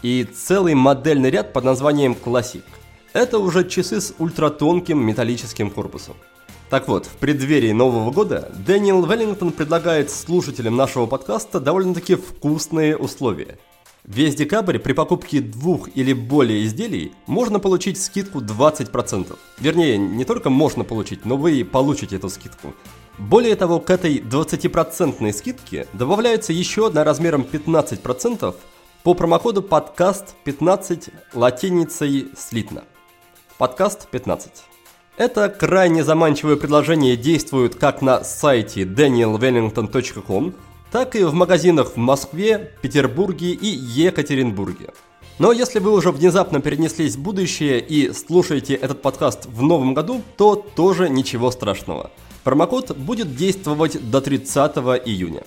и 0.03 0.25
целый 0.25 0.75
модельный 0.75 1.31
ряд 1.31 1.53
под 1.53 1.65
названием 1.65 2.17
Classic. 2.23 2.65
Это 3.13 3.39
уже 3.39 3.67
часы 3.69 4.01
с 4.01 4.13
ультратонким 4.19 4.99
металлическим 4.99 5.71
корпусом. 5.71 6.17
Так 6.69 6.89
вот, 6.89 7.07
в 7.07 7.17
преддверии 7.19 7.71
Нового 7.71 8.11
года 8.11 8.51
Дэниел 8.67 9.07
Веллингтон 9.07 9.53
предлагает 9.53 10.11
слушателям 10.11 10.75
нашего 10.75 11.07
подкаста 11.07 11.61
довольно-таки 11.61 12.17
вкусные 12.17 12.97
условия– 12.97 13.59
Весь 14.07 14.35
декабрь 14.35 14.79
при 14.79 14.93
покупке 14.93 15.41
двух 15.41 15.89
или 15.97 16.13
более 16.13 16.67
изделий 16.67 17.13
можно 17.27 17.59
получить 17.59 17.99
скидку 17.99 18.41
20%. 18.41 19.35
Вернее, 19.59 19.97
не 19.97 20.27
только 20.27 20.51
можно 20.51 20.85
получить, 20.85 21.25
но 21.25 21.39
вы 21.39 21.61
и 21.61 21.65
получите 21.65 22.17
эту 22.17 22.29
скидку. 22.29 22.75
Более 23.17 23.57
того, 23.57 23.81
к 23.81 23.89
этой 23.89 24.19
20% 24.19 25.33
скидке 25.33 25.87
добавляется 25.95 26.53
еще 26.53 26.89
одна 26.89 27.03
размером 27.03 27.47
15% 27.51 28.55
по 29.05 29.15
промокоду 29.15 29.63
подкаст 29.63 30.35
15 30.45 31.09
латиницей 31.33 32.29
слитно. 32.37 32.85
Подкаст 33.57 34.09
15. 34.11 34.65
Это 35.17 35.49
крайне 35.49 36.05
заманчивое 36.05 36.57
предложение 36.57 37.17
действует 37.17 37.77
как 37.77 38.03
на 38.03 38.23
сайте 38.23 38.83
danielwellington.com, 38.83 40.55
так 40.95 41.17
и 41.17 41.25
в 41.25 41.35
магазинах 41.35 41.95
в 41.95 41.97
Москве, 41.97 42.71
Петербурге 42.81 43.51
и 43.51 43.67
Екатеринбурге. 43.67 44.91
Но 45.41 45.51
если 45.51 45.81
вы 45.81 45.91
уже 45.91 46.13
внезапно 46.13 46.61
перенеслись 46.61 47.17
в 47.17 47.21
будущее 47.21 47.81
и 47.81 48.13
слушаете 48.13 48.75
этот 48.75 49.03
подкаст 49.03 49.47
в 49.47 49.61
новом 49.61 49.93
году, 49.93 50.23
то 50.37 50.55
тоже 50.55 51.09
ничего 51.09 51.51
страшного. 51.51 52.13
Промокод 52.45 52.97
будет 52.97 53.35
действовать 53.35 54.09
до 54.09 54.21
30 54.21 54.77
июня. 55.05 55.43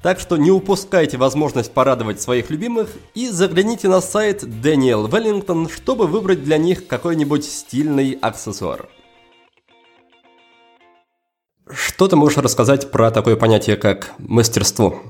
Так 0.00 0.18
что 0.18 0.38
не 0.38 0.50
упускайте 0.50 1.18
возможность 1.18 1.74
порадовать 1.74 2.22
своих 2.22 2.48
любимых 2.48 2.88
и 3.12 3.28
загляните 3.28 3.90
на 3.90 4.00
сайт 4.00 4.44
Daniel 4.44 5.10
Wellington, 5.10 5.70
чтобы 5.70 6.06
выбрать 6.06 6.42
для 6.42 6.56
них 6.56 6.86
какой-нибудь 6.86 7.44
стильный 7.44 8.12
аксессуар. 8.22 8.88
Что 11.68 12.06
ты 12.06 12.14
можешь 12.14 12.38
рассказать 12.38 12.92
про 12.92 13.10
такое 13.10 13.34
понятие, 13.34 13.76
как 13.76 14.12
мастерство? 14.18 15.02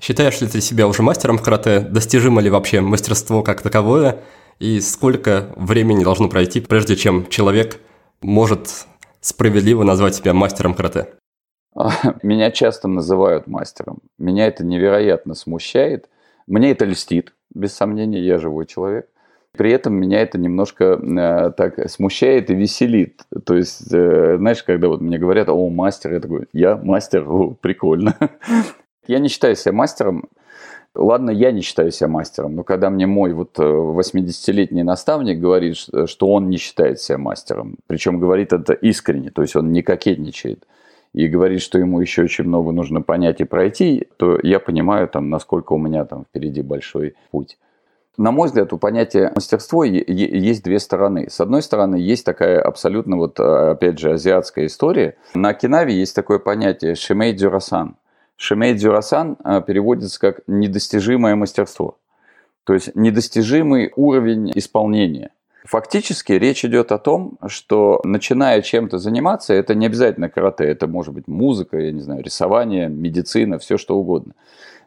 Считаешь 0.00 0.40
ли 0.40 0.46
ты 0.46 0.60
себя 0.60 0.86
уже 0.86 1.02
мастером 1.02 1.38
в 1.38 1.42
карате? 1.42 1.80
Достижимо 1.80 2.40
ли 2.40 2.50
вообще 2.50 2.80
мастерство 2.80 3.42
как 3.42 3.62
таковое? 3.62 4.20
И 4.60 4.80
сколько 4.80 5.52
времени 5.56 6.04
должно 6.04 6.28
пройти, 6.28 6.60
прежде 6.60 6.94
чем 6.94 7.26
человек 7.28 7.80
может 8.22 8.86
справедливо 9.20 9.82
назвать 9.82 10.14
себя 10.14 10.34
мастером 10.34 10.74
карате? 10.74 11.08
Меня 12.22 12.52
часто 12.52 12.86
называют 12.86 13.48
мастером. 13.48 13.98
Меня 14.16 14.46
это 14.46 14.64
невероятно 14.64 15.34
смущает. 15.34 16.08
Мне 16.46 16.70
это 16.70 16.84
льстит, 16.84 17.34
без 17.52 17.74
сомнения, 17.74 18.24
я 18.24 18.38
живой 18.38 18.66
человек. 18.66 19.08
При 19.56 19.70
этом 19.70 19.94
меня 19.94 20.20
это 20.20 20.36
немножко 20.36 20.98
э, 21.00 21.50
так 21.56 21.88
смущает 21.88 22.50
и 22.50 22.54
веселит. 22.54 23.22
То 23.44 23.54
есть, 23.54 23.92
э, 23.92 24.36
знаешь, 24.36 24.64
когда 24.64 24.88
вот 24.88 25.00
мне 25.00 25.16
говорят, 25.16 25.48
о, 25.48 25.68
мастер, 25.70 26.14
я 26.14 26.20
такой, 26.20 26.46
я 26.52 26.76
мастер, 26.76 27.24
о, 27.28 27.50
прикольно. 27.60 28.16
Я 29.06 29.18
не 29.18 29.28
считаю 29.28 29.54
себя 29.54 29.72
мастером. 29.72 30.24
Ладно, 30.94 31.30
я 31.30 31.52
не 31.52 31.60
считаю 31.60 31.90
себя 31.90 32.08
мастером, 32.08 32.54
но 32.54 32.62
когда 32.62 32.88
мне 32.88 33.06
мой 33.06 33.34
вот 33.34 33.58
80-летний 33.58 34.80
э, 34.80 34.84
наставник 34.84 35.40
говорит, 35.40 35.76
что 35.76 36.28
он 36.28 36.48
не 36.48 36.56
считает 36.56 37.00
себя 37.00 37.18
мастером, 37.18 37.76
причем 37.86 38.18
говорит 38.18 38.54
это 38.54 38.72
искренне, 38.72 39.30
то 39.30 39.42
есть 39.42 39.56
он 39.56 39.72
не 39.72 39.82
кокетничает, 39.82 40.66
и 41.12 41.26
говорит, 41.28 41.62
что 41.62 41.78
ему 41.78 42.00
еще 42.00 42.22
очень 42.22 42.44
много 42.44 42.72
нужно 42.72 43.02
понять 43.02 43.40
и 43.40 43.44
пройти, 43.44 44.08
то 44.16 44.38
я 44.42 44.58
понимаю, 44.58 45.08
там, 45.08 45.30
насколько 45.30 45.72
у 45.72 45.78
меня 45.78 46.04
там 46.04 46.24
впереди 46.24 46.62
большой 46.62 47.14
путь. 47.30 47.58
На 48.16 48.30
мой 48.30 48.46
взгляд, 48.46 48.72
у 48.72 48.78
понятия 48.78 49.32
мастерство 49.34 49.82
есть 49.82 50.62
две 50.62 50.78
стороны. 50.78 51.28
С 51.28 51.40
одной 51.40 51.62
стороны, 51.62 51.96
есть 51.96 52.24
такая 52.24 52.60
абсолютно, 52.60 53.16
вот, 53.16 53.40
опять 53.40 53.98
же, 53.98 54.12
азиатская 54.12 54.66
история. 54.66 55.16
На 55.34 55.48
Окинаве 55.48 55.94
есть 55.94 56.14
такое 56.14 56.38
понятие 56.38 56.94
«шимей 56.94 57.32
дзюрасан». 57.32 57.96
«Шимей 58.36 58.74
дзюрасан» 58.74 59.36
э, 59.44 59.62
переводится 59.66 60.20
как 60.20 60.40
«недостижимое 60.46 61.34
мастерство». 61.34 61.98
То 62.64 62.74
есть 62.74 62.94
недостижимый 62.94 63.92
уровень 63.94 64.52
исполнения. 64.54 65.30
Фактически 65.64 66.32
речь 66.32 66.64
идет 66.64 66.92
о 66.92 66.98
том, 66.98 67.38
что 67.46 68.00
начиная 68.04 68.60
чем-то 68.60 68.98
заниматься, 68.98 69.54
это 69.54 69.74
не 69.74 69.86
обязательно 69.86 70.28
карате, 70.28 70.64
это 70.64 70.86
может 70.86 71.14
быть 71.14 71.26
музыка, 71.26 71.78
я 71.78 71.90
не 71.90 72.00
знаю, 72.00 72.22
рисование, 72.22 72.88
медицина, 72.88 73.58
все 73.58 73.78
что 73.78 73.96
угодно. 73.96 74.34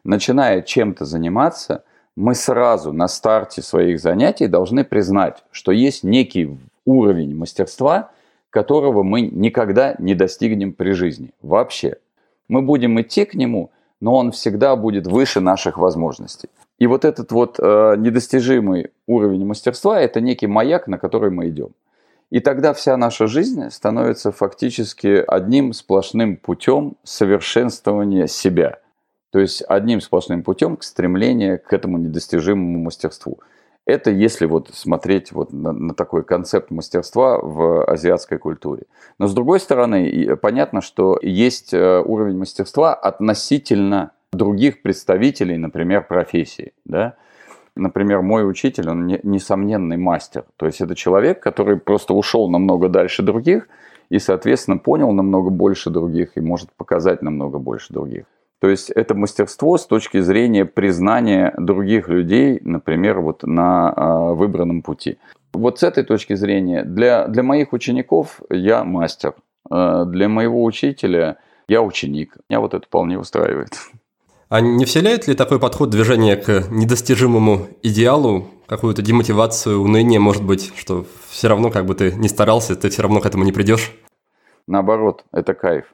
Начиная 0.04 0.62
чем-то 0.62 1.04
заниматься, 1.04 1.84
мы 2.18 2.34
сразу 2.34 2.92
на 2.92 3.06
старте 3.06 3.62
своих 3.62 4.00
занятий 4.00 4.48
должны 4.48 4.82
признать, 4.82 5.44
что 5.52 5.70
есть 5.70 6.02
некий 6.02 6.58
уровень 6.84 7.36
мастерства, 7.36 8.10
которого 8.50 9.04
мы 9.04 9.20
никогда 9.20 9.94
не 10.00 10.14
достигнем 10.14 10.72
при 10.72 10.90
жизни. 10.92 11.30
Вообще. 11.42 11.98
Мы 12.48 12.62
будем 12.62 13.00
идти 13.00 13.24
к 13.24 13.34
нему, 13.34 13.70
но 14.00 14.16
он 14.16 14.32
всегда 14.32 14.74
будет 14.74 15.06
выше 15.06 15.38
наших 15.38 15.78
возможностей. 15.78 16.48
И 16.80 16.88
вот 16.88 17.04
этот 17.04 17.30
вот 17.30 17.60
э, 17.60 17.94
недостижимый 17.98 18.90
уровень 19.06 19.46
мастерства– 19.46 20.00
это 20.00 20.20
некий 20.20 20.48
маяк, 20.48 20.88
на 20.88 20.98
который 20.98 21.30
мы 21.30 21.48
идем. 21.48 21.68
И 22.30 22.40
тогда 22.40 22.72
вся 22.72 22.96
наша 22.96 23.28
жизнь 23.28 23.70
становится 23.70 24.32
фактически 24.32 25.22
одним 25.24 25.72
сплошным 25.72 26.36
путем 26.36 26.96
совершенствования 27.04 28.26
себя. 28.26 28.80
То 29.30 29.40
есть 29.40 29.62
одним 29.68 30.00
сплошным 30.00 30.42
путем 30.42 30.76
к 30.76 30.82
стремлению 30.82 31.60
к 31.60 31.72
этому 31.72 31.98
недостижимому 31.98 32.78
мастерству. 32.78 33.40
Это 33.84 34.10
если 34.10 34.44
вот 34.46 34.68
смотреть 34.74 35.32
вот 35.32 35.52
на, 35.52 35.72
на 35.72 35.94
такой 35.94 36.22
концепт 36.22 36.70
мастерства 36.70 37.38
в 37.40 37.84
азиатской 37.84 38.38
культуре. 38.38 38.82
Но 39.18 39.26
с 39.26 39.34
другой 39.34 39.60
стороны, 39.60 40.36
понятно, 40.36 40.82
что 40.82 41.18
есть 41.22 41.72
э, 41.72 42.02
уровень 42.04 42.36
мастерства 42.36 42.94
относительно 42.94 44.12
других 44.30 44.82
представителей, 44.82 45.56
например, 45.56 46.06
профессии. 46.06 46.72
Да? 46.84 47.16
Например, 47.76 48.20
мой 48.20 48.48
учитель, 48.48 48.90
он 48.90 49.06
несомненный 49.06 49.96
мастер. 49.96 50.44
То 50.56 50.66
есть 50.66 50.80
это 50.80 50.94
человек, 50.94 51.40
который 51.42 51.78
просто 51.78 52.12
ушел 52.12 52.50
намного 52.50 52.88
дальше 52.88 53.22
других 53.22 53.68
и, 54.10 54.18
соответственно, 54.18 54.78
понял 54.78 55.12
намного 55.12 55.48
больше 55.50 55.88
других 55.90 56.36
и 56.36 56.40
может 56.40 56.72
показать 56.72 57.22
намного 57.22 57.58
больше 57.58 57.92
других. 57.92 58.24
То 58.60 58.68
есть 58.68 58.90
это 58.90 59.14
мастерство 59.14 59.78
с 59.78 59.86
точки 59.86 60.20
зрения 60.20 60.64
признания 60.64 61.54
других 61.56 62.08
людей, 62.08 62.58
например, 62.62 63.20
вот 63.20 63.44
на 63.44 63.94
э, 63.96 64.34
выбранном 64.34 64.82
пути. 64.82 65.18
Вот 65.52 65.78
с 65.78 65.82
этой 65.84 66.04
точки 66.04 66.34
зрения 66.34 66.82
для, 66.82 67.28
для 67.28 67.42
моих 67.42 67.72
учеников 67.72 68.40
я 68.50 68.82
мастер, 68.82 69.34
э, 69.70 70.04
для 70.06 70.28
моего 70.28 70.64
учителя 70.64 71.36
я 71.68 71.82
ученик. 71.82 72.36
Меня 72.48 72.60
вот 72.60 72.74
это 72.74 72.84
вполне 72.84 73.18
устраивает. 73.18 73.70
А 74.48 74.60
не 74.60 74.86
вселяет 74.86 75.28
ли 75.28 75.34
такой 75.34 75.60
подход 75.60 75.90
движения 75.90 76.34
к 76.34 76.64
недостижимому 76.70 77.68
идеалу 77.82 78.48
какую-то 78.66 79.02
демотивацию, 79.02 79.80
уныние, 79.80 80.20
может 80.20 80.42
быть, 80.42 80.72
что 80.74 81.04
все 81.28 81.48
равно, 81.48 81.70
как 81.70 81.84
бы 81.86 81.94
ты 81.94 82.12
ни 82.12 82.28
старался, 82.28 82.74
ты 82.74 82.88
все 82.88 83.02
равно 83.02 83.20
к 83.20 83.26
этому 83.26 83.44
не 83.44 83.52
придешь? 83.52 83.92
Наоборот, 84.66 85.24
это 85.32 85.54
кайф. 85.54 85.84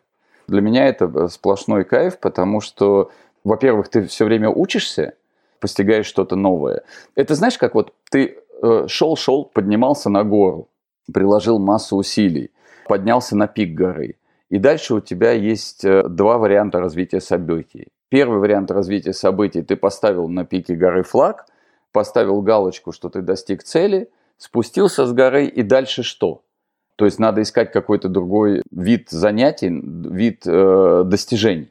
Для 0.46 0.60
меня 0.60 0.86
это 0.86 1.28
сплошной 1.28 1.84
кайф, 1.84 2.18
потому 2.18 2.60
что, 2.60 3.10
во-первых, 3.44 3.88
ты 3.88 4.06
все 4.06 4.24
время 4.24 4.50
учишься, 4.50 5.14
постигаешь 5.60 6.06
что-то 6.06 6.36
новое. 6.36 6.82
Это 7.14 7.34
знаешь, 7.34 7.58
как 7.58 7.74
вот 7.74 7.92
ты 8.10 8.38
шел-шел, 8.86 9.44
э, 9.44 9.54
поднимался 9.54 10.10
на 10.10 10.24
гору, 10.24 10.68
приложил 11.12 11.58
массу 11.58 11.96
усилий, 11.96 12.50
поднялся 12.86 13.36
на 13.36 13.46
пик 13.46 13.74
горы. 13.74 14.16
И 14.50 14.58
дальше 14.58 14.94
у 14.94 15.00
тебя 15.00 15.32
есть 15.32 15.84
э, 15.84 16.04
два 16.08 16.38
варианта 16.38 16.80
развития 16.80 17.20
событий 17.20 17.88
первый 18.14 18.38
вариант 18.38 18.70
развития 18.70 19.12
событий 19.12 19.62
ты 19.62 19.74
поставил 19.74 20.28
на 20.28 20.44
пике 20.44 20.76
горы 20.76 21.02
флаг, 21.02 21.46
поставил 21.90 22.42
галочку, 22.42 22.92
что 22.92 23.08
ты 23.08 23.22
достиг 23.22 23.64
цели, 23.64 24.08
спустился 24.36 25.04
с 25.04 25.12
горы 25.12 25.46
и 25.46 25.62
дальше 25.64 26.04
что? 26.04 26.44
То 26.96 27.04
есть 27.04 27.18
надо 27.18 27.42
искать 27.42 27.72
какой-то 27.72 28.08
другой 28.08 28.62
вид 28.70 29.10
занятий, 29.10 29.68
вид 29.68 30.42
э, 30.46 31.02
достижений. 31.04 31.70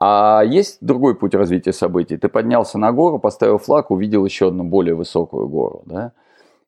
А 0.00 0.42
есть 0.44 0.78
другой 0.80 1.14
путь 1.14 1.34
развития 1.34 1.72
событий. 1.72 2.16
Ты 2.16 2.28
поднялся 2.28 2.78
на 2.78 2.92
гору, 2.92 3.18
поставил 3.18 3.58
флаг, 3.58 3.90
увидел 3.90 4.24
еще 4.24 4.48
одну 4.48 4.64
более 4.64 4.94
высокую 4.94 5.48
гору. 5.48 5.82
Да? 5.86 6.12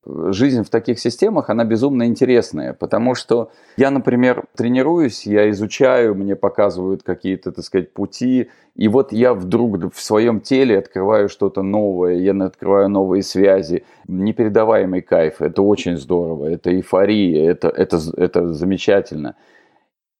Жизнь 0.06 0.62
в 0.62 0.70
таких 0.70 0.98
системах, 0.98 1.50
она 1.50 1.64
безумно 1.64 2.06
интересная, 2.06 2.72
потому 2.72 3.14
что 3.14 3.50
я, 3.76 3.90
например, 3.90 4.44
тренируюсь, 4.56 5.26
я 5.26 5.50
изучаю, 5.50 6.14
мне 6.14 6.36
показывают 6.36 7.02
какие-то, 7.02 7.52
так 7.52 7.64
сказать, 7.64 7.92
пути, 7.92 8.50
и 8.74 8.88
вот 8.88 9.12
я 9.12 9.34
вдруг 9.34 9.94
в 9.94 10.00
своем 10.00 10.40
теле 10.40 10.78
открываю 10.78 11.28
что-то 11.28 11.62
новое, 11.62 12.14
я 12.14 12.32
открываю 12.44 12.88
новые 12.88 13.22
связи, 13.22 13.84
непередаваемый 14.06 15.02
кайф, 15.02 15.42
это 15.42 15.62
очень 15.62 15.96
здорово, 15.96 16.46
это 16.46 16.70
эйфория, 16.74 17.50
это, 17.50 17.68
это, 17.68 17.98
это 18.16 18.52
замечательно. 18.52 19.34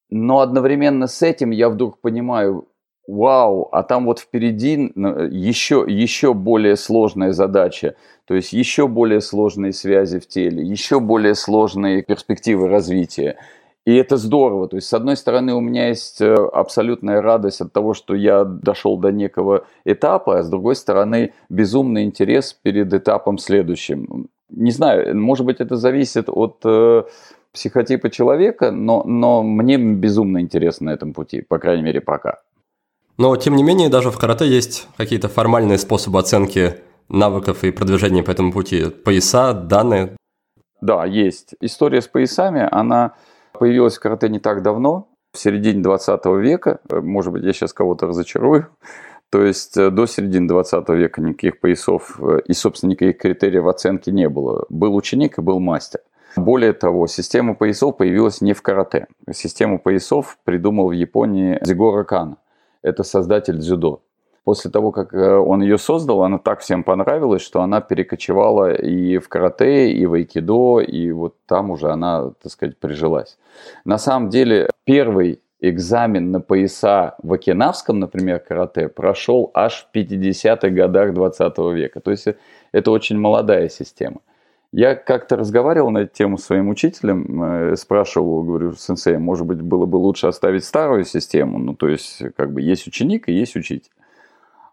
Но 0.09 0.39
одновременно 0.39 1.07
с 1.07 1.21
этим 1.21 1.51
я 1.51 1.69
вдруг 1.69 1.99
понимаю, 1.99 2.67
вау, 3.07 3.69
а 3.71 3.83
там 3.83 4.05
вот 4.05 4.19
впереди 4.19 4.73
еще, 4.73 5.85
еще 5.87 6.33
более 6.33 6.75
сложная 6.75 7.31
задача, 7.31 7.95
то 8.25 8.35
есть 8.35 8.53
еще 8.53 8.87
более 8.87 9.21
сложные 9.21 9.71
связи 9.71 10.19
в 10.19 10.27
теле, 10.27 10.63
еще 10.63 10.99
более 10.99 11.33
сложные 11.33 12.03
перспективы 12.03 12.67
развития. 12.67 13.37
И 13.85 13.95
это 13.95 14.17
здорово. 14.17 14.67
То 14.67 14.75
есть, 14.75 14.89
с 14.89 14.93
одной 14.93 15.15
стороны, 15.15 15.53
у 15.53 15.61
меня 15.61 15.87
есть 15.87 16.19
э, 16.19 16.33
абсолютная 16.33 17.21
радость 17.21 17.61
от 17.61 17.71
того, 17.71 17.93
что 17.93 18.15
я 18.15 18.43
дошел 18.43 18.97
до 18.97 19.13
некого 19.13 19.65
этапа, 19.85 20.39
а 20.39 20.43
с 20.43 20.49
другой 20.49 20.75
стороны, 20.75 21.33
безумный 21.47 22.03
интерес 22.03 22.51
перед 22.51 22.93
этапом 22.93 23.37
следующим. 23.37 24.27
Не 24.49 24.71
знаю, 24.71 25.17
может 25.17 25.45
быть, 25.45 25.61
это 25.61 25.77
зависит 25.77 26.27
от 26.27 26.57
э, 26.65 27.03
психотипа 27.53 28.09
человека, 28.09 28.71
но, 28.71 29.03
но 29.05 29.41
мне 29.41 29.77
безумно 29.77 30.41
интересно 30.41 30.87
на 30.87 30.93
этом 30.93 31.13
пути, 31.13 31.41
по 31.41 31.57
крайней 31.57 31.83
мере, 31.83 32.01
пока. 32.01 32.39
Но, 33.17 33.35
тем 33.35 33.55
не 33.55 33.63
менее, 33.63 33.89
даже 33.89 34.11
в 34.11 34.17
карате 34.19 34.47
есть 34.47 34.87
какие-то 34.95 35.27
формальные 35.27 35.79
способы 35.79 36.19
оценки 36.19 36.75
навыков 37.09 37.63
и 37.63 37.71
продвижения 37.71 38.21
по 38.21 38.29
этому 38.29 38.51
пути. 38.51 38.89
Пояса, 38.89 39.53
данные. 39.53 40.15
Да, 40.81 41.03
есть. 41.03 41.55
История 41.59 42.01
с 42.01 42.07
поясами, 42.07 42.67
она 42.69 43.15
появилась 43.53 43.97
в 43.97 44.01
карате 44.01 44.29
не 44.29 44.39
так 44.39 44.61
давно, 44.61 45.09
в 45.33 45.39
середине 45.39 45.81
20 45.81 46.25
века. 46.25 46.79
Может 46.91 47.33
быть, 47.33 47.43
я 47.43 47.53
сейчас 47.53 47.73
кого-то 47.73 48.05
разочарую. 48.05 48.67
То 49.31 49.41
есть 49.41 49.75
э, 49.75 49.89
до 49.89 50.05
середины 50.05 50.47
20 50.47 50.87
века 50.89 51.19
никаких 51.19 51.59
поясов 51.59 52.19
э, 52.21 52.41
и, 52.45 52.53
собственно, 52.53 52.91
никаких 52.91 53.17
критериев 53.17 53.65
оценки 53.65 54.11
не 54.11 54.29
было. 54.29 54.65
Был 54.69 54.95
ученик 54.95 55.39
и 55.39 55.41
был 55.41 55.59
мастер. 55.59 56.01
Более 56.37 56.73
того, 56.73 57.07
система 57.07 57.55
поясов 57.55 57.97
появилась 57.97 58.41
не 58.41 58.53
в 58.53 58.61
карате. 58.61 59.07
Систему 59.33 59.79
поясов 59.79 60.37
придумал 60.45 60.89
в 60.89 60.91
Японии 60.91 61.57
Зигора 61.63 62.03
Кана 62.03 62.37
это 62.87 63.03
создатель 63.03 63.57
дзюдо. 63.57 64.01
После 64.43 64.71
того, 64.71 64.91
как 64.91 65.13
э, 65.13 65.35
он 65.35 65.61
ее 65.61 65.77
создал, 65.77 66.23
она 66.23 66.37
так 66.37 66.61
всем 66.61 66.83
понравилась, 66.83 67.41
что 67.41 67.61
она 67.61 67.81
перекочевала 67.81 68.73
и 68.73 69.17
в 69.17 69.27
карате, 69.27 69.91
и 69.91 70.05
в 70.05 70.13
айкидо, 70.13 70.79
и 70.79 71.11
вот 71.11 71.35
там 71.45 71.69
уже 71.69 71.91
она, 71.91 72.31
так 72.41 72.51
сказать, 72.51 72.77
прижилась. 72.77 73.37
На 73.83 73.97
самом 73.97 74.29
деле, 74.29 74.69
первый 74.85 75.41
экзамен 75.59 76.31
на 76.31 76.39
пояса 76.39 77.15
в 77.21 77.33
окинавском, 77.33 77.99
например, 77.99 78.39
карате 78.39 78.87
прошел 78.87 79.51
аж 79.53 79.85
в 79.91 79.95
50-х 79.95 80.69
годах 80.69 81.13
20 81.13 81.57
века. 81.73 81.99
То 81.99 82.11
есть 82.11 82.27
это 82.71 82.91
очень 82.91 83.17
молодая 83.19 83.67
система. 83.69 84.21
Я 84.73 84.95
как-то 84.95 85.37
разговаривал 85.37 85.91
на 85.91 85.99
эту 85.99 86.13
тему 86.13 86.37
с 86.37 86.43
своим 86.43 86.69
учителем, 86.69 87.43
э, 87.43 87.75
спрашивал, 87.77 88.43
говорю, 88.43 88.73
сенсей, 88.73 89.17
может 89.17 89.45
быть, 89.45 89.61
было 89.61 89.85
бы 89.85 89.95
лучше 89.95 90.27
оставить 90.27 90.65
старую 90.65 91.05
систему, 91.05 91.57
ну, 91.57 91.73
то 91.73 91.87
есть, 91.87 92.21
как 92.35 92.51
бы, 92.51 92.61
есть 92.61 92.85
ученик 92.85 93.29
и 93.29 93.33
есть 93.33 93.55
учитель. 93.55 93.91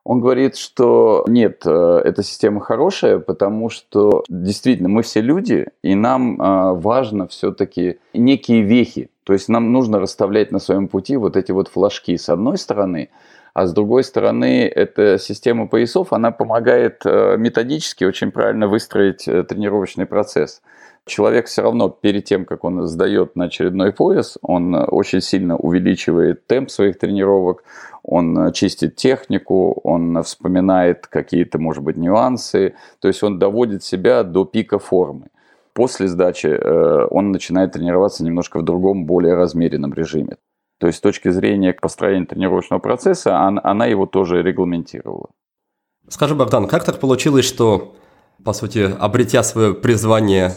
Он 0.03 0.21
говорит, 0.21 0.57
что 0.57 1.25
нет, 1.29 1.63
э, 1.65 2.03
эта 2.05 2.23
система 2.23 2.61
хорошая, 2.61 3.21
потому 3.21 3.71
что 3.71 4.25
действительно 4.29 4.91
мы 4.91 5.03
все 5.03 5.23
люди, 5.23 5.69
и 5.83 5.95
нам 5.95 6.41
э, 6.41 6.75
важно 6.75 7.27
все-таки 7.29 7.99
некие 8.13 8.63
вехи. 8.63 9.09
То 9.23 9.33
есть 9.33 9.49
нам 9.49 9.73
нужно 9.73 10.01
расставлять 10.01 10.53
на 10.53 10.59
своем 10.59 10.89
пути 10.89 11.17
вот 11.17 11.37
эти 11.37 11.53
вот 11.53 11.69
флажки 11.69 12.19
с 12.19 12.29
одной 12.29 12.59
стороны, 12.59 13.09
а 13.55 13.67
с 13.67 13.73
другой 13.73 14.03
стороны, 14.03 14.67
эта 14.67 15.17
система 15.17 15.69
поясов, 15.69 16.13
она 16.13 16.33
помогает 16.33 17.03
э, 17.07 17.37
методически 17.39 18.03
очень 18.03 18.33
правильно 18.33 18.67
выстроить 18.67 19.29
э, 19.29 19.45
тренировочный 19.45 20.07
процесс. 20.07 20.61
Человек 21.07 21.47
все 21.47 21.63
равно 21.63 21.89
перед 21.89 22.25
тем, 22.25 22.47
как 22.47 22.65
он 22.65 22.89
сдает 22.89 23.37
на 23.37 23.45
очередной 23.45 23.93
пояс, 23.93 24.39
он 24.43 24.75
очень 24.75 25.21
сильно 25.21 25.57
увеличивает 25.57 26.49
темп 26.49 26.69
своих 26.69 26.99
тренировок, 26.99 27.63
он 28.03 28.53
чистит 28.53 28.97
технику, 28.97 29.81
он 29.85 30.21
вспоминает 30.25 31.07
какие-то, 31.07 31.59
может 31.59 31.85
быть, 31.85 31.97
нюансы, 31.97 32.75
то 33.01 33.07
есть 33.07 33.23
он 33.23 33.39
доводит 33.39 33.85
себя 33.85 34.25
до 34.25 34.45
пика 34.45 34.81
формы. 34.81 35.29
После 35.75 36.09
сдачи 36.09 36.49
э, 36.49 37.07
он 37.09 37.31
начинает 37.31 37.73
тренироваться 37.73 38.25
немножко 38.25 38.59
в 38.59 38.65
другом, 38.65 39.05
более 39.05 39.35
размеренном 39.35 39.95
режиме. 39.95 40.39
То 40.85 40.89
есть 40.89 40.99
с 40.99 41.01
точки 41.01 41.31
зрения 41.31 41.73
построения 41.73 42.27
тренировочного 42.27 42.79
процесса, 42.79 43.39
она 43.39 43.87
его 43.87 44.05
тоже 44.05 44.43
регламентировала. 44.43 45.31
Скажи, 46.11 46.35
Богдан, 46.35 46.69
как 46.69 46.85
так 46.85 47.01
получилось, 47.01 47.47
что, 47.47 47.97
по 48.45 48.53
сути, 48.53 48.95
обретя 49.01 49.43
свое 49.43 49.73
призвание, 49.73 50.53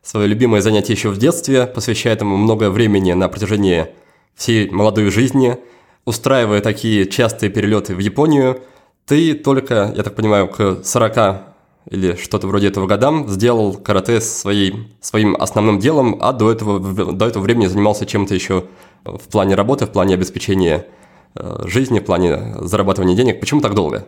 свое 0.00 0.28
любимое 0.28 0.60
занятие 0.60 0.92
еще 0.92 1.08
в 1.08 1.18
детстве, 1.18 1.66
посвящая 1.66 2.12
этому 2.12 2.36
много 2.36 2.70
времени 2.70 3.14
на 3.14 3.28
протяжении 3.28 3.88
всей 4.36 4.70
молодой 4.70 5.10
жизни, 5.10 5.58
устраивая 6.04 6.60
такие 6.60 7.08
частые 7.08 7.50
перелеты 7.50 7.96
в 7.96 7.98
Японию, 7.98 8.62
ты 9.06 9.34
только, 9.34 9.92
я 9.96 10.04
так 10.04 10.14
понимаю, 10.14 10.46
к 10.46 10.84
40 10.84 11.53
или 11.90 12.14
что-то 12.14 12.46
вроде 12.46 12.68
этого 12.68 12.86
годам 12.86 13.28
сделал 13.28 13.74
карате 13.74 14.20
своей, 14.20 14.88
своим 15.00 15.36
основным 15.38 15.78
делом, 15.78 16.16
а 16.20 16.32
до 16.32 16.50
этого, 16.50 17.12
до 17.12 17.26
этого 17.26 17.42
времени 17.42 17.66
занимался 17.66 18.06
чем-то 18.06 18.34
еще 18.34 18.64
в 19.04 19.28
плане 19.30 19.54
работы, 19.54 19.86
в 19.86 19.90
плане 19.90 20.14
обеспечения 20.14 20.86
э, 21.34 21.66
жизни, 21.66 22.00
в 22.00 22.04
плане 22.04 22.54
зарабатывания 22.60 23.16
денег. 23.16 23.40
Почему 23.40 23.60
так 23.60 23.74
долго? 23.74 24.06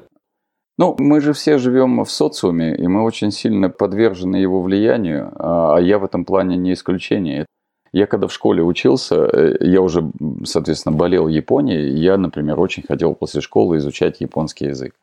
Ну, 0.78 0.94
мы 0.98 1.20
же 1.20 1.32
все 1.32 1.56
живем 1.58 2.04
в 2.04 2.10
социуме, 2.10 2.76
и 2.76 2.86
мы 2.86 3.02
очень 3.02 3.30
сильно 3.30 3.70
подвержены 3.70 4.36
его 4.36 4.60
влиянию, 4.60 5.32
а, 5.36 5.76
а 5.76 5.80
я 5.80 5.98
в 5.98 6.04
этом 6.04 6.24
плане 6.24 6.56
не 6.56 6.74
исключение. 6.74 7.46
Я 7.92 8.06
когда 8.06 8.26
в 8.26 8.32
школе 8.32 8.62
учился, 8.62 9.24
э, 9.24 9.56
я 9.60 9.80
уже, 9.80 10.10
соответственно, 10.44 10.94
болел 10.94 11.28
Японией, 11.28 11.98
я, 11.98 12.18
например, 12.18 12.60
очень 12.60 12.82
хотел 12.82 13.14
после 13.14 13.40
школы 13.40 13.78
изучать 13.78 14.20
японский 14.20 14.66
язык. 14.66 14.94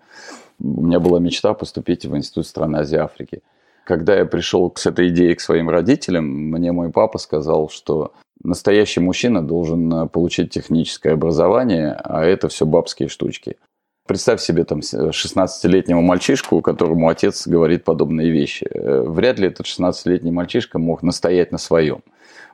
У 0.60 0.82
меня 0.86 0.99
была 0.99 1.20
мечта 1.20 1.54
поступить 1.54 2.06
в 2.06 2.16
Институт 2.16 2.47
стран 2.47 2.76
Азии 2.76 2.95
и 2.95 2.99
Африки. 2.99 3.41
Когда 3.86 4.16
я 4.16 4.26
пришел 4.26 4.72
с 4.76 4.86
этой 4.86 5.10
идеей 5.10 5.36
к 5.36 5.41
своим 5.41 5.70
родителям, 5.70 6.26
мне 6.26 6.72
мой 6.72 6.89
папа 6.89 7.18
сказал, 7.18 7.70
что 7.70 8.14
настоящий 8.43 9.01
мужчина 9.01 9.45
должен 9.45 9.93
э, 9.93 10.08
получить 10.08 10.51
техническое 10.51 11.14
образование, 11.14 11.91
а 12.04 12.24
это 12.24 12.47
все 12.47 12.66
бабские 12.66 13.10
штучки. 13.10 13.58
Представь 14.06 14.41
себе 14.41 14.66
там 14.66 14.80
16-летнего 14.80 16.01
мальчишку, 16.01 16.62
которому 16.62 17.08
отец 17.08 17.47
говорит 17.47 17.84
подобные 17.84 18.32
вещи. 18.32 18.68
Э, 18.70 19.01
вряд 19.01 19.39
ли 19.39 19.47
этот 19.47 19.66
16-летний 19.66 20.32
мальчишка 20.32 20.80
мог 20.80 21.04
настоять 21.04 21.51
на 21.51 21.58
своем. 21.58 22.04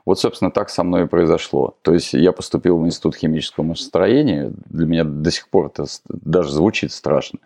Вот, 0.04 0.18
собственно, 0.18 0.50
так 0.50 0.70
со 0.70 0.82
мной 0.82 1.04
и 1.04 1.06
произошло. 1.06 1.76
То 1.82 1.92
есть 1.92 2.14
я 2.14 2.32
поступил 2.32 2.78
в 2.78 2.86
Институт 2.86 3.16
химического 3.16 3.64
машиностроения. 3.64 4.52
Для 4.66 4.86
меня 4.86 5.04
до 5.04 5.30
сих 5.30 5.48
пор 5.48 5.66
это 5.66 5.84
даже 6.08 6.50
звучит 6.50 6.92
страшно. 6.92 7.38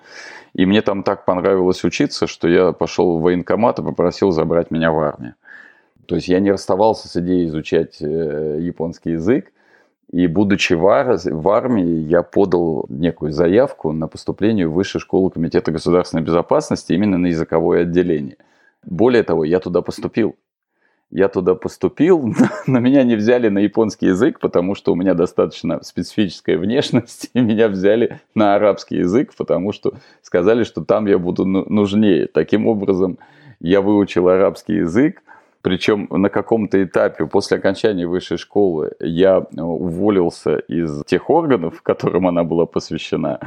И 0.54 0.66
мне 0.66 0.82
там 0.82 1.02
так 1.02 1.24
понравилось 1.24 1.82
учиться, 1.84 2.26
что 2.26 2.48
я 2.48 2.72
пошел 2.72 3.18
в 3.18 3.22
военкомат 3.22 3.78
и 3.80 3.82
попросил 3.82 4.30
забрать 4.30 4.70
меня 4.70 4.92
в 4.92 4.98
армию. 5.00 5.34
То 6.06 6.14
есть 6.14 6.28
я 6.28 6.38
не 6.38 6.52
расставался 6.52 7.08
с 7.08 7.16
идеей 7.16 7.46
изучать 7.46 8.00
э, 8.00 8.58
японский 8.60 9.12
язык. 9.12 9.50
И 10.12 10.28
будучи 10.28 10.74
в 10.74 11.48
армии, 11.48 12.02
я 12.04 12.22
подал 12.22 12.86
некую 12.88 13.32
заявку 13.32 13.90
на 13.90 14.06
поступление 14.06 14.68
в 14.68 14.74
Высшую 14.74 15.02
школу 15.02 15.28
Комитета 15.28 15.72
государственной 15.72 16.22
безопасности 16.22 16.92
именно 16.92 17.18
на 17.18 17.26
языковое 17.26 17.82
отделение. 17.82 18.36
Более 18.84 19.22
того, 19.24 19.44
я 19.44 19.58
туда 19.58 19.82
поступил 19.82 20.36
я 21.10 21.28
туда 21.28 21.54
поступил, 21.54 22.34
но 22.66 22.80
меня 22.80 23.04
не 23.04 23.16
взяли 23.16 23.48
на 23.48 23.58
японский 23.60 24.06
язык, 24.06 24.40
потому 24.40 24.74
что 24.74 24.92
у 24.92 24.96
меня 24.96 25.14
достаточно 25.14 25.82
специфическая 25.82 26.58
внешность, 26.58 27.30
и 27.34 27.40
меня 27.40 27.68
взяли 27.68 28.20
на 28.34 28.54
арабский 28.54 28.98
язык, 28.98 29.34
потому 29.36 29.72
что 29.72 29.94
сказали, 30.22 30.64
что 30.64 30.84
там 30.84 31.06
я 31.06 31.18
буду 31.18 31.44
ну, 31.44 31.64
нужнее. 31.68 32.26
Таким 32.26 32.66
образом, 32.66 33.18
я 33.60 33.80
выучил 33.80 34.28
арабский 34.28 34.74
язык, 34.74 35.22
причем 35.62 36.08
на 36.10 36.28
каком-то 36.28 36.82
этапе 36.82 37.26
после 37.26 37.56
окончания 37.56 38.06
высшей 38.06 38.36
школы 38.36 38.92
я 39.00 39.38
уволился 39.38 40.56
из 40.58 41.04
тех 41.06 41.30
органов, 41.30 41.80
которым 41.80 42.26
она 42.26 42.44
была 42.44 42.66
посвящена, 42.66 43.40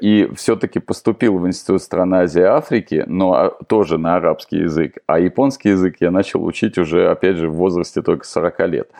и 0.00 0.28
все-таки 0.34 0.78
поступил 0.78 1.38
в 1.38 1.46
Институт 1.46 1.82
стран 1.82 2.14
Азии 2.14 2.40
и 2.40 2.44
Африки, 2.44 3.04
но 3.06 3.32
а, 3.32 3.50
тоже 3.66 3.96
на 3.96 4.16
арабский 4.16 4.58
язык. 4.58 4.98
А 5.06 5.18
японский 5.18 5.70
язык 5.70 5.96
я 6.00 6.10
начал 6.10 6.44
учить 6.44 6.76
уже, 6.76 7.10
опять 7.10 7.36
же, 7.36 7.48
в 7.48 7.54
возрасте 7.54 8.02
только 8.02 8.26
40 8.26 8.68
лет. 8.68 8.90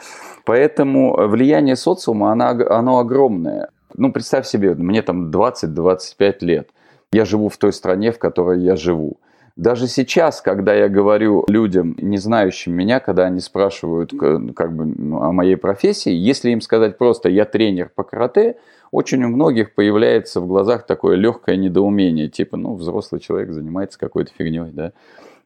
Поэтому 0.44 1.28
влияние 1.28 1.76
социума, 1.76 2.32
оно, 2.32 2.48
оно 2.70 2.98
огромное. 2.98 3.68
Ну, 3.94 4.10
представь 4.10 4.46
себе, 4.46 4.74
мне 4.74 5.02
там 5.02 5.30
20-25 5.30 6.36
лет. 6.40 6.70
Я 7.12 7.24
живу 7.24 7.50
в 7.50 7.56
той 7.58 7.72
стране, 7.72 8.10
в 8.10 8.18
которой 8.18 8.60
я 8.60 8.76
живу. 8.76 9.18
Даже 9.56 9.88
сейчас, 9.88 10.42
когда 10.42 10.74
я 10.74 10.88
говорю 10.88 11.44
людям, 11.48 11.94
не 11.98 12.18
знающим 12.18 12.74
меня, 12.74 13.00
когда 13.00 13.24
они 13.24 13.40
спрашивают 13.40 14.12
как 14.54 14.76
бы, 14.76 15.18
о 15.18 15.32
моей 15.32 15.56
профессии, 15.56 16.12
если 16.12 16.50
им 16.50 16.60
сказать 16.60 16.98
просто 16.98 17.30
«я 17.30 17.46
тренер 17.46 17.90
по 17.94 18.02
карате», 18.02 18.56
очень 18.90 19.22
у 19.24 19.28
многих 19.28 19.74
появляется 19.74 20.40
в 20.40 20.46
глазах 20.46 20.86
такое 20.86 21.16
легкое 21.16 21.56
недоумение, 21.56 22.28
типа, 22.28 22.56
ну, 22.56 22.74
взрослый 22.74 23.20
человек 23.20 23.52
занимается 23.52 23.98
какой-то 23.98 24.32
фигней, 24.36 24.70
да. 24.72 24.92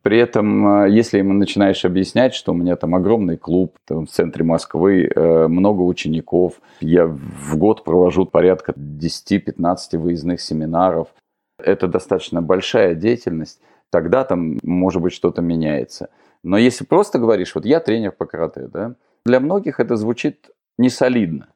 При 0.03 0.18
этом, 0.18 0.84
э, 0.84 0.91
если 0.91 1.18
ему 1.18 1.34
начинаешь 1.34 1.84
объяснять, 1.84 2.34
что 2.34 2.53
у 2.53 2.55
меня 2.55 2.76
там 2.76 2.95
огромный 2.95 3.36
клуб 3.36 3.76
там, 3.86 4.07
в 4.07 4.11
центре 4.11 4.45
Москвы, 4.45 5.11
э, 5.14 5.49
много 5.49 5.82
учеников, 5.82 6.61
я 6.80 7.07
в 7.07 7.57
год 7.57 7.84
провожу 7.84 8.24
порядка 8.24 8.72
10-15 8.76 9.99
выездных 9.99 10.41
семинаров, 10.41 11.09
это 11.62 11.86
достаточно 11.86 12.41
большая 12.41 12.95
деятельность, 12.95 13.61
тогда 13.91 14.24
там, 14.24 14.59
может 14.62 15.03
быть, 15.03 15.12
что-то 15.12 15.43
меняется. 15.43 16.09
Но 16.43 16.57
если 16.57 16.84
просто 16.84 17.18
говоришь, 17.18 17.55
вот 17.55 17.66
я 17.66 17.80
тренер 17.80 18.12
по 18.12 18.24
карате, 18.24 18.68
да, 18.72 18.95
для 19.26 19.41
многих 19.41 19.80
это 19.80 19.97
звучит 19.97 20.51
не 20.78 20.88
солидно. 20.88 21.49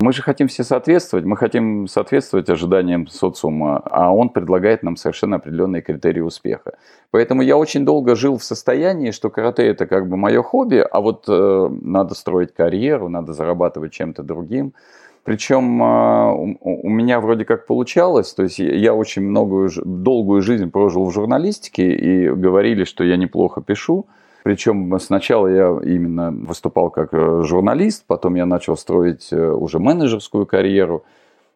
Мы 0.00 0.14
же 0.14 0.22
хотим 0.22 0.48
все 0.48 0.64
соответствовать, 0.64 1.26
мы 1.26 1.36
хотим 1.36 1.86
соответствовать 1.86 2.48
ожиданиям 2.48 3.06
социума, 3.06 3.82
а 3.84 4.14
он 4.14 4.30
предлагает 4.30 4.82
нам 4.82 4.96
совершенно 4.96 5.36
определенные 5.36 5.82
критерии 5.82 6.20
успеха. 6.20 6.78
Поэтому 7.10 7.42
я 7.42 7.58
очень 7.58 7.84
долго 7.84 8.16
жил 8.16 8.38
в 8.38 8.42
состоянии, 8.42 9.10
что 9.10 9.28
карате 9.28 9.66
это 9.66 9.86
как 9.86 10.08
бы 10.08 10.16
мое 10.16 10.42
хобби, 10.42 10.78
а 10.90 11.00
вот 11.02 11.26
э, 11.28 11.68
надо 11.82 12.14
строить 12.14 12.54
карьеру, 12.54 13.10
надо 13.10 13.34
зарабатывать 13.34 13.92
чем-то 13.92 14.22
другим. 14.22 14.72
Причем 15.22 15.82
э, 15.82 16.32
у, 16.60 16.88
меня 16.88 17.20
вроде 17.20 17.44
как 17.44 17.66
получалось, 17.66 18.32
то 18.32 18.42
есть 18.42 18.58
я 18.58 18.94
очень 18.94 19.22
многую, 19.22 19.70
долгую 19.84 20.40
жизнь 20.40 20.70
прожил 20.70 21.04
в 21.04 21.12
журналистике 21.12 21.92
и 21.92 22.30
говорили, 22.30 22.84
что 22.84 23.04
я 23.04 23.18
неплохо 23.18 23.60
пишу. 23.60 24.06
Причем 24.42 24.98
сначала 24.98 25.46
я 25.48 25.78
именно 25.84 26.30
выступал 26.30 26.90
как 26.90 27.12
э, 27.12 27.42
журналист, 27.44 28.04
потом 28.06 28.34
я 28.36 28.46
начал 28.46 28.76
строить 28.76 29.28
э, 29.32 29.50
уже 29.50 29.78
менеджерскую 29.78 30.46
карьеру, 30.46 31.04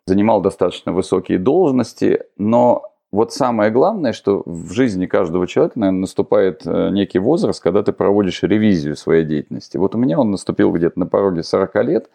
занимал 0.06 0.42
достаточно 0.42 0.92
высокие 0.92 1.38
должности, 1.38 2.24
но 2.36 2.90
вот 3.10 3.32
самое 3.32 3.70
главное, 3.70 4.12
что 4.12 4.42
в 4.44 4.72
жизни 4.72 5.06
каждого 5.06 5.46
человека, 5.46 5.78
наверное, 5.78 6.00
наступает 6.00 6.62
э, 6.66 6.90
некий 6.90 7.20
возраст, 7.20 7.62
когда 7.62 7.82
ты 7.82 7.92
проводишь 7.92 8.42
ревизию 8.42 8.96
своей 8.96 9.24
деятельности. 9.24 9.76
Вот 9.76 9.94
у 9.94 9.98
меня 9.98 10.18
он 10.18 10.32
наступил 10.32 10.72
где-то 10.72 10.98
на 10.98 11.06
пороге 11.06 11.42
40 11.42 11.74
лет, 11.84 12.10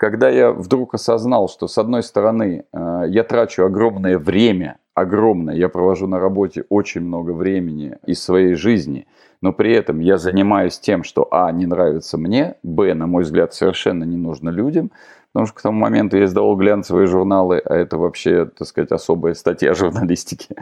когда 0.00 0.30
я 0.30 0.50
вдруг 0.50 0.94
осознал, 0.94 1.48
что 1.48 1.68
с 1.68 1.76
одной 1.76 2.02
стороны 2.02 2.64
я 2.72 3.22
трачу 3.22 3.64
огромное 3.64 4.18
время, 4.18 4.78
огромное, 4.94 5.54
я 5.54 5.68
провожу 5.68 6.06
на 6.06 6.18
работе 6.18 6.64
очень 6.70 7.02
много 7.02 7.32
времени 7.32 7.98
из 8.06 8.22
своей 8.22 8.54
жизни– 8.54 9.06
но 9.42 9.52
при 9.52 9.72
этом 9.72 10.00
я 10.00 10.18
занимаюсь 10.18 10.78
тем, 10.78 11.02
что 11.02 11.26
а, 11.30 11.50
не 11.50 11.66
нравится 11.66 12.18
мне, 12.18 12.56
б, 12.62 12.92
на 12.94 13.06
мой 13.06 13.22
взгляд, 13.22 13.54
совершенно 13.54 14.04
не 14.04 14.16
нужно 14.16 14.50
людям, 14.50 14.90
потому 15.32 15.46
что 15.46 15.56
к 15.56 15.62
тому 15.62 15.78
моменту 15.78 16.18
я 16.18 16.24
издавал 16.24 16.56
глянцевые 16.56 17.06
журналы, 17.06 17.58
а 17.58 17.74
это 17.74 17.96
вообще, 17.96 18.46
так 18.46 18.68
сказать, 18.68 18.92
особая 18.92 19.34
статья 19.34 19.74
журналистики. 19.74 20.54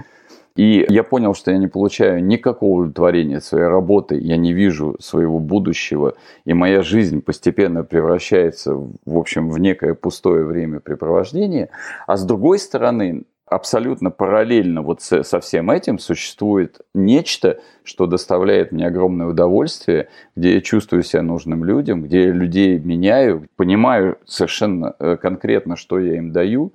И 0.58 0.84
я 0.88 1.04
понял, 1.04 1.34
что 1.34 1.52
я 1.52 1.58
не 1.58 1.68
получаю 1.68 2.24
никакого 2.24 2.80
удовлетворения 2.80 3.40
своей 3.40 3.68
работы, 3.68 4.18
я 4.18 4.36
не 4.36 4.52
вижу 4.52 4.96
своего 4.98 5.38
будущего, 5.38 6.16
и 6.44 6.52
моя 6.52 6.82
жизнь 6.82 7.22
постепенно 7.22 7.84
превращается, 7.84 8.74
в 8.74 9.16
общем, 9.16 9.50
в 9.50 9.60
некое 9.60 9.94
пустое 9.94 10.44
времяпрепровождение. 10.44 11.68
А 12.08 12.16
с 12.16 12.24
другой 12.24 12.58
стороны, 12.58 13.22
абсолютно 13.46 14.10
параллельно 14.10 14.82
вот 14.82 15.00
со, 15.00 15.38
всем 15.38 15.70
этим 15.70 16.00
существует 16.00 16.80
нечто, 16.92 17.60
что 17.84 18.06
доставляет 18.06 18.72
мне 18.72 18.88
огромное 18.88 19.28
удовольствие, 19.28 20.08
где 20.34 20.54
я 20.54 20.60
чувствую 20.60 21.04
себя 21.04 21.22
нужным 21.22 21.62
людям, 21.62 22.02
где 22.02 22.24
я 22.24 22.32
людей 22.32 22.80
меняю, 22.80 23.46
понимаю 23.54 24.18
совершенно 24.24 24.96
э, 24.98 25.18
конкретно, 25.18 25.76
что 25.76 26.00
я 26.00 26.16
им 26.16 26.32
даю. 26.32 26.72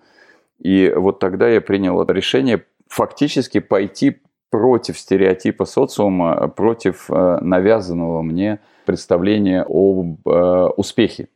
И 0.60 0.94
вот 0.96 1.20
тогда 1.20 1.50
я 1.50 1.60
принял 1.60 2.02
решение 2.10 2.64
фактически 2.94 3.60
пойти 3.60 4.22
против 4.52 5.00
стереотипа 5.00 5.66
социума, 5.66 6.48
против 6.48 7.10
э, 7.10 7.40
навязанного 7.42 8.22
мне 8.22 8.60
представления 8.86 9.66
об 9.68 10.28
э, 10.28 10.70
успехе. 10.78 11.28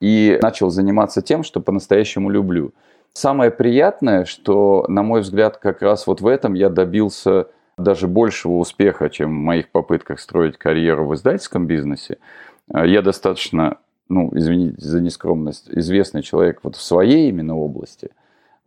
И 0.00 0.38
начал 0.40 0.70
заниматься 0.70 1.20
тем, 1.20 1.42
что 1.42 1.60
по-настоящему 1.60 2.30
люблю. 2.30 2.72
Самое 3.12 3.50
приятное, 3.50 4.24
что, 4.24 4.84
на 4.88 5.02
мой 5.02 5.22
взгляд, 5.22 5.56
как 5.56 5.82
раз 5.82 6.06
вот 6.06 6.20
в 6.20 6.26
этом 6.26 6.54
я 6.54 6.68
добился 6.68 7.48
даже 7.76 8.06
большего 8.06 8.58
успеха, 8.58 9.10
чем 9.10 9.30
в 9.30 9.44
моих 9.44 9.70
попытках 9.70 10.20
строить 10.20 10.56
карьеру 10.56 11.08
в 11.08 11.14
издательском 11.14 11.66
бизнесе. 11.66 12.18
Э, 12.72 12.86
я 12.86 13.02
достаточно, 13.02 13.78
ну, 14.08 14.30
извините 14.34 14.76
за 14.78 15.00
нескромность, 15.00 15.68
известный 15.68 16.22
человек 16.22 16.60
вот 16.62 16.76
в 16.76 16.82
своей 16.82 17.28
именно 17.28 17.56
области. 17.56 18.10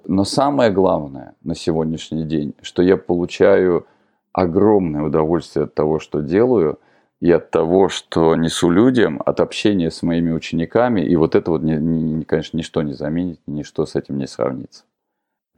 Но 0.08 0.24
самое 0.24 0.72
главное 0.72 1.36
на 1.44 1.56
сегодняшний 1.56 2.24
день, 2.24 2.54
что 2.62 2.82
я 2.82 2.98
получаю 2.98 3.86
огромное 4.34 5.04
удовольствие 5.04 5.66
от 5.66 5.74
того, 5.74 6.00
что 6.00 6.22
делаю, 6.22 6.80
и 7.22 7.32
от 7.32 7.50
того, 7.50 7.90
что 7.90 8.36
несу 8.36 8.70
людям, 8.70 9.22
от 9.26 9.40
общения 9.40 9.90
с 9.90 10.04
моими 10.04 10.32
учениками. 10.32 11.02
И 11.02 11.16
вот 11.16 11.34
это 11.34 11.50
вот, 11.50 11.62
конечно, 11.62 12.58
ничто 12.58 12.82
не 12.82 12.94
заменит, 12.94 13.40
ничто 13.48 13.86
с 13.86 13.96
этим 13.96 14.18
не 14.18 14.28
сравнится. 14.28 14.84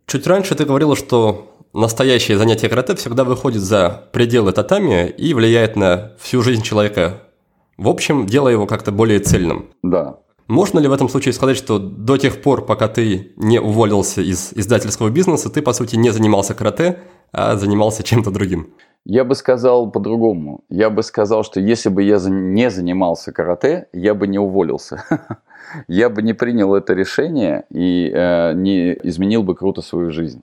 Чуть 0.06 0.28
раньше 0.28 0.56
ты 0.56 0.66
говорила, 0.66 0.95
что 0.95 1.58
настоящее 1.74 2.38
занятие 2.38 2.70
карате 2.70 2.95
всегда 2.95 3.24
выходит 3.24 3.62
за 3.62 4.08
пределы 4.14 4.54
татами 4.54 5.10
и 5.10 5.34
влияет 5.34 5.76
на 5.76 6.14
всю 6.20 6.41
жизнь 6.41 6.62
человека. 6.62 7.24
В 7.78 7.89
общем, 7.89 8.28
делая 8.28 8.54
его 8.54 8.66
как-то 8.66 8.91
более 8.91 9.20
цельным. 9.20 9.70
Да. 9.84 10.20
Можно 10.48 10.80
ли 10.80 10.88
в 10.88 10.93
этом 10.93 11.10
случае 11.10 11.34
сказать, 11.34 11.58
что 11.58 11.78
до 11.78 12.18
тех 12.18 12.41
пор, 12.41 12.66
пока 12.66 12.88
ты 12.88 13.34
не 13.36 13.60
уволился 13.60 14.22
из 14.22 14.54
издательского 14.54 15.10
бизнеса, 15.10 15.50
ты, 15.50 15.62
по 15.62 15.74
сути, 15.74 15.98
не 15.98 16.12
занимался 16.12 16.54
карате, 16.54 17.00
а 17.34 17.58
занимался 17.58 18.04
чем-то 18.04 18.32
другим? 18.32 18.74
Я 19.04 19.24
бы 19.24 19.36
сказал 19.36 19.91
по-другому. 19.91 20.64
Я 20.70 20.89
бы 20.89 21.04
сказал, 21.04 21.43
что 21.43 21.60
если 21.60 21.89
бы 21.89 22.04
я 22.04 22.18
не 22.30 22.70
занимался 22.70 23.32
карате, 23.32 23.88
я 23.93 24.14
бы 24.14 24.28
не 24.28 24.39
уволился. 24.39 25.04
Я 25.89 26.10
бы 26.10 26.22
не 26.22 26.32
принял 26.32 26.76
это 26.76 26.93
решение 26.93 27.66
и 27.70 28.10
э, 28.14 28.54
не 28.54 28.93
изменил 29.04 29.43
бы 29.43 29.54
круто 29.54 29.82
свою 29.82 30.12
жизнь. 30.12 30.41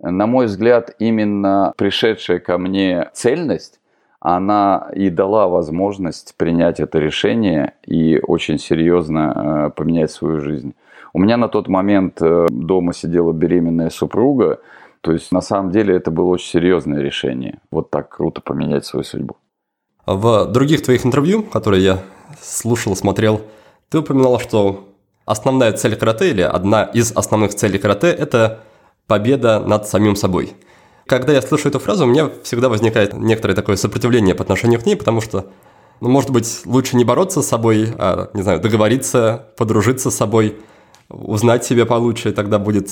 На 0.00 0.26
мой 0.26 0.46
взгляд, 0.46 0.90
именно 0.98 1.72
пришедшая 1.76 2.40
ко 2.40 2.58
мне 2.58 3.08
цельность, 3.12 3.78
она 4.20 4.90
и 4.94 5.10
дала 5.10 5.48
возможность 5.48 6.34
принять 6.36 6.80
это 6.80 6.98
решение 6.98 7.74
и 7.86 8.18
очень 8.26 8.58
серьезно 8.58 9.68
э, 9.68 9.70
поменять 9.76 10.10
свою 10.10 10.40
жизнь. 10.40 10.74
У 11.12 11.18
меня 11.18 11.36
на 11.36 11.48
тот 11.48 11.68
момент 11.68 12.20
э, 12.20 12.46
дома 12.50 12.92
сидела 12.92 13.32
беременная 13.32 13.90
супруга, 13.90 14.60
то 15.00 15.12
есть 15.12 15.32
на 15.32 15.40
самом 15.40 15.70
деле 15.70 15.94
это 15.94 16.10
было 16.10 16.26
очень 16.26 16.48
серьезное 16.48 17.00
решение. 17.00 17.60
Вот 17.70 17.90
так 17.90 18.08
круто 18.08 18.40
поменять 18.40 18.84
свою 18.84 19.04
судьбу. 19.04 19.36
В 20.06 20.46
других 20.46 20.82
твоих 20.82 21.04
интервью, 21.04 21.42
которые 21.42 21.84
я 21.84 21.98
слушал, 22.40 22.94
смотрел, 22.96 23.40
ты 23.88 23.98
упоминал, 23.98 24.38
что 24.40 24.88
основная 25.24 25.72
цель 25.72 25.96
карате 25.96 26.30
или 26.30 26.42
одна 26.42 26.84
из 26.84 27.12
основных 27.12 27.54
целей 27.54 27.78
карате– 27.78 28.08
это 28.08 28.60
победа 29.06 29.60
над 29.60 29.86
самим 29.86 30.16
собой. 30.16 30.54
Когда 31.06 31.32
я 31.32 31.40
слышу 31.40 31.68
эту 31.68 31.78
фразу, 31.78 32.04
у 32.04 32.08
меня 32.08 32.30
всегда 32.42 32.68
возникает 32.68 33.14
некоторое 33.14 33.54
такое 33.54 33.76
сопротивление 33.76 34.34
по 34.34 34.42
отношению 34.42 34.80
к 34.80 34.86
ней, 34.86 34.96
потому 34.96 35.20
что, 35.20 35.46
ну, 36.00 36.08
может 36.08 36.30
быть, 36.30 36.62
лучше 36.64 36.96
не 36.96 37.04
бороться 37.04 37.42
с 37.42 37.48
собой, 37.48 37.94
а, 37.96 38.28
не 38.34 38.42
знаю, 38.42 38.60
договориться, 38.60 39.50
подружиться 39.56 40.10
с 40.10 40.16
собой, 40.16 40.56
узнать 41.08 41.64
себя 41.64 41.86
получше, 41.86 42.30
и 42.30 42.32
тогда 42.32 42.58
будет 42.58 42.90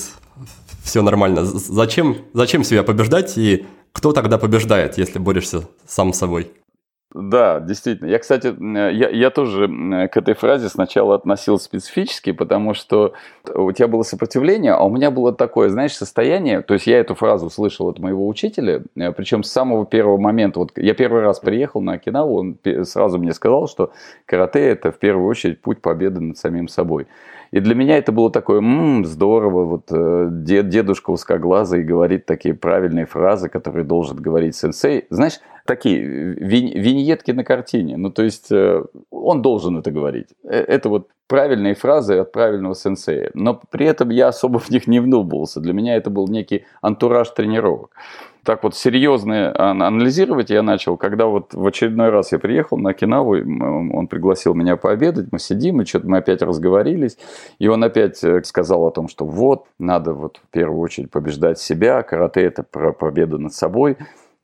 все 0.83 1.01
нормально. 1.01 1.43
Зачем, 1.43 2.17
зачем 2.33 2.63
себя 2.63 2.83
побеждать 2.83 3.37
и 3.37 3.65
кто 3.91 4.13
тогда 4.13 4.37
побеждает, 4.37 4.97
если 4.97 5.19
борешься 5.19 5.67
сам 5.85 6.13
с 6.13 6.17
собой? 6.17 6.51
Да, 7.17 7.61
действительно. 7.61 8.09
Я, 8.09 8.19
кстати, 8.19 8.53
я, 8.93 9.09
я 9.09 9.29
тоже 9.29 9.69
к 10.11 10.17
этой 10.17 10.33
фразе 10.33 10.67
сначала 10.67 11.15
относился 11.15 11.63
специфически, 11.63 12.33
потому 12.33 12.73
что 12.73 13.13
у 13.53 13.71
тебя 13.71 13.87
было 13.87 14.03
сопротивление, 14.03 14.73
а 14.73 14.83
у 14.83 14.89
меня 14.89 15.11
было 15.11 15.31
такое, 15.31 15.69
знаешь, 15.69 15.95
состояние, 15.95 16.61
то 16.61 16.73
есть 16.73 16.87
я 16.87 16.99
эту 16.99 17.15
фразу 17.15 17.49
слышал 17.49 17.87
от 17.87 17.99
моего 17.99 18.27
учителя, 18.27 18.83
э, 18.97 19.13
причем 19.13 19.43
с 19.43 19.51
самого 19.51 19.85
первого 19.85 20.17
момента, 20.17 20.59
вот 20.59 20.71
я 20.75 20.93
первый 20.93 21.21
раз 21.21 21.39
приехал 21.39 21.79
на 21.79 21.93
Окинаву, 21.93 22.37
он 22.37 22.57
сразу 22.83 23.17
мне 23.17 23.31
сказал, 23.31 23.69
что 23.69 23.93
карате– 24.25 24.59
это 24.67 24.91
в 24.91 24.97
первую 24.97 25.25
очередь 25.25 25.61
путь 25.61 25.81
победы 25.81 26.19
над 26.19 26.37
самим 26.37 26.67
собой. 26.67 27.07
И 27.55 27.61
для 27.61 27.73
меня 27.73 27.97
это 27.97 28.11
было 28.11 28.29
такое, 28.29 28.57
м-м, 28.57 29.05
здорово, 29.05 29.63
вот 29.63 29.83
э, 29.89 30.27
дед, 30.29 30.67
дедушка 30.67 31.11
узкоглазый 31.11 31.85
говорит 31.85 32.25
такие 32.25 32.53
правильные 32.53 33.05
фразы, 33.05 33.47
которые 33.47 33.85
должен 33.85 34.17
говорить 34.17 34.57
сенсей. 34.57 35.05
Знаешь, 35.09 35.39
такие 35.65 36.01
винь, 36.01 36.77
виньетки 36.77 37.31
на 37.31 37.45
картине. 37.45 37.95
Ну, 37.95 38.09
то 38.09 38.23
есть, 38.23 38.51
э, 38.51 38.83
он 39.09 39.41
должен 39.41 39.77
это 39.77 39.89
говорить. 39.89 40.27
Э, 40.43 40.49
это 40.49 40.89
вот 40.89 41.07
правильные 41.27 41.75
фразы 41.75 42.17
от 42.17 42.33
правильного 42.33 42.75
сенсея. 42.75 43.31
Но 43.33 43.61
при 43.69 43.85
этом 43.85 44.09
я 44.09 44.27
особо 44.27 44.59
в 44.59 44.69
них 44.69 44.85
не 44.85 44.99
вдумывался. 44.99 45.61
Для 45.61 45.71
меня 45.71 45.95
это 45.95 46.09
был 46.09 46.27
некий 46.27 46.65
антураж 46.81 47.29
тренировок 47.29 47.91
так 48.45 48.63
вот 48.63 48.75
серьезно 48.75 49.53
анализировать 49.57 50.49
я 50.49 50.61
начал, 50.61 50.97
когда 50.97 51.25
вот 51.25 51.53
в 51.53 51.65
очередной 51.65 52.09
раз 52.09 52.31
я 52.31 52.39
приехал 52.39 52.77
на 52.77 52.91
Окинаву, 52.91 53.31
он 53.31 54.07
пригласил 54.07 54.53
меня 54.53 54.77
пообедать, 54.77 55.27
мы 55.31 55.39
сидим, 55.39 55.81
и 55.81 55.85
что-то 55.85 56.07
мы 56.07 56.19
опять 56.19 56.41
разговорились, 56.41 57.17
и 57.59 57.67
он 57.67 57.83
опять 57.83 58.23
э, 58.23 58.43
сказал 58.43 58.85
о 58.85 58.91
том, 58.91 59.07
что 59.07 59.25
вот, 59.25 59.65
надо 59.79 60.13
вот 60.13 60.37
в 60.37 60.51
первую 60.51 60.79
очередь 60.79 61.11
побеждать 61.11 61.59
себя, 61.59 62.03
карате– 62.03 62.41
это 62.43 62.63
про 62.63 62.93
победу 62.93 63.39
над 63.39 63.53
собой, 63.53 63.97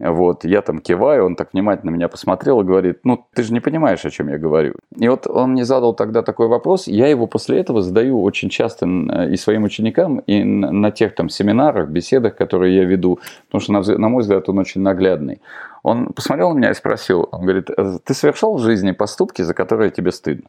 вот, 0.09 0.45
я 0.45 0.61
там 0.61 0.79
киваю, 0.79 1.25
он 1.25 1.35
так 1.35 1.53
внимательно 1.53 1.91
меня 1.91 2.07
посмотрел 2.07 2.61
и 2.61 2.63
говорит, 2.63 3.01
ну, 3.03 3.25
ты 3.35 3.43
же 3.43 3.53
не 3.53 3.59
понимаешь, 3.59 4.03
о 4.03 4.09
чем 4.09 4.29
я 4.29 4.37
говорю. 4.39 4.73
И 4.97 5.07
вот 5.07 5.27
он 5.27 5.51
мне 5.51 5.63
задал 5.63 5.93
тогда 5.93 6.23
такой 6.23 6.47
вопрос, 6.47 6.87
я 6.87 7.07
его 7.07 7.27
после 7.27 7.59
этого 7.59 7.81
задаю 7.81 8.21
очень 8.23 8.49
часто 8.49 8.85
и 8.85 9.35
своим 9.37 9.63
ученикам, 9.63 10.19
и 10.19 10.43
на 10.43 10.91
тех 10.91 11.13
там 11.13 11.29
семинарах, 11.29 11.89
беседах, 11.89 12.35
которые 12.35 12.75
я 12.75 12.83
веду, 12.83 13.19
потому 13.49 13.61
что, 13.81 13.97
на 13.97 14.09
мой 14.09 14.21
взгляд, 14.21 14.49
он 14.49 14.57
очень 14.57 14.81
наглядный. 14.81 15.41
Он 15.83 16.07
посмотрел 16.07 16.51
на 16.51 16.57
меня 16.57 16.71
и 16.71 16.75
спросил, 16.75 17.27
он 17.31 17.41
говорит, 17.41 17.69
«Э, 17.75 17.97
ты 18.03 18.13
совершал 18.13 18.55
в 18.55 18.61
жизни 18.61 18.91
поступки, 18.91 19.41
за 19.41 19.53
которые 19.53 19.91
тебе 19.91 20.11
стыдно? 20.11 20.47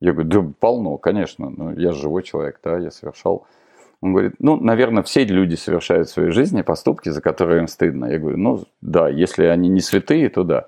Я 0.00 0.12
говорю, 0.12 0.28
да 0.28 0.52
полно, 0.58 0.96
конечно, 0.98 1.50
ну, 1.50 1.72
я 1.74 1.92
живой 1.92 2.22
человек, 2.22 2.58
да, 2.64 2.78
я 2.78 2.90
совершал 2.90 3.46
он 4.02 4.12
говорит, 4.14 4.34
ну, 4.40 4.56
наверное, 4.56 5.04
все 5.04 5.24
люди 5.24 5.54
совершают 5.54 6.08
в 6.08 6.12
своей 6.12 6.30
жизни 6.32 6.62
поступки, 6.62 7.08
за 7.08 7.22
которые 7.22 7.60
им 7.60 7.68
стыдно. 7.68 8.06
Я 8.06 8.18
говорю, 8.18 8.36
ну, 8.36 8.64
да, 8.80 9.08
если 9.08 9.44
они 9.44 9.68
не 9.68 9.80
святые, 9.80 10.28
то 10.28 10.42
да. 10.42 10.66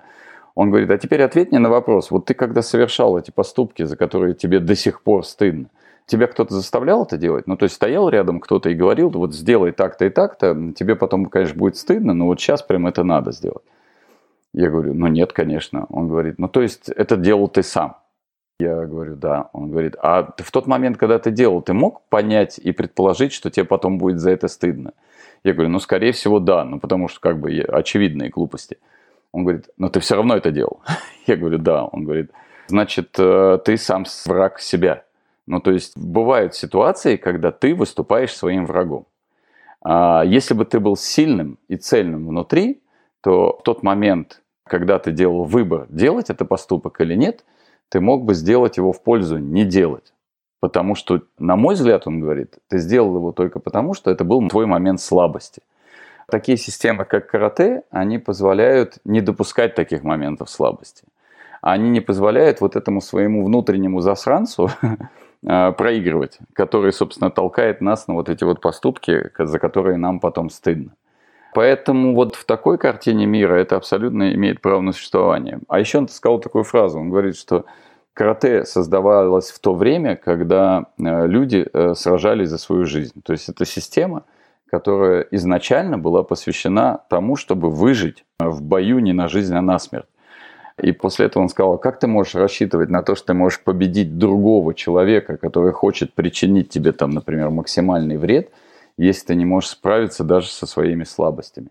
Он 0.55 0.69
говорит, 0.69 0.89
а 0.89 0.97
теперь 0.97 1.21
ответь 1.21 1.51
мне 1.51 1.59
на 1.59 1.69
вопрос. 1.69 2.11
Вот 2.11 2.25
ты 2.25 2.33
когда 2.33 2.61
совершал 2.61 3.19
эти 3.19 3.31
поступки, 3.31 3.83
за 3.83 3.97
которые 3.97 4.35
тебе 4.35 4.59
до 4.61 4.73
сих 4.73 5.01
пор 5.01 5.25
стыдно, 5.25 5.65
тебя 6.05 6.27
кто-то 6.27 6.53
заставлял 6.53 7.03
это 7.03 7.17
делать? 7.17 7.45
Ну, 7.45 7.57
то 7.57 7.63
есть 7.63 7.75
стоял 7.75 8.07
рядом 8.07 8.39
кто-то 8.39 8.69
и 8.69 8.73
говорил, 8.73 9.09
вот 9.09 9.35
сделай 9.35 9.73
так-то 9.73 10.05
и 10.05 10.09
так-то, 10.09 10.71
тебе 10.73 10.95
потом, 10.95 11.25
конечно, 11.25 11.57
будет 11.57 11.75
стыдно, 11.75 12.13
но 12.13 12.27
вот 12.27 12.39
сейчас 12.39 12.61
прям 12.63 12.87
это 12.87 13.03
надо 13.03 13.33
сделать. 13.33 13.65
Я 14.53 14.69
говорю, 14.69 14.93
ну 14.93 15.07
нет, 15.07 15.33
конечно. 15.33 15.87
Он 15.89 16.07
говорит, 16.07 16.39
ну 16.39 16.47
то 16.47 16.61
есть 16.61 16.87
это 16.87 17.17
делал 17.17 17.49
ты 17.49 17.63
сам. 17.63 17.97
Я 18.59 18.85
говорю, 18.85 19.15
да. 19.15 19.49
Он 19.51 19.69
говорит, 19.69 19.95
а 20.01 20.33
в 20.37 20.51
тот 20.51 20.65
момент, 20.65 20.97
когда 20.97 21.19
ты 21.19 21.31
делал, 21.31 21.61
ты 21.61 21.73
мог 21.73 22.03
понять 22.07 22.57
и 22.57 22.71
предположить, 22.71 23.33
что 23.33 23.49
тебе 23.49 23.65
потом 23.65 23.97
будет 23.97 24.19
за 24.19 24.31
это 24.31 24.47
стыдно? 24.47 24.93
Я 25.43 25.53
говорю, 25.53 25.69
ну, 25.69 25.79
скорее 25.79 26.13
всего, 26.13 26.39
да, 26.39 26.63
ну, 26.63 26.79
потому 26.79 27.09
что 27.09 27.19
как 27.19 27.39
бы 27.39 27.51
очевидные 27.59 28.29
глупости. 28.29 28.77
Он 29.33 29.43
говорит, 29.43 29.69
но 29.77 29.89
ты 29.89 29.99
все 29.99 30.15
равно 30.15 30.37
это 30.37 30.51
делал. 30.51 30.79
Я 31.27 31.35
говорю, 31.35 31.57
да. 31.57 31.83
Он 31.85 32.05
говорит, 32.05 32.31
значит, 32.67 33.09
э, 33.19 33.59
ты 33.65 33.75
сам 33.75 34.05
враг 34.25 34.59
себя. 34.59 35.03
Ну, 35.47 35.59
то 35.59 35.71
есть, 35.71 35.97
бывают 35.97 36.55
ситуации, 36.55 37.17
когда 37.17 37.51
ты 37.51 37.75
выступаешь 37.75 38.33
своим 38.33 38.65
врагом. 38.65 39.05
А 39.83 40.23
если 40.25 40.53
бы 40.53 40.63
ты 40.63 40.79
был 40.79 40.95
сильным 40.95 41.59
и 41.67 41.75
цельным 41.75 42.27
внутри, 42.27 42.81
то 43.21 43.57
в 43.59 43.63
тот 43.63 43.83
момент, 43.83 44.41
когда 44.65 44.97
ты 44.97 45.11
делал 45.11 45.43
выбор, 45.43 45.87
делать 45.89 46.29
это 46.29 46.45
поступок 46.45 47.01
или 47.01 47.15
нет– 47.15 47.43
ты 47.89 47.99
мог 47.99 48.23
бы 48.23 48.33
сделать 48.33 48.77
его 48.77 48.91
в 48.91 49.01
пользу 49.01 49.37
не 49.37 49.65
делать. 49.65 50.13
Потому 50.59 50.95
что, 50.95 51.21
на 51.37 51.55
мой 51.55 51.75
взгляд, 51.75 52.07
он 52.07 52.19
говорит, 52.19 52.55
ты 52.69 52.79
сделал 52.79 53.15
его 53.15 53.31
только 53.31 53.59
потому, 53.59 53.93
что 53.93 54.09
это 54.09 54.23
был 54.23 54.47
твой 54.47 54.65
момент 54.65 54.99
слабости. 54.99 55.61
Такие 56.27 56.57
системы, 56.57 57.05
как 57.05 57.29
карате, 57.29 57.83
они 57.91 58.17
позволяют 58.17 58.97
не 59.05 59.21
допускать 59.21 59.75
таких 59.75 60.03
моментов 60.03 60.49
слабости. 60.49 61.03
Они 61.61 61.89
не 61.89 62.01
позволяют 62.01 62.61
вот 62.61 62.75
этому 62.75 63.01
своему 63.01 63.45
внутреннему 63.45 64.01
засранцу 64.01 64.69
а, 65.45 65.71
проигрывать, 65.73 66.39
который, 66.53 66.91
собственно, 66.93 67.29
толкает 67.29 67.81
нас 67.81 68.07
на 68.07 68.15
вот 68.15 68.29
эти 68.29 68.43
вот 68.43 68.61
поступки, 68.61 69.29
за 69.37 69.59
которые 69.59 69.97
нам 69.97 70.19
потом 70.19 70.49
стыдно. 70.49 70.93
Поэтому 71.55 72.13
вот 72.15 72.35
в 72.35 72.43
такой 72.43 72.77
картине 72.77 73.25
мира 73.25 73.55
это 73.55 73.77
абсолютно 73.77 74.33
имеет 74.33 74.59
право 74.59 74.81
на 74.81 74.91
существование. 74.91 75.59
А 75.69 75.79
еще 75.79 75.99
он 75.99 76.09
сказал 76.09 76.39
такую 76.39 76.65
фразу, 76.65 76.99
он 76.99 77.09
говорит, 77.09 77.37
что 77.37 77.63
Карате 78.13 78.65
создавалось 78.65 79.51
в 79.51 79.59
то 79.59 79.73
время, 79.73 80.17
когда 80.17 80.87
э, 80.97 81.27
люди 81.27 81.65
э, 81.71 81.93
сражались 81.95 82.49
за 82.49 82.57
свою 82.57 82.85
жизнь. 82.85 83.21
То 83.23 83.31
есть 83.31 83.47
это 83.47 83.63
система, 83.65 84.23
которая 84.69 85.25
изначально 85.31 85.97
была 85.97 86.23
посвящена 86.23 86.99
тому, 87.09 87.37
чтобы 87.37 87.69
выжить 87.69 88.25
в 88.37 88.61
бою 88.61 88.99
не 88.99 89.13
на 89.13 89.29
жизнь, 89.29 89.55
а 89.55 89.61
на 89.61 89.79
смерть. 89.79 90.09
И 90.81 90.91
после 90.91 91.27
этого 91.27 91.43
он 91.43 91.47
сказал, 91.47 91.77
как 91.77 91.99
ты 91.99 92.07
можешь 92.07 92.35
рассчитывать 92.35 92.89
на 92.89 93.01
то, 93.01 93.15
что 93.15 93.27
ты 93.27 93.33
можешь 93.33 93.61
победить 93.61 94.17
другого 94.17 94.73
человека, 94.73 95.37
который 95.37 95.71
хочет 95.71 96.13
причинить 96.13 96.67
тебе, 96.67 96.91
там, 96.91 97.11
например, 97.11 97.49
максимальный 97.49 98.17
вред, 98.17 98.51
если 98.97 99.27
ты 99.27 99.35
не 99.35 99.45
можешь 99.45 99.71
справиться 99.71 100.23
даже 100.23 100.47
со 100.47 100.65
своими 100.65 101.03
слабостями. 101.03 101.69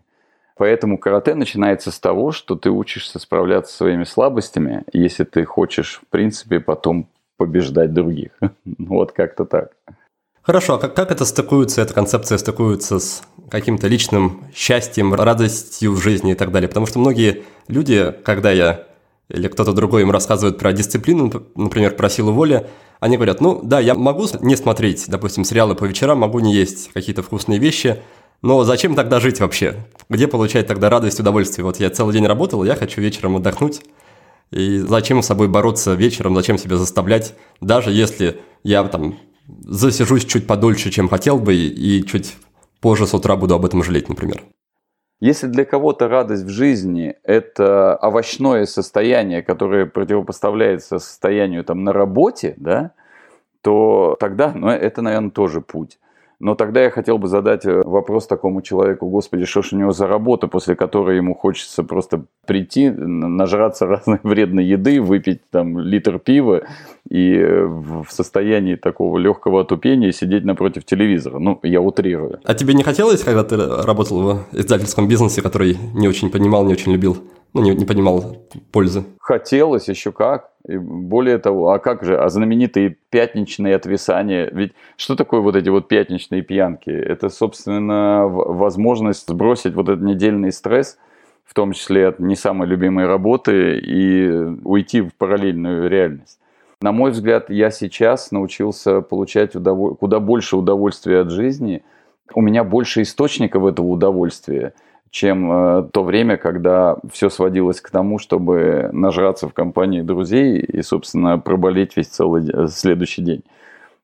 Поэтому 0.57 0.97
карате 0.97 1.35
начинается 1.35 1.91
с 1.91 1.99
того, 1.99 2.31
что 2.31 2.55
ты 2.55 2.69
учишься 2.69 3.19
справляться 3.19 3.71
со 3.71 3.77
своими 3.79 4.05
слабостями, 4.05 4.83
если 4.93 5.25
ты 5.25 5.43
хочешь, 5.43 6.01
в 6.01 6.09
принципе, 6.09 6.59
потом 6.59 7.07
побеждать 7.37 7.93
других. 7.93 8.31
Вот 8.77 9.11
как-то 9.11 9.45
так. 9.45 9.71
Хорошо, 10.41 10.75
а 10.75 10.77
как, 10.77 10.93
как 10.93 11.11
это 11.11 11.25
стыкуется, 11.25 11.81
эта 11.81 11.93
концепция 11.93 12.37
стыкуется 12.37 12.99
с 12.99 13.23
каким-то 13.49 13.87
личным 13.87 14.43
счастьем, 14.53 15.13
радостью 15.13 15.91
в 15.91 15.97
жизни 15.97 16.33
и 16.33 16.35
так 16.35 16.51
далее? 16.51 16.67
Потому 16.67 16.85
что 16.85 16.99
многие 16.99 17.43
люди, 17.67 18.13
когда 18.23 18.51
я 18.51 18.85
или 19.29 19.47
кто-то 19.47 19.73
другой 19.73 20.03
им 20.03 20.11
рассказывает 20.11 20.59
про 20.59 20.71
дисциплину, 20.71 21.31
например, 21.55 21.95
про 21.95 22.09
силу 22.09 22.31
воли, 22.31 22.67
они 22.99 23.17
говорят, 23.17 23.41
ну 23.41 23.59
да, 23.63 23.79
я 23.79 23.95
могу 23.95 24.27
не 24.41 24.55
смотреть, 24.55 25.05
допустим, 25.07 25.43
сериалы 25.43 25.75
по 25.75 25.85
вечерам, 25.85 26.19
могу 26.19 26.39
не 26.39 26.53
есть 26.53 26.91
какие-то 26.93 27.23
вкусные 27.23 27.59
вещи, 27.59 28.01
но 28.41 28.63
зачем 28.63 28.95
тогда 28.95 29.19
жить 29.19 29.39
вообще? 29.39 29.85
Где 30.09 30.27
получать 30.27 30.67
тогда 30.67 30.89
радость, 30.89 31.19
удовольствие? 31.19 31.65
Вот 31.65 31.79
я 31.79 31.89
целый 31.89 32.13
день 32.13 32.25
работал, 32.25 32.63
я 32.63 32.75
хочу 32.75 33.01
вечером 33.01 33.37
отдохнуть. 33.37 33.81
И 34.51 34.77
зачем 34.77 35.21
с 35.21 35.25
собой 35.25 35.47
бороться 35.47 35.93
вечером, 35.93 36.35
зачем 36.35 36.57
себя 36.57 36.77
заставлять, 36.77 37.33
даже 37.61 37.91
если 37.91 38.39
я 38.63 38.83
там 38.83 39.17
засижусь 39.47 40.25
чуть 40.25 40.47
подольше, 40.47 40.91
чем 40.91 41.09
хотел 41.09 41.39
бы, 41.39 41.55
и 41.55 42.05
чуть 42.05 42.35
позже 42.81 43.07
с 43.07 43.13
утра 43.13 43.35
буду 43.35 43.55
об 43.55 43.65
этом 43.65 43.83
жалеть, 43.83 44.09
например. 44.09 44.43
Если 45.21 45.47
для 45.47 45.63
кого-то 45.63 46.07
радость 46.07 46.43
в 46.43 46.49
жизни– 46.49 47.15
это 47.23 47.97
овощное 48.01 48.65
состояние, 48.65 49.43
которое 49.43 49.85
противопоставляется 49.85 50.99
состоянию 50.99 51.63
там, 51.63 51.83
на 51.83 51.93
работе, 51.93 52.53
да, 52.57 52.91
то 53.61 54.17
тогда 54.19 54.51
ну, 54.53 54.67
это, 54.67 55.01
наверное, 55.01 55.31
тоже 55.31 55.61
путь. 55.61 55.99
Но 56.39 56.55
тогда 56.55 56.83
я 56.83 56.89
хотел 56.89 57.17
бы 57.17 57.27
задать 57.27 57.65
э, 57.65 57.81
вопрос 57.83 58.27
такому 58.27 58.61
человеку, 58.61 59.07
господи, 59.09 59.45
что 59.45 59.61
ж 59.61 59.73
у 59.73 59.77
него 59.77 59.91
за 59.91 60.07
работа, 60.07 60.47
после 60.47 60.75
которой 60.75 61.17
ему 61.17 61.33
хочется 61.35 61.83
просто 61.83 62.25
прийти, 62.45 62.89
нажраться 62.89 63.85
разной 63.85 64.19
вредной 64.23 64.65
еды, 64.65 65.01
выпить 65.01 65.41
там 65.49 65.79
литр 65.79 66.19
пива 66.19 66.63
и 67.09 67.35
э, 67.35 67.65
в 67.65 68.07
состоянии 68.09 68.75
такого 68.75 69.17
легкого 69.17 69.61
отупения 69.61 70.11
сидеть 70.11 70.45
напротив 70.45 70.85
телевизора. 70.85 71.39
Ну, 71.39 71.59
я 71.63 71.81
утрирую. 71.81 72.39
А 72.43 72.53
тебе 72.53 72.73
не 72.73 72.83
хотелось, 72.83 73.23
когда 73.23 73.43
ты 73.43 73.57
работал 73.57 74.21
в 74.21 74.45
издательском 74.51 75.07
бизнесе, 75.07 75.41
который 75.41 75.77
не 75.93 76.07
очень 76.07 76.29
понимал, 76.29 76.65
не 76.65 76.73
очень 76.73 76.91
любил? 76.91 77.17
ну, 77.55 77.61
не, 77.61 77.73
не 77.73 77.85
понимал 77.85 78.35
пользы. 78.71 79.05
Хотелось 79.19 79.87
еще 79.87 80.11
как. 80.11 80.51
И 80.67 80.77
более 80.77 81.37
того, 81.37 81.69
а 81.69 81.79
как 81.79 82.03
же, 82.03 82.17
а 82.17 82.27
знаменитые 82.29 82.97
пятничные 83.09 83.75
отвисания, 83.75 84.49
ведь 84.51 84.73
что 84.97 85.15
такое 85.15 85.41
вот 85.41 85.55
эти 85.55 85.69
вот 85.69 85.87
пятничные 85.87 86.41
пьянки? 86.41 86.89
Это, 86.89 87.29
собственно, 87.29 88.27
возможность 88.27 89.27
сбросить 89.27 89.75
вот 89.75 89.89
этот 89.89 90.03
недельный 90.03 90.51
стресс, 90.51 90.97
в 91.45 91.53
том 91.53 91.73
числе 91.73 92.07
от 92.07 92.19
не 92.19 92.35
самой 92.35 92.67
любимой 92.67 93.05
работы, 93.05 93.77
и 93.77 94.27
уйти 94.63 95.01
в 95.01 95.13
параллельную 95.13 95.87
реальность. 95.87 96.39
На 96.81 96.91
мой 96.91 97.11
взгляд, 97.11 97.49
я 97.49 97.69
сейчас 97.69 98.31
научился 98.31 99.01
получать 99.01 99.55
удоволь... 99.55 99.95
куда 99.95 100.19
больше 100.19 100.57
удовольствия 100.57 101.19
от 101.19 101.29
жизни. 101.29 101.83
У 102.33 102.41
меня 102.41 102.63
больше 102.63 103.03
источников 103.03 103.65
этого 103.65 103.87
удовольствия– 103.87 104.73
чем 105.11 105.51
э, 105.51 105.83
то 105.91 106.03
время, 106.03 106.37
когда 106.37 106.97
все 107.11 107.29
сводилось 107.29 107.81
к 107.81 107.89
тому, 107.89 108.19
чтобы 108.19 108.89
нажраться 108.91 109.47
в 109.47 109.53
компании 109.53 110.01
друзей 110.01 110.59
и, 110.59 110.81
собственно, 110.81 111.39
проболеть 111.39 111.95
весь 111.95 112.07
целый 112.07 112.49
э, 112.49 112.67
следующий 112.67 113.21
день. 113.21 113.43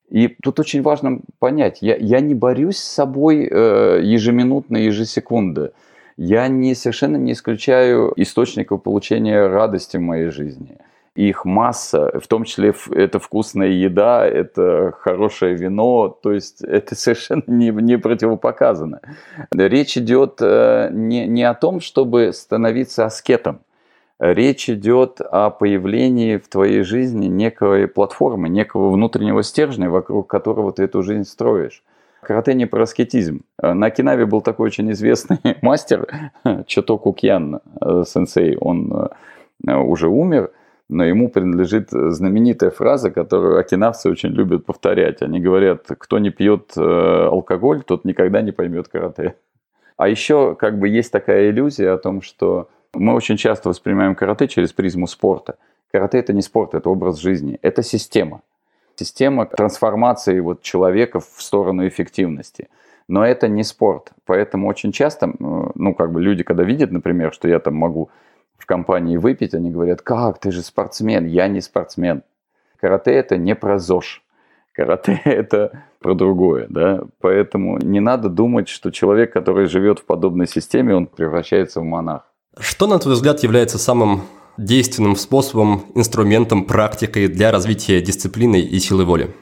И 0.09 0.27
тут 0.27 0.59
очень 0.59 0.81
важно 0.81 1.19
понять, 1.39 1.79
я, 1.81 1.95
я 1.95 2.19
не 2.19 2.35
борюсь 2.35 2.77
с 2.77 2.91
собой 2.91 3.47
э, 3.49 4.01
ежеминутно, 4.03 4.77
ежесекунды. 4.77 5.71
Я 6.17 6.47
не, 6.47 6.75
совершенно 6.75 7.17
не 7.17 7.31
исключаю 7.31 8.13
источников 8.15 8.83
получения 8.83 9.47
радости 9.47 9.97
в 9.97 10.01
моей 10.01 10.29
жизни– 10.29 10.77
их 11.15 11.43
масса, 11.43 12.19
в 12.19 12.27
том 12.27 12.45
числе 12.45 12.73
это 12.91 13.19
вкусная 13.19 13.67
еда, 13.67 14.25
это 14.25 14.93
хорошее 14.97 15.55
вино, 15.55 16.07
то 16.07 16.31
есть 16.31 16.63
это 16.63 16.95
совершенно 16.95 17.43
не, 17.47 17.69
не 17.69 17.97
противопоказано. 17.97 19.01
Речь 19.51 19.97
идет 19.97 20.37
э, 20.39 20.89
не, 20.91 21.27
не 21.27 21.43
о 21.43 21.53
том, 21.53 21.81
чтобы 21.81 22.31
становиться 22.33 23.05
аскетом, 23.05 23.59
речь 24.19 24.69
идет 24.69 25.19
о 25.19 25.49
появлении 25.49 26.37
в 26.37 26.47
твоей 26.47 26.83
жизни 26.83 27.25
некой 27.25 27.87
платформы, 27.87 28.47
некого 28.47 28.89
внутреннего 28.91 29.43
стержня, 29.43 29.89
вокруг 29.89 30.29
которого 30.29 30.71
ты 30.71 30.83
эту 30.83 31.03
жизнь 31.03 31.25
строишь. 31.25 31.83
Карате 32.21 32.53
не 32.53 32.67
про 32.67 32.83
аскетизм. 32.83 33.41
На 33.59 33.89
Кинаве 33.89 34.27
был 34.27 34.41
такой 34.41 34.67
очень 34.67 34.91
известный 34.91 35.39
мастер 35.61 36.07
Чото 36.67 36.97
Кукьян, 36.97 37.59
э, 37.81 38.03
сенсей, 38.07 38.55
он 38.55 39.09
э, 39.67 39.73
уже 39.73 40.07
умер– 40.07 40.51
но 40.91 41.05
ему 41.05 41.29
принадлежит 41.29 41.89
знаменитая 41.89 42.69
фраза, 42.69 43.11
которую 43.11 43.57
окинавцы 43.57 44.09
очень 44.09 44.29
любят 44.29 44.65
повторять. 44.65 45.21
Они 45.21 45.39
говорят, 45.39 45.85
кто 45.87 46.19
не 46.19 46.31
пьет 46.31 46.73
э, 46.75 47.27
алкоголь, 47.31 47.81
тот 47.83 48.03
никогда 48.03 48.41
не 48.41 48.51
поймет 48.51 48.89
карате. 48.89 49.35
А 49.95 50.09
еще 50.09 50.53
как 50.55 50.79
бы 50.79 50.89
есть 50.89 51.11
такая 51.11 51.49
иллюзия 51.49 51.91
о 51.91 51.97
том, 51.97 52.21
что 52.21 52.69
мы 52.93 53.13
очень 53.13 53.37
часто 53.37 53.69
воспринимаем 53.69 54.15
карате 54.15 54.49
через 54.49 54.73
призму 54.73 55.07
спорта. 55.07 55.55
Карате 55.93 56.17
это 56.19 56.33
не 56.33 56.41
спорт, 56.41 56.73
это 56.73 56.89
образ 56.89 57.19
жизни, 57.19 57.57
это 57.61 57.83
система. 57.83 58.41
Система 58.97 59.45
трансформации 59.45 60.41
вот 60.41 60.61
человека 60.61 61.21
в 61.21 61.41
сторону 61.41 61.87
эффективности. 61.87 62.67
Но 63.07 63.25
это 63.25 63.47
не 63.47 63.63
спорт. 63.63 64.11
Поэтому 64.25 64.67
очень 64.67 64.91
часто, 64.91 65.33
ну, 65.39 65.95
как 65.95 66.11
бы 66.11 66.21
люди, 66.21 66.43
когда 66.43 66.63
видят, 66.63 66.91
например, 66.91 67.33
что 67.33 67.47
я 67.47 67.59
там 67.59 67.75
могу 67.75 68.09
в 68.61 68.65
компании 68.65 69.17
выпить, 69.17 69.53
они 69.53 69.71
говорят, 69.71 70.01
как, 70.01 70.39
ты 70.39 70.51
же 70.51 70.61
спортсмен, 70.61 71.25
я 71.25 71.47
не 71.47 71.61
спортсмен. 71.61 72.23
Карате 72.79 73.11
это 73.11 73.37
не 73.37 73.55
про 73.55 73.79
ЗОЖ. 73.79 74.21
Карате 74.73 75.21
это 75.25 75.83
про 75.99 76.13
другое, 76.13 76.67
да. 76.69 77.03
Поэтому 77.19 77.77
не 77.79 77.99
надо 77.99 78.29
думать, 78.29 78.69
что 78.69 78.91
человек, 78.91 79.33
который 79.33 79.65
живет 79.67 79.99
в 79.99 80.05
подобной 80.05 80.47
системе, 80.47 80.95
он 80.95 81.07
превращается 81.07 81.81
в 81.81 81.83
монах. 81.83 82.23
Что, 82.59 82.87
на 82.87 82.99
твой 82.99 83.15
взгляд, 83.15 83.43
является 83.43 83.77
самым 83.77 84.21
действенным 84.57 85.15
способом, 85.15 85.85
инструментом, 85.95 86.65
практикой 86.65 87.27
для 87.27 87.51
развития 87.51 88.01
дисциплины 88.01 88.59
и 88.59 88.79
силы 88.79 89.05
воли? 89.05 89.33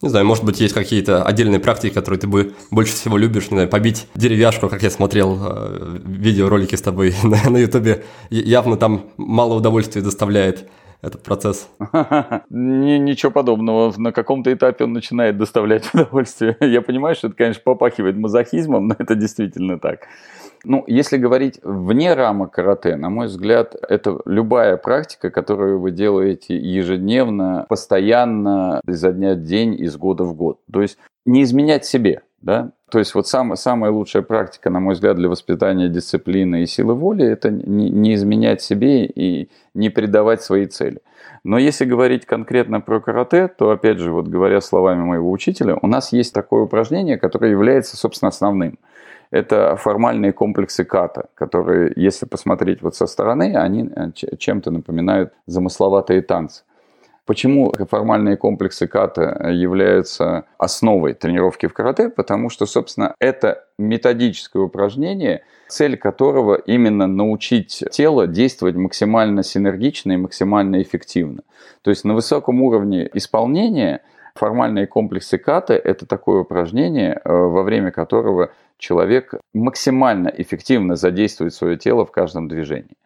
Не 0.00 0.10
знаю, 0.10 0.26
может 0.26 0.44
быть, 0.44 0.60
есть 0.60 0.74
какие-то 0.74 1.24
отдельные 1.24 1.58
практики, 1.58 1.92
которые 1.92 2.20
ты 2.20 2.28
бы 2.28 2.54
больше 2.70 2.92
всего 2.94 3.16
любишь, 3.16 3.50
не 3.50 3.56
знаю, 3.56 3.68
побить 3.68 4.06
деревяшку, 4.14 4.68
как 4.68 4.82
я 4.84 4.90
смотрел 4.90 5.36
э, 5.40 5.98
видеоролики 6.04 6.76
с 6.76 6.82
тобой 6.82 7.14
на, 7.24 7.58
Ютубе. 7.58 8.04
Явно 8.30 8.76
там 8.76 9.06
мало 9.16 9.54
удовольствия 9.54 10.00
доставляет 10.00 10.68
этот 11.02 11.24
процесс? 11.24 11.68
Ничего 12.50 13.32
подобного. 13.32 13.92
На 13.96 14.12
каком-то 14.12 14.52
этапе 14.52 14.84
он 14.84 14.92
начинает 14.92 15.36
доставлять 15.36 15.88
удовольствие. 15.92 16.56
Я 16.60 16.80
понимаю, 16.80 17.16
что 17.16 17.26
это, 17.26 17.36
конечно, 17.36 17.62
попахивает 17.64 18.16
мазохизмом, 18.16 18.86
но 18.86 18.94
это 18.96 19.16
действительно 19.16 19.80
так. 19.80 20.06
Ну, 20.64 20.84
если 20.86 21.16
говорить 21.16 21.60
вне 21.62 22.14
рамок 22.14 22.52
карате, 22.52 22.96
на 22.96 23.10
мой 23.10 23.26
взгляд, 23.26 23.76
это 23.88 24.20
любая 24.24 24.76
практика, 24.76 25.30
которую 25.30 25.80
вы 25.80 25.90
делаете 25.90 26.56
ежедневно, 26.56 27.66
постоянно, 27.68 28.80
изо 28.86 29.12
дня 29.12 29.34
в 29.34 29.42
день, 29.42 29.74
из 29.80 29.96
года 29.96 30.24
в 30.24 30.34
год. 30.34 30.58
То 30.72 30.82
есть 30.82 30.98
не 31.24 31.42
изменять 31.42 31.84
себе, 31.84 32.22
да? 32.40 32.72
То 32.90 32.98
есть 32.98 33.14
вот 33.14 33.28
сам, 33.28 33.54
самая 33.56 33.90
лучшая 33.90 34.22
практика, 34.22 34.70
на 34.70 34.80
мой 34.80 34.94
взгляд, 34.94 35.16
для 35.16 35.28
воспитания 35.28 35.88
дисциплины 35.88 36.62
и 36.62 36.66
силы 36.66 36.94
воли– 36.94 37.24
это 37.26 37.50
не, 37.50 37.90
не 37.90 38.14
изменять 38.14 38.62
себе 38.62 39.04
и 39.04 39.50
не 39.74 39.90
предавать 39.90 40.42
свои 40.42 40.66
цели. 40.66 41.00
Но 41.44 41.58
если 41.58 41.84
говорить 41.84 42.24
конкретно 42.24 42.80
про 42.80 43.00
карате, 43.00 43.48
то, 43.48 43.70
опять 43.70 43.98
же, 43.98 44.12
вот 44.12 44.28
говоря 44.28 44.60
словами 44.60 45.02
моего 45.02 45.30
учителя, 45.30 45.76
у 45.80 45.86
нас 45.86 46.12
есть 46.12 46.32
такое 46.32 46.62
упражнение, 46.62 47.18
которое 47.18 47.50
является, 47.50 47.96
собственно, 47.96 48.30
основным– 48.30 48.78
это 49.30 49.76
формальные 49.76 50.32
комплексы 50.32 50.84
ката, 50.84 51.28
которые, 51.34 51.92
если 51.96 52.26
посмотреть 52.26 52.82
вот 52.82 52.96
со 52.96 53.06
стороны, 53.06 53.56
они 53.56 53.90
э, 53.94 54.10
чем-то 54.36 54.70
напоминают 54.70 55.32
замысловатые 55.46 56.22
танцы. 56.22 56.62
Почему 57.28 57.74
формальные 57.90 58.38
комплексы 58.38 58.86
ката 58.86 59.50
являются 59.50 60.46
основой 60.56 61.12
тренировки 61.12 61.66
в 61.66 61.74
карате? 61.74 62.08
Потому 62.08 62.48
что, 62.48 62.64
собственно, 62.64 63.14
это 63.20 63.66
методическое 63.78 64.62
упражнение, 64.62 65.44
цель 65.68 65.98
которого 65.98 66.54
именно 66.54 67.06
научить 67.06 67.84
тело 67.90 68.26
действовать 68.26 68.76
максимально 68.76 69.42
синергично 69.42 70.12
и 70.12 70.16
максимально 70.16 70.80
эффективно. 70.80 71.42
То 71.82 71.90
есть 71.90 72.02
на 72.04 72.14
высоком 72.14 72.62
уровне 72.62 73.10
исполнения 73.12 74.00
формальные 74.34 74.86
комплексы 74.86 75.36
ката– 75.36 75.74
это 75.74 76.06
такое 76.06 76.40
упражнение, 76.40 77.20
э, 77.22 77.30
во 77.30 77.62
время 77.62 77.90
которого 77.90 78.52
человек 78.78 79.34
максимально 79.52 80.28
эффективно 80.28 80.96
задействует 80.96 81.54
свое 81.54 81.76
тело 81.76 82.06
в 82.06 82.12
каждом 82.12 82.48
движении. 82.48 82.96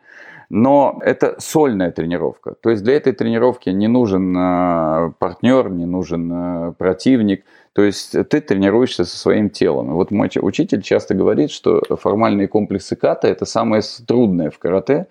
Но 0.55 1.01
это 1.03 1.37
сольная 1.39 1.91
тренировка. 1.91 2.55
То 2.61 2.69
есть 2.69 2.85
для 2.85 2.95
этой 2.95 3.15
тренировки 3.15 3.71
не 3.71 3.89
нужен 3.89 4.37
э, 4.37 5.13
партнер, 5.19 5.71
не 5.71 5.87
нужен 5.87 6.31
э, 6.31 6.73
противник. 6.77 7.45
То 7.73 7.83
есть 7.83 8.13
ты 8.29 8.41
тренируешься 8.43 9.07
со 9.07 9.17
своим 9.17 9.49
телом. 9.49 9.95
вот 9.95 10.11
мой 10.11 10.29
учитель 10.37 10.83
часто 10.83 11.15
говорит, 11.15 11.51
что 11.51 11.81
формальные 11.99 12.49
комплексы 12.49 12.97
ката– 12.97 13.29
это 13.29 13.47
самое 13.47 13.83
трудное 14.07 14.51
в 14.51 14.59
карате, 14.59 15.07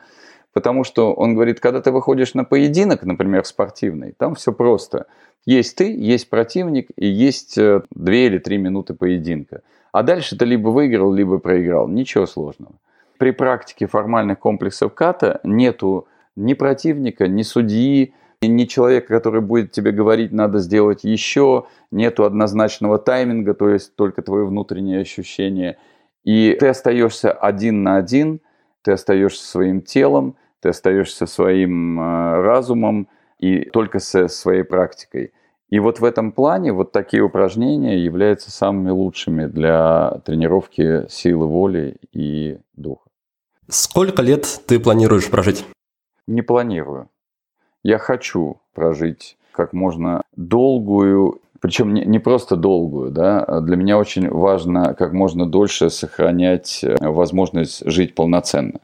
потому 0.53 0.83
что 0.83 1.13
он 1.13 1.33
говорит, 1.33 1.59
когда 1.59 1.81
ты 1.81 1.91
выходишь 1.91 2.33
на 2.33 2.43
поединок, 2.43 3.03
например, 3.03 3.45
спортивный, 3.45 4.13
там 4.17 4.35
все 4.35 4.51
просто. 4.51 5.07
Есть 5.45 5.77
ты, 5.77 5.95
есть 5.95 6.29
противник 6.29 6.89
и 6.95 7.07
есть 7.07 7.57
э, 7.57 7.81
две 7.91 8.27
или 8.27 8.37
три 8.37 8.57
минуты 8.57 8.93
поединка. 8.93 9.61
А 9.91 10.03
дальше 10.03 10.37
ты 10.37 10.45
либо 10.45 10.69
выиграл, 10.69 11.11
либо 11.11 11.39
проиграл. 11.39 11.87
Ничего 11.87 12.25
сложного 12.25 12.75
при 13.21 13.29
практике 13.29 13.85
формальных 13.85 14.39
комплексов 14.39 14.95
ката 14.95 15.41
нету 15.43 16.07
ни 16.35 16.55
противника, 16.55 17.27
ни 17.27 17.43
судьи, 17.43 18.15
ни 18.41 18.63
человека, 18.63 19.09
который 19.09 19.41
будет 19.41 19.71
тебе 19.71 19.91
говорить, 19.91 20.31
надо 20.31 20.57
сделать 20.57 21.03
еще, 21.03 21.65
нету 21.91 22.23
однозначного 22.23 22.97
тайминга, 22.97 23.53
то 23.53 23.69
есть 23.69 23.95
только 23.95 24.23
твое 24.23 24.47
внутреннее 24.47 25.01
ощущение. 25.01 25.77
И 26.23 26.57
ты 26.59 26.69
остаешься 26.69 27.31
один 27.31 27.83
на 27.83 27.97
один, 27.97 28.39
ты 28.83 28.91
остаешься 28.91 29.45
своим 29.45 29.81
телом, 29.81 30.35
ты 30.59 30.69
остаешься 30.69 31.25
своим 31.25 31.99
э, 31.99 32.41
разумом 32.41 33.07
и 33.39 33.65
только 33.69 33.99
со 33.99 34.27
своей 34.27 34.63
практикой. 34.63 35.33
И 35.69 35.79
вот 35.79 35.99
в 35.99 36.03
этом 36.03 36.31
плане 36.31 36.73
вот 36.73 36.91
такие 36.91 37.23
упражнения 37.23 37.97
являются 37.97 38.51
самыми 38.51 38.89
лучшими 38.89 39.45
для 39.45 40.21
тренировки 40.25 41.07
силы 41.09 41.47
воли 41.47 41.97
и 42.11 42.59
духа. 42.73 43.09
Сколько 43.69 44.21
лет 44.21 44.61
ты 44.67 44.79
планируешь 44.79 45.29
прожить? 45.29 45.65
Не 46.27 46.41
планирую. 46.41 47.09
Я 47.83 47.97
хочу 47.99 48.61
прожить 48.73 49.37
как 49.53 49.71
можно 49.73 50.21
долгую, 50.35 51.41
причем 51.61 51.93
не, 51.93 52.03
не 52.03 52.19
просто 52.19 52.55
долгую, 52.55 53.11
да, 53.11 53.61
для 53.61 53.77
меня 53.77 53.97
очень 53.99 54.27
важно 54.29 54.95
как 54.95 55.13
можно 55.13 55.45
дольше 55.45 55.91
сохранять 55.91 56.83
э, 56.83 56.95
возможность 56.99 57.85
жить 57.89 58.15
полноценно. 58.15 58.79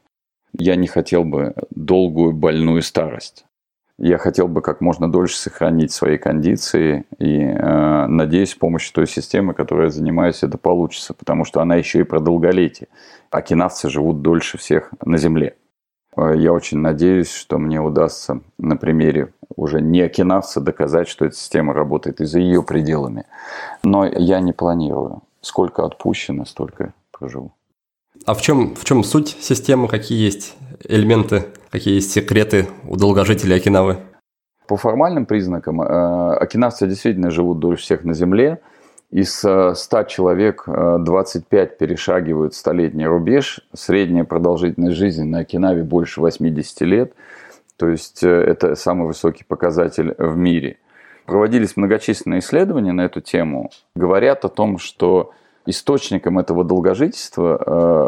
Я 0.58 0.76
не 0.76 0.88
хотел 0.88 1.24
бы 1.24 1.56
долгую 1.72 2.34
больную 2.34 2.84
старость. 2.84 3.46
Я 4.00 4.20
хотел 4.20 4.48
бы 4.48 4.62
как 4.62 4.80
можно 4.80 5.12
дольше 5.12 5.38
сохранить 5.38 5.92
свои 5.92 6.18
кондиции 6.18 7.06
и 7.18 7.40
э, 7.40 8.06
надеюсь, 8.06 8.52
с 8.52 8.56
помощью 8.56 8.94
той 8.94 9.08
системы, 9.08 9.56
которой 9.56 9.86
я 9.86 9.90
занимаюсь, 9.90 10.44
это 10.44 10.60
получится, 10.60 11.16
потому 11.16 11.46
что 11.46 11.62
она 11.62 11.76
еще 11.76 12.02
и 12.02 12.04
про 12.04 12.20
долголетие. 12.20 12.90
Окинавцы 13.32 13.90
живут 13.90 14.22
дольше 14.22 14.60
всех 14.60 14.94
на 15.04 15.18
Земле. 15.18 15.56
Э, 16.18 16.34
я 16.36 16.52
очень 16.52 16.80
надеюсь, 16.80 17.32
что 17.32 17.58
мне 17.58 17.80
удастся 17.80 18.42
на 18.58 18.76
примере 18.76 19.34
уже 19.56 19.82
не 19.82 20.02
окинавца 20.02 20.60
доказать, 20.60 21.08
что 21.08 21.26
эта 21.26 21.36
система 21.36 21.74
работает 21.74 22.22
и 22.22 22.26
за 22.26 22.40
ее 22.40 22.64
пределами. 22.64 23.26
Но 23.84 24.06
я 24.06 24.40
не 24.40 24.54
планирую. 24.54 25.22
Сколько 25.42 25.86
отпущено, 25.86 26.46
столько 26.46 26.94
проживу. 27.12 27.52
А 28.26 28.34
в 28.34 28.42
чем, 28.42 28.76
в 28.76 28.84
чем 28.84 29.04
суть 29.04 29.38
системы? 29.40 29.88
Какие 29.88 30.20
есть 30.20 30.56
элементы, 30.84 31.46
какие 31.70 31.96
есть 31.96 32.12
секреты 32.12 32.68
у 32.88 32.98
долгожителей 32.98 33.56
Окинавы? 33.56 33.98
По 34.68 34.76
формальным 34.76 35.26
признакам, 35.26 35.82
э, 35.82 36.36
окинавцы 36.36 36.88
действительно 36.88 37.32
живут 37.32 37.60
дольше 37.60 37.84
всех 37.84 38.04
на 38.04 38.14
Земле. 38.14 38.60
Из 39.10 39.38
100 39.38 39.76
э, 39.92 40.06
человек 40.08 40.64
25 40.68 41.52
э, 41.52 41.76
перешагивают 41.78 42.54
столетний 42.54 43.06
рубеж. 43.06 43.62
Средняя 43.74 44.26
продолжительность 44.26 44.98
жизни 44.98 45.24
на 45.24 45.40
Окинаве 45.40 45.84
больше 45.84 46.20
80 46.20 46.82
лет. 46.82 47.14
То 47.78 47.90
есть 47.90 48.24
это 48.24 48.76
самый 48.76 49.08
высокий 49.08 49.44
показатель 49.44 50.14
в 50.18 50.36
мире. 50.36 50.78
Проводились 51.26 51.78
многочисленные 51.78 52.40
исследования 52.40 52.92
на 52.92 53.02
эту 53.02 53.22
тему. 53.22 53.70
Говорят 53.96 54.46
о 54.46 54.50
том, 54.50 54.78
что 54.78 55.32
источником 55.68 56.40
этого 56.40 56.64
долгожительства 56.64 57.62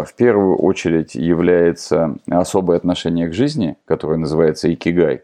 э, 0.03 0.05
в 0.05 0.15
первую 0.15 0.57
очередь 0.57 1.15
является 1.15 2.15
особое 2.29 2.77
отношение 2.77 3.27
к 3.27 3.33
жизни, 3.33 3.75
которое 3.85 4.17
называется 4.17 4.73
икигай. 4.73 5.21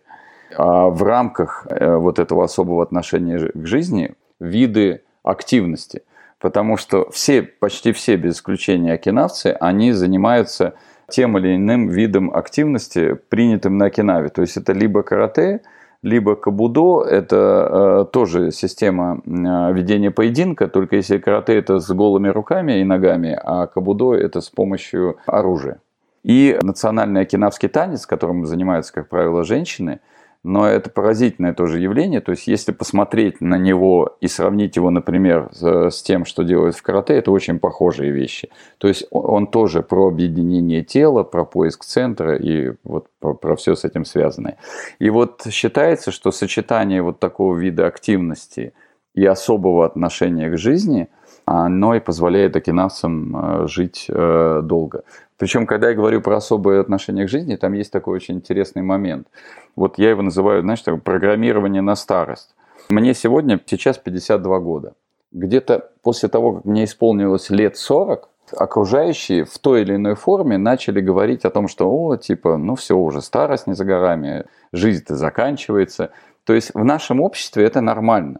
А 0.57 0.89
в 0.89 1.01
рамках 1.03 1.65
э, 1.69 1.95
вот 1.95 2.19
этого 2.19 2.43
особого 2.43 2.83
отношения 2.83 3.39
к 3.53 3.65
жизни 3.65 4.13
виды 4.39 5.01
активности. 5.25 6.03
Потому 6.39 6.77
что 6.77 7.09
все, 7.11 7.41
почти 7.41 7.91
все, 7.91 8.17
без 8.17 8.35
исключения 8.35 8.93
окинавцы, 8.93 9.55
они 9.59 9.91
занимаются 9.91 10.75
тем 11.07 11.37
или 11.37 11.55
иным 11.55 11.87
видом 11.87 12.35
активности, 12.35 13.13
принятым 13.29 13.77
на 13.77 13.85
Окинаве. 13.85 14.29
То 14.29 14.41
есть 14.41 14.57
это 14.57 14.73
либо 14.73 15.03
карате, 15.03 15.61
либо 16.01 16.35
кабудо– 16.35 17.03
это 17.09 18.05
э, 18.05 18.11
тоже 18.11 18.51
система 18.51 19.21
э, 19.25 19.73
ведения 19.73 20.11
поединка, 20.11 20.67
только 20.67 20.97
если 20.97 21.17
карате– 21.17 21.55
это 21.57 21.79
с 21.79 21.89
голыми 21.89 22.27
руками 22.27 22.79
и 22.79 22.83
ногами, 22.83 23.37
а 23.41 23.67
кабудо– 23.67 24.13
это 24.15 24.41
с 24.41 24.49
помощью 24.49 25.17
оружия. 25.25 25.79
И 26.23 26.57
национальный 26.61 27.21
окинавский 27.21 27.69
танец, 27.69 28.05
которым 28.05 28.45
занимаются, 28.45 28.93
как 28.93 29.09
правило, 29.09 29.43
женщины– 29.43 29.99
но 30.45 30.67
это 30.67 30.91
поразительное 30.91 31.53
тоже 31.53 31.79
явление. 31.79 32.21
То 32.21 32.31
есть, 32.31 32.45
если 32.45 32.71
посмотреть 32.71 33.41
на 33.41 33.57
него 33.57 34.15
и 34.21 34.27
сравнить 34.27 34.75
его, 34.75 34.91
например, 34.91 35.49
с 35.51 36.03
тем, 36.03 36.23
что 36.25 36.43
делают 36.43 36.75
в 36.75 36.83
карате, 36.83 37.15
это 37.15 37.31
очень 37.31 37.57
похожие 37.57 38.11
вещи. 38.11 38.49
То 38.77 38.87
есть, 38.87 39.07
он 39.09 39.47
тоже 39.47 39.81
про 39.81 40.07
объединение 40.07 40.83
тела, 40.83 41.23
про 41.23 41.45
поиск 41.45 41.83
центра 41.83 42.35
и 42.35 42.73
вот 42.83 43.07
про, 43.19 43.33
про 43.33 43.55
все 43.55 43.75
с 43.75 43.85
этим 43.85 44.05
связанное. 44.05 44.57
И 44.99 45.09
вот 45.09 45.47
считается, 45.49 46.11
что 46.11 46.29
сочетание 46.29 47.01
вот 47.01 47.19
такого 47.19 47.57
вида 47.57 47.87
активности 47.87 48.73
и 49.15 49.25
особого 49.25 49.83
отношения 49.85 50.51
к 50.51 50.57
жизни– 50.57 51.09
оно 51.45 51.95
и 51.95 51.99
позволяет 51.99 52.55
окинавцам 52.55 53.35
э, 53.35 53.67
жить 53.67 54.07
э, 54.09 54.61
долго. 54.63 55.03
Причем, 55.37 55.65
когда 55.65 55.89
я 55.89 55.95
говорю 55.95 56.21
про 56.21 56.37
особое 56.37 56.79
отношение 56.79 57.25
к 57.25 57.29
жизни, 57.29 57.55
там 57.55 57.73
есть 57.73 57.91
такой 57.91 58.15
очень 58.15 58.35
интересный 58.35 58.81
момент. 58.81 59.27
Вот 59.75 59.97
я 59.97 60.09
его 60.09 60.21
называю, 60.21 60.61
знаешь, 60.61 60.81
так, 60.81 61.03
программирование 61.03 61.81
на 61.81 61.95
старость. 61.95 62.55
Мне 62.89 63.13
сегодня, 63.13 63.59
сейчас 63.65 63.97
52 63.97 64.59
года. 64.59 64.93
Где-то 65.31 65.91
после 66.03 66.29
того, 66.29 66.53
как 66.53 66.65
мне 66.65 66.85
исполнилось 66.85 67.49
лет 67.49 67.75
40, 67.75 68.29
окружающие 68.55 69.43
в 69.43 69.57
той 69.59 69.81
или 69.81 69.95
иной 69.95 70.15
форме 70.15 70.57
начали 70.57 71.01
говорить 71.01 71.45
о 71.45 71.49
том, 71.49 71.67
что, 71.67 71.89
о, 71.89 72.15
типа, 72.15 72.57
ну 72.57 72.75
все, 72.75 72.95
уже 72.95 73.21
старость 73.21 73.67
не 73.67 73.73
за 73.73 73.83
горами, 73.83 74.45
жизнь-то 74.71 75.15
заканчивается. 75.15 76.11
То 76.45 76.53
есть 76.53 76.71
в 76.73 76.83
нашем 76.83 77.21
обществе 77.21 77.65
это 77.65 77.81
нормально. 77.81 78.39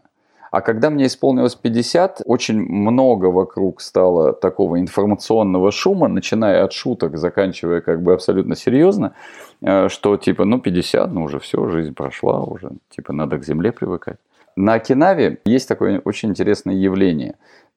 А 0.56 0.62
когда 0.62 0.88
мне 0.88 1.04
исполнилось 1.04 1.54
50, 1.54 2.22
очень 2.24 2.58
много 2.58 3.26
вокруг 3.26 3.82
стало 3.82 4.32
такого 4.32 4.80
информационного 4.80 5.70
шума, 5.70 6.08
начиная 6.08 6.64
от 6.64 6.72
шуток, 6.72 7.18
заканчивая 7.18 7.82
как 7.82 8.02
бы 8.02 8.14
абсолютно 8.14 8.56
серьезно, 8.56 9.12
э, 9.60 9.90
что 9.90 10.16
типа, 10.16 10.46
ну 10.46 10.58
50, 10.58 11.12
ну 11.12 11.24
уже 11.24 11.40
все, 11.40 11.68
жизнь 11.68 11.92
прошла, 11.92 12.42
уже 12.42 12.70
типа 12.88 13.12
надо 13.12 13.36
к 13.36 13.44
земле 13.44 13.70
привыкать. 13.70 14.16
На 14.56 14.72
Окинаве 14.72 15.40
есть 15.44 15.68
такое 15.68 16.00
очень 16.02 16.30
интересное 16.30 16.74
явление. 16.74 17.34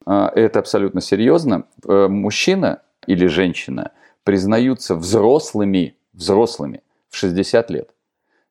Э, 0.07 0.29
это 0.33 0.59
абсолютно 0.59 1.01
серьезно. 1.01 1.65
Э, 1.85 2.07
мужчина 2.07 2.79
или 3.07 3.27
женщина 3.27 3.91
признаются 4.23 4.95
взрослыми, 4.95 5.97
взрослыми 6.13 6.81
в 7.09 7.17
60 7.17 7.71
лет. 7.71 7.89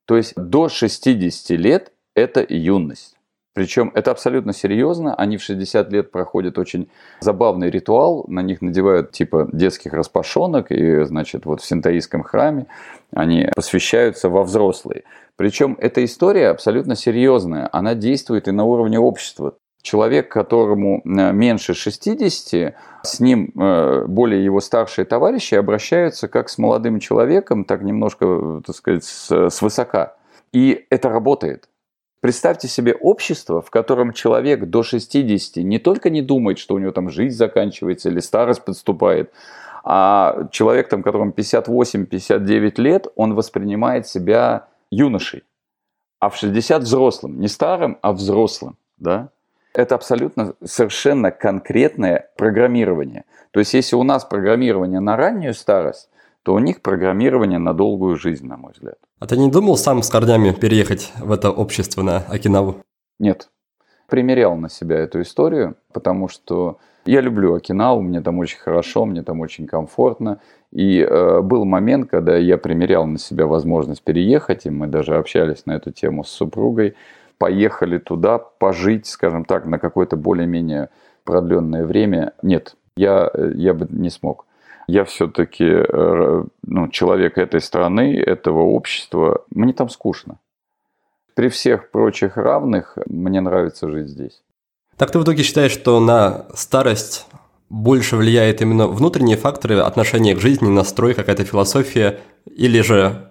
То 0.05 0.19
есть 0.19 0.35
до 0.37 0.69
60 0.69 1.59
лет 1.59 1.93
это 2.15 2.45
юность. 2.47 3.18
Причем 3.59 3.91
это 3.93 4.13
абсолютно 4.13 4.53
серьезно. 4.53 5.17
Они 5.17 5.37
в 5.37 5.43
60 5.43 5.91
лет 5.91 6.13
проходят 6.13 6.59
очень 6.59 6.89
забавный 7.19 7.71
ритуал. 7.71 8.25
На 8.29 8.41
них 8.41 8.63
надевают 8.63 9.11
типа 9.11 9.49
детских 9.53 9.95
распашонок. 9.95 10.71
И, 10.71 11.03
значит, 11.03 11.45
вот 11.45 11.61
в 11.61 11.67
синтаистском 11.67 12.23
храме 12.23 12.67
они 13.13 13.49
посвящаются 13.57 14.29
во 14.29 14.45
взрослые. 14.45 15.03
Причем 15.35 15.77
эта 15.81 16.05
история 16.05 16.51
абсолютно 16.51 16.95
серьезная. 16.95 17.69
Она 17.73 17.97
действует 17.97 18.47
и 18.47 18.53
на 18.53 18.63
уровне 18.63 19.01
общества. 19.01 19.55
Человек, 19.83 20.31
которому 20.31 21.03
э, 21.05 21.33
меньше 21.33 21.75
60, 21.75 22.77
с 23.03 23.19
ним 23.19 23.51
э, 23.61 24.05
более 24.07 24.45
его 24.45 24.61
старшие 24.61 25.05
товарищи 25.05 25.57
обращаются 25.57 26.29
как 26.29 26.49
с 26.49 26.59
молодым 26.59 27.01
человеком, 27.01 27.65
так 27.65 27.83
немножко, 27.83 28.63
так 28.65 28.77
сказать, 28.77 29.03
с, 29.03 29.51
с 29.51 29.63
высока. 29.63 30.15
И 30.53 30.87
это 30.91 31.09
работает. 31.09 31.69
Представьте 32.21 32.67
себе 32.67 32.95
общество, 32.95 33.63
в 33.63 33.71
котором 33.71 34.13
человек 34.13 34.65
до 34.67 34.83
60 34.83 35.57
не 35.65 35.79
только 35.79 36.11
не 36.11 36.21
думает, 36.21 36.59
что 36.59 36.75
у 36.75 36.79
него 36.79 36.91
там 36.91 37.11
жизнь 37.11 37.37
заканчивается 37.37 38.09
или 38.09 38.19
старость 38.19 38.65
подступает, 38.65 39.33
а 39.85 40.49
человек, 40.51 40.89
там, 40.89 41.03
которому 41.03 41.31
58-59 41.31 42.81
лет, 42.81 43.07
он 43.15 43.35
воспринимает 43.35 44.09
себя 44.09 44.67
юношей, 44.91 45.45
а 46.19 46.29
в 46.29 46.37
60 46.37 46.83
взрослым, 46.83 47.41
не 47.41 47.49
старым, 47.49 47.99
а 48.03 48.13
взрослым. 48.13 48.77
Да? 48.97 49.31
Это 49.73 49.95
абсолютно 49.95 50.55
совершенно 50.65 51.31
конкретное 51.31 52.31
программирование. 52.37 53.25
То 53.53 53.61
есть, 53.61 53.75
если 53.75 53.95
у 53.95 54.03
нас 54.03 54.25
программирование 54.25 54.99
на 54.99 55.17
раннюю 55.17 55.55
старость, 55.55 56.11
то 56.49 56.55
у 56.55 56.61
них 56.61 56.81
программирование 56.81 57.59
на 57.59 57.75
долгую 57.75 58.17
жизнь, 58.17 58.47
на 58.47 58.57
мой 58.57 58.73
взгляд. 58.73 58.97
А 59.21 59.27
ты 59.27 59.37
не 59.37 59.51
думал 59.51 59.77
сам 59.77 60.03
с 60.03 60.09
корнями 60.09 60.53
переехать 60.53 61.13
в 61.21 61.31
это 61.31 61.51
общество 61.51 62.01
на 62.01 62.21
Окинаву? 62.21 62.77
Нет. 63.19 63.51
Примерял 64.09 64.57
на 64.57 64.71
себя 64.71 64.97
эту 64.97 65.21
историю, 65.21 65.77
потому 65.93 66.27
что 66.29 66.79
я 67.05 67.21
люблю 67.21 67.55
Окинаву, 67.55 68.01
мне 68.01 68.23
там 68.23 68.39
очень 68.39 68.61
хорошо, 68.61 69.05
мне 69.05 69.23
там 69.23 69.41
очень 69.41 69.67
комфортно. 69.67 70.41
И 70.73 71.01
э, 71.01 71.43
был 71.43 71.67
момент, 71.67 72.09
когда 72.09 72.39
я 72.39 72.57
примерял 72.57 73.07
на 73.07 73.19
себя 73.19 73.47
возможность 73.47 74.03
переехать, 74.03 74.65
и 74.65 74.71
мы 74.71 74.87
даже 74.87 75.17
общались 75.19 75.67
на 75.67 75.73
эту 75.73 75.91
тему 75.91 76.25
с 76.25 76.31
супругой. 76.31 76.95
Поехали 77.37 77.99
туда 77.99 78.39
пожить, 78.39 79.07
скажем 79.07 79.45
так, 79.45 79.67
на 79.67 79.79
какое-то 79.79 80.17
более-менее 80.17 80.89
продленное 81.25 81.85
время. 81.85 82.33
Нет, 82.41 82.75
я, 82.97 83.31
э, 83.35 83.53
я 83.55 83.75
бы 83.75 83.87
не 83.91 84.09
смог 84.09 84.47
я 84.89 85.05
все-таки 85.05 85.65
э, 85.67 86.45
ну, 86.63 86.89
человек 86.89 87.37
этой 87.37 87.61
страны, 87.61 88.17
этого 88.17 88.61
общества, 88.61 89.45
мне 89.51 89.75
там 89.75 89.91
скучно. 89.91 90.39
При 91.35 91.51
всех 91.51 91.91
прочих 91.91 92.37
равных 92.37 92.97
мне 93.07 93.41
нравится 93.41 93.89
жить 93.89 94.09
здесь. 94.09 94.43
Так 94.97 95.13
ты 95.13 95.19
в 95.19 95.25
итоге 95.25 95.43
считаешь, 95.43 95.73
что 95.73 96.01
на 96.01 96.47
старость 96.55 97.27
больше 97.69 98.17
влияет 98.17 98.63
именно 98.63 98.89
внутренние 98.89 99.37
факторы, 99.37 99.79
отношения 99.79 100.35
к 100.35 100.41
жизни, 100.41 100.69
настрой, 100.69 101.15
какая-то 101.15 101.45
философия, 101.45 102.19
или 102.47 102.81
же 102.81 103.31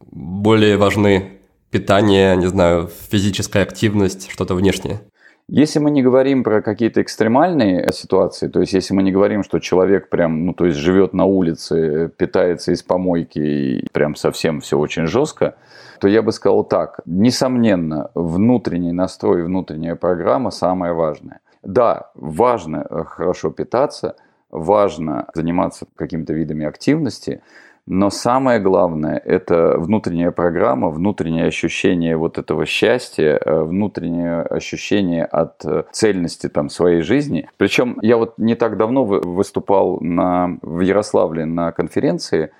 более 0.00 0.76
важны 0.76 1.38
питание, 1.70 2.36
не 2.36 2.46
знаю, 2.46 2.90
физическая 3.10 3.62
активность, 3.62 4.28
что-то 4.30 4.54
внешнее? 4.54 5.02
Если 5.48 5.78
мы 5.78 5.92
не 5.92 6.02
говорим 6.02 6.42
про 6.42 6.60
какие-то 6.60 7.00
экстремальные 7.02 7.92
ситуации, 7.92 8.48
то 8.48 8.58
есть 8.60 8.72
если 8.72 8.94
мы 8.94 9.04
не 9.04 9.12
говорим, 9.12 9.44
что 9.44 9.60
человек 9.60 10.08
прям, 10.08 10.44
ну 10.44 10.54
то 10.54 10.66
есть 10.66 10.76
живет 10.76 11.12
на 11.12 11.24
улице, 11.24 12.10
питается 12.16 12.72
из 12.72 12.82
помойки 12.82 13.38
и 13.38 13.86
прям 13.92 14.16
совсем 14.16 14.60
все 14.60 14.76
очень 14.76 15.06
жестко, 15.06 15.54
то 16.00 16.08
я 16.08 16.22
бы 16.22 16.32
сказал 16.32 16.64
так. 16.64 17.00
Несомненно, 17.06 18.10
внутренний 18.14 18.90
настрой, 18.90 19.44
внутренняя 19.44 19.94
программа 19.94 20.50
самое 20.50 20.92
важное. 20.94 21.38
Да, 21.62 22.10
важно 22.16 22.84
э, 22.88 23.04
хорошо 23.04 23.50
питаться, 23.50 24.16
важно 24.50 25.28
заниматься 25.32 25.86
какими-то 25.94 26.32
видами 26.32 26.66
активности, 26.66 27.40
но 27.86 28.10
самое 28.10 28.58
главное– 28.58 29.16
это 29.24 29.76
внутренняя 29.78 30.32
программа, 30.32 30.90
внутреннее 30.90 31.46
ощущение 31.46 32.16
вот 32.16 32.36
этого 32.36 32.66
счастья, 32.66 33.38
э, 33.40 33.62
внутреннее 33.62 34.42
ощущение 34.42 35.24
от 35.24 35.64
э, 35.64 35.84
цельности 35.92 36.48
там, 36.48 36.68
своей 36.68 37.02
жизни. 37.02 37.48
Причем 37.56 37.98
я 38.02 38.16
вот 38.16 38.38
не 38.38 38.56
так 38.56 38.76
давно 38.76 39.04
выступал 39.04 40.00
на, 40.00 40.58
в 40.62 40.80
Ярославле 40.80 41.44
на 41.44 41.70
конференции, 41.70 42.50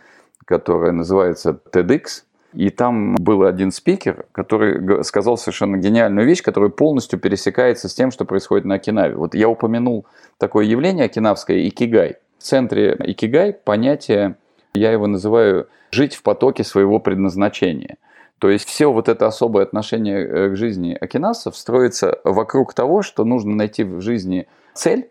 которая 0.44 0.92
называется 0.92 1.58
TEDx, 1.72 2.22
и 2.52 2.70
там 2.70 3.16
был 3.16 3.42
один 3.42 3.72
спикер, 3.72 4.26
который 4.30 5.02
сказал 5.02 5.36
совершенно 5.36 5.76
гениальную 5.76 6.24
вещь, 6.24 6.40
которая 6.40 6.70
полностью 6.70 7.18
пересекается 7.18 7.88
с 7.88 7.94
тем, 7.94 8.12
что 8.12 8.24
происходит 8.24 8.64
на 8.64 8.76
Окинаве. 8.76 9.16
Вот 9.16 9.34
я 9.34 9.48
упомянул 9.48 10.06
такое 10.38 10.66
явление 10.66 11.06
окинавское– 11.06 11.66
икигай. 11.68 12.14
В 12.38 12.44
центре 12.44 12.96
икигай 13.00 13.52
понятие 13.52 14.36
я 14.76 14.92
его 14.92 15.06
называю 15.06 15.68
«жить 15.90 16.14
в 16.14 16.22
потоке 16.22 16.64
своего 16.64 16.98
предназначения». 16.98 17.96
То 18.38 18.50
есть 18.50 18.68
все 18.68 18.92
вот 18.92 19.08
это 19.08 19.26
особое 19.26 19.64
отношение 19.64 20.26
э, 20.26 20.50
к 20.50 20.56
жизни 20.56 20.96
окинасов 21.00 21.56
строится 21.56 22.18
вокруг 22.22 22.74
того, 22.74 23.02
что 23.02 23.24
нужно 23.24 23.54
найти 23.54 23.82
в 23.82 24.00
жизни 24.00 24.46
цель, 24.74 25.08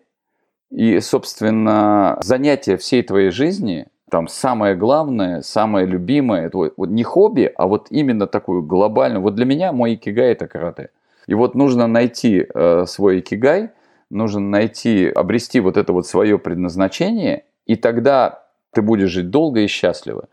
и, 0.71 0.99
собственно, 0.99 2.17
занятие 2.21 2.77
всей 2.77 3.01
твоей 3.03 3.31
жизни, 3.31 3.87
там 4.09 4.27
самое 4.27 4.75
главное, 4.75 5.41
самое 5.41 5.85
любимое, 5.85 6.47
это 6.47 6.57
вот 6.57 6.89
не 6.89 7.03
хобби, 7.03 7.51
а 7.55 7.67
вот 7.67 7.87
именно 7.89 8.27
такую 8.27 8.61
глобальную. 8.61 9.21
Вот 9.21 9.35
для 9.35 9.45
меня 9.45 9.71
мой 9.71 9.95
икигай 9.95 10.31
это 10.31 10.47
карате. 10.47 10.89
И 11.27 11.33
вот 11.33 11.55
нужно 11.55 11.87
найти 11.87 12.45
э, 12.53 12.85
свой 12.87 13.19
икигай, 13.19 13.71
нужно 14.09 14.41
найти, 14.41 15.07
обрести 15.07 15.59
вот 15.59 15.77
это 15.77 15.91
вот 15.91 16.05
свое 16.07 16.37
предназначение, 16.37 17.45
и 17.65 17.75
тогда 17.75 18.44
ты 18.75 18.81
будешь 18.81 19.09
жить 19.09 19.31
долго 19.31 19.61
и 19.61 19.67
счастливо. 19.67 20.27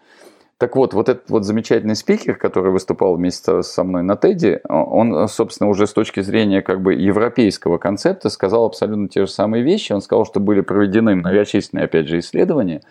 Так 0.59 0.77
вот, 0.77 0.95
вот 0.95 1.09
этот 1.09 1.29
вот 1.31 1.45
замечательный 1.45 1.97
спикер, 1.97 2.37
который 2.37 2.71
выступал 2.71 3.17
вместе 3.17 3.63
со 3.63 3.83
мной 3.83 4.03
на 4.03 4.17
Теди, 4.17 4.61
он, 4.69 5.27
собственно, 5.27 5.69
уже 5.69 5.87
с 5.87 5.93
точки 5.93 6.21
зрения 6.21 6.63
как 6.63 6.83
бы 6.83 6.95
европейского 6.95 7.79
концепта 7.79 8.29
сказал 8.29 8.67
абсолютно 8.67 9.09
те 9.09 9.27
же 9.27 9.33
самые 9.33 9.65
вещи. 9.65 9.93
Он 9.93 10.01
сказал, 10.01 10.25
что 10.25 10.39
были 10.39 10.61
проведены 10.61 11.17
многочисленные, 11.17 11.87
опять 11.87 12.07
же, 12.07 12.21
исследования, 12.21 12.83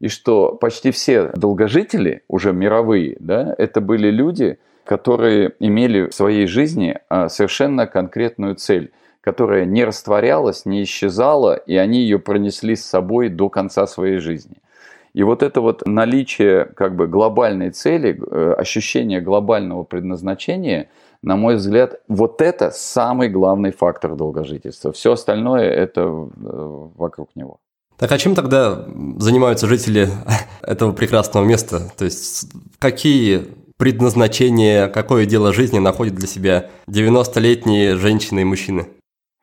и 0.00 0.08
что 0.08 0.52
почти 0.52 0.90
все 0.90 1.30
долгожители, 1.36 2.22
уже 2.26 2.52
мировые, 2.52 3.16
да, 3.20 3.54
это 3.56 3.80
были 3.80 4.10
люди, 4.10 4.58
которые 4.84 5.52
имели 5.60 6.08
в 6.08 6.14
своей 6.14 6.48
жизни 6.48 6.98
а, 7.08 7.28
совершенно 7.28 7.86
конкретную 7.86 8.56
цель 8.56 8.90
которая 9.22 9.64
не 9.64 9.84
растворялась, 9.84 10.66
не 10.66 10.82
исчезала, 10.82 11.54
и 11.54 11.76
они 11.76 12.00
ее 12.00 12.18
пронесли 12.18 12.74
с 12.74 12.84
собой 12.84 13.28
до 13.28 13.48
конца 13.48 13.86
своей 13.86 14.18
жизни. 14.18 14.56
И 15.14 15.22
вот 15.22 15.42
это 15.42 15.60
вот 15.60 15.86
наличие 15.86 16.64
как 16.64 16.96
бы 16.96 17.06
глобальной 17.06 17.70
цели, 17.70 18.18
э, 18.18 18.54
ощущение 18.56 19.20
глобального 19.20 19.84
предназначения, 19.84 20.88
на 21.22 21.36
мой 21.36 21.56
взгляд, 21.56 22.00
вот 22.08 22.40
это 22.40 22.70
самый 22.70 23.28
главный 23.28 23.72
фактор 23.72 24.16
долгожительства. 24.16 24.92
Все 24.92 25.12
остальное 25.12 25.68
это 25.68 26.00
э, 26.00 26.88
вокруг 26.96 27.28
него. 27.34 27.58
Так 27.98 28.10
а 28.10 28.18
чем 28.18 28.34
тогда 28.34 28.86
занимаются 29.18 29.66
жители 29.66 30.08
этого 30.62 30.92
прекрасного 30.92 31.44
места? 31.44 31.92
То 31.96 32.04
есть 32.06 32.50
какие 32.78 33.46
предназначения, 33.76 34.88
какое 34.88 35.26
дело 35.26 35.52
жизни 35.52 35.78
находят 35.78 36.14
для 36.14 36.26
себя 36.26 36.70
90-летние 36.88 37.96
женщины 37.96 38.40
и 38.40 38.44
мужчины? 38.44 38.88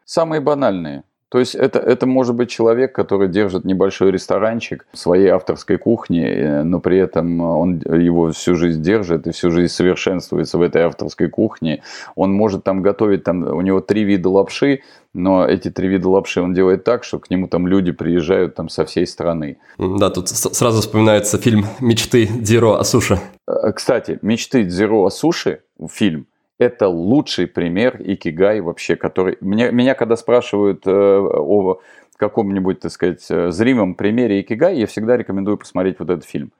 Самые 0.03 0.41
банальные. 0.41 1.03
То 1.29 1.37
есть 1.37 1.53
это, 1.53 1.77
это 1.77 2.07
может 2.07 2.35
быть 2.35 2.49
человек, 2.49 2.93
который 2.93 3.29
держит 3.29 3.63
небольшой 3.63 4.11
ресторанчик 4.11 4.87
своей 4.93 5.27
авторской 5.27 5.77
кухни, 5.77 6.25
э, 6.25 6.63
но 6.63 6.79
при 6.79 6.97
этом 6.97 7.39
он 7.41 7.79
его 7.79 8.31
всю 8.31 8.55
жизнь 8.55 8.81
держит 8.81 9.27
и 9.27 9.31
всю 9.31 9.51
жизнь 9.51 9.71
совершенствуется 9.71 10.57
в 10.57 10.61
этой 10.63 10.81
авторской 10.81 11.29
кухне. 11.29 11.83
Он 12.15 12.33
может 12.33 12.63
там 12.63 12.81
готовить, 12.81 13.23
там 13.23 13.43
у 13.43 13.61
него 13.61 13.79
три 13.79 14.03
вида 14.03 14.29
лапши, 14.29 14.81
но 15.13 15.45
эти 15.45 15.69
три 15.69 15.87
вида 15.87 16.09
лапши 16.09 16.41
он 16.41 16.55
делает 16.55 16.83
так, 16.83 17.03
что 17.03 17.19
к 17.19 17.29
нему 17.29 17.47
там 17.47 17.67
люди 17.67 17.91
приезжают 17.91 18.55
там 18.55 18.67
со 18.67 18.85
всей 18.85 19.05
страны. 19.05 19.57
Да, 19.77 20.09
тут 20.09 20.29
сразу 20.29 20.81
вспоминается 20.81 21.37
фильм 21.37 21.65
«Мечты 21.79 22.27
Дзиро 22.27 22.79
о 22.79 22.83
суши». 22.83 23.19
Э, 23.47 23.71
кстати, 23.71 24.17
«Мечты 24.23 24.63
Дзиро 24.63 25.05
о 25.05 25.09
суши» 25.11 25.61
фильм– 25.91 26.25
это 26.59 26.89
лучший 26.89 27.47
пример 27.47 27.99
икигай 27.99 28.59
вообще, 28.59 28.95
который... 28.95 29.37
Меня, 29.41 29.71
меня 29.71 29.95
когда 29.95 30.15
спрашивают 30.15 30.85
э, 30.85 30.91
о 30.91 31.79
каком-нибудь, 32.17 32.81
так 32.81 32.91
сказать, 32.91 33.25
э, 33.29 33.49
зримом 33.49 33.95
примере 33.95 34.41
икигай, 34.41 34.77
я 34.77 34.85
всегда 34.85 35.17
рекомендую 35.17 35.57
посмотреть 35.57 35.99
вот 35.99 36.09
этот 36.09 36.25
фильм. 36.25 36.51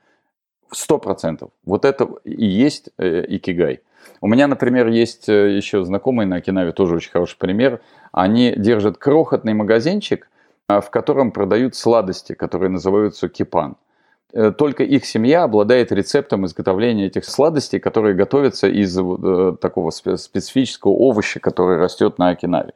Сто 0.71 0.99
процентов. 0.99 1.51
Вот 1.65 1.83
это 1.83 2.09
и 2.23 2.45
есть 2.45 2.89
э, 2.97 3.25
икигай. 3.27 3.81
У 4.21 4.27
меня, 4.27 4.47
например, 4.47 4.87
есть 4.87 5.27
э, 5.27 5.55
еще 5.55 5.83
знакомые 5.83 6.27
на 6.27 6.37
Окинаве, 6.37 6.71
тоже 6.71 6.95
очень 6.95 7.11
хороший 7.11 7.37
пример. 7.37 7.81
Они 8.13 8.53
держат 8.55 8.97
крохотный 8.97 9.53
магазинчик, 9.53 10.29
в 10.67 10.89
котором 10.91 11.31
продают 11.31 11.75
сладости, 11.75 12.33
которые 12.33 12.69
называются 12.69 13.27
кипан. 13.27 13.75
Э, 14.31 14.51
только 14.51 14.83
их 14.83 15.05
семья 15.05 15.43
обладает 15.43 15.91
рецептом 15.91 16.45
изготовления 16.45 17.07
этих 17.07 17.25
сладостей, 17.25 17.79
которые 17.79 18.13
готовятся 18.13 18.67
из 18.67 18.97
э, 18.97 19.55
такого 19.59 19.89
специфического 19.89 20.91
овоща, 20.91 21.39
который 21.39 21.77
растет 21.77 22.19
на 22.19 22.29
Окинаве. 22.29 22.73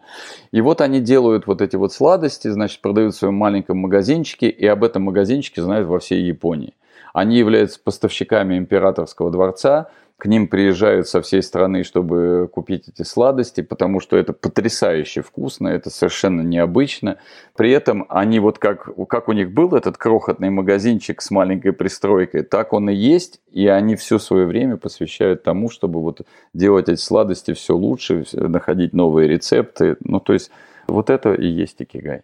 И 0.52 0.62
вот 0.62 0.82
они 0.82 1.00
делают 1.00 1.46
вот 1.46 1.62
эти 1.62 1.76
вот 1.76 1.94
сладости, 1.94 2.48
значит, 2.48 2.82
продают 2.82 3.14
в 3.14 3.18
своем 3.18 3.36
маленьком 3.36 3.78
магазинчике, 3.78 4.50
и 4.50 4.66
об 4.66 4.84
этом 4.84 5.04
магазинчике 5.04 5.62
знают 5.62 5.88
во 5.88 6.00
всей 6.00 6.24
Японии. 6.24 6.74
Они 7.14 7.38
являются 7.38 7.80
поставщиками 7.80 8.58
императорского 8.58 9.30
дворца, 9.30 9.90
к 10.24 10.26
ним 10.26 10.48
приезжают 10.48 11.10
со 11.10 11.22
всей 11.22 11.44
страны, 11.44 11.84
чтобы 11.84 12.48
купить 12.50 12.88
эти 12.88 13.04
сладости, 13.04 13.60
потому 13.60 14.00
что 14.00 14.16
это 14.16 14.32
потрясающе 14.32 15.22
вкусно, 15.22 15.68
это 15.68 15.90
совершенно 15.90 16.40
необычно. 16.40 17.18
При 17.58 17.72
этом 17.72 18.06
они 18.08 18.40
вот 18.40 18.58
как, 18.58 18.88
как 19.10 19.28
у 19.28 19.34
них 19.34 19.52
был 19.52 19.76
этот 19.76 19.98
крохотный 19.98 20.50
магазинчик 20.50 21.22
с 21.22 21.30
маленькой 21.30 21.74
пристройкой, 21.74 22.44
так 22.44 22.72
он 22.72 22.90
и 22.90 22.96
есть, 22.96 23.42
и 23.52 23.68
они 23.68 23.98
все 23.98 24.18
свое 24.18 24.46
время 24.46 24.78
посвящают 24.78 25.44
тому, 25.44 25.70
чтобы 25.70 26.00
вот 26.00 26.22
делать 26.54 26.88
эти 26.88 27.02
сладости 27.02 27.54
все 27.54 27.76
лучше, 27.76 28.26
находить 28.32 28.94
новые 28.94 29.28
рецепты. 29.28 29.98
Ну, 30.00 30.22
то 30.22 30.32
есть 30.32 30.52
вот 30.88 31.10
это 31.10 31.34
и 31.34 31.48
есть 31.48 31.82
икигай. 31.82 32.22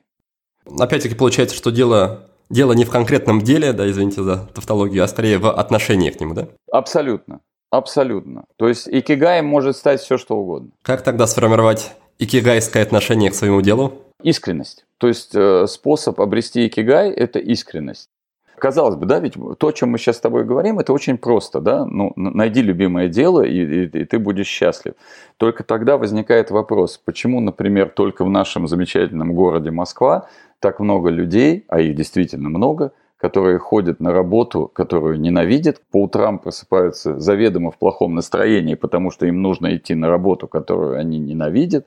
Опять-таки 0.80 1.16
получается, 1.16 1.54
что 1.54 1.70
дело 1.70 2.30
дело 2.50 2.72
не 2.72 2.86
в 2.86 2.92
конкретном 2.92 3.42
деле, 3.42 3.74
да, 3.74 3.90
извините 3.90 4.24
за 4.24 4.48
тавтологию, 4.54 5.04
а 5.04 5.08
скорее 5.10 5.38
в 5.38 5.52
отношении 5.52 6.12
к 6.12 6.20
нему, 6.22 6.34
да? 6.34 6.48
Абсолютно. 6.72 7.42
Абсолютно. 7.72 8.46
То 8.58 8.68
есть 8.68 8.88
икигай 8.90 9.42
может 9.42 9.78
стать 9.78 10.02
все, 10.02 10.18
что 10.18 10.38
угодно. 10.38 10.70
Как 10.82 11.04
тогда 11.04 11.28
сформировать 11.28 11.94
икигайское 12.18 12.84
отношение 12.84 13.30
к 13.30 13.36
своему 13.36 13.62
делу? 13.62 13.94
Искренность. 14.24 14.86
То 14.98 15.08
есть 15.08 15.36
э, 15.36 15.66
способ 15.68 16.20
обрести 16.20 16.68
икигай– 16.68 17.12
это 17.12 17.40
искренность. 17.40 18.10
Казалось 18.58 18.96
бы, 18.96 19.06
да, 19.06 19.20
ведь 19.20 19.36
то, 19.58 19.68
о 19.68 19.72
чем 19.72 19.92
мы 19.92 19.98
сейчас 19.98 20.18
с 20.18 20.20
тобой 20.20 20.44
говорим, 20.44 20.80
это 20.80 20.92
очень 20.92 21.18
просто, 21.18 21.62
да, 21.62 21.86
ну, 21.86 22.12
найди 22.18 22.62
любимое 22.62 23.08
дело, 23.08 23.42
и, 23.42 23.86
и, 23.86 23.86
и 23.86 24.06
ты 24.06 24.20
будешь 24.20 24.48
счастлив. 24.48 24.96
Только 25.38 25.64
тогда 25.64 25.98
возникает 25.98 26.52
вопрос, 26.52 26.98
почему, 26.98 27.40
например, 27.40 27.90
только 27.90 28.26
в 28.26 28.30
нашем 28.30 28.68
замечательном 28.68 29.34
городе 29.34 29.72
Москва 29.72 30.28
так 30.60 30.82
много 30.82 31.10
людей, 31.10 31.64
а 31.70 31.80
их 31.80 31.96
действительно 31.96 32.50
много, 32.50 32.92
которые 33.20 33.60
ходят 33.60 34.00
на 34.00 34.14
работу, 34.14 34.72
которую 34.74 35.20
ненавидят, 35.20 35.82
по 35.92 36.04
утрам 36.04 36.40
просыпаются 36.40 37.20
заведомо 37.20 37.70
в 37.70 37.78
плохом 37.78 38.16
настроении, 38.16 38.76
потому 38.76 39.12
что 39.12 39.26
им 39.26 39.42
нужно 39.42 39.76
идти 39.76 39.94
на 39.94 40.08
работу, 40.08 40.48
которую 40.48 40.98
они 40.98 41.20
ненавидят 41.20 41.86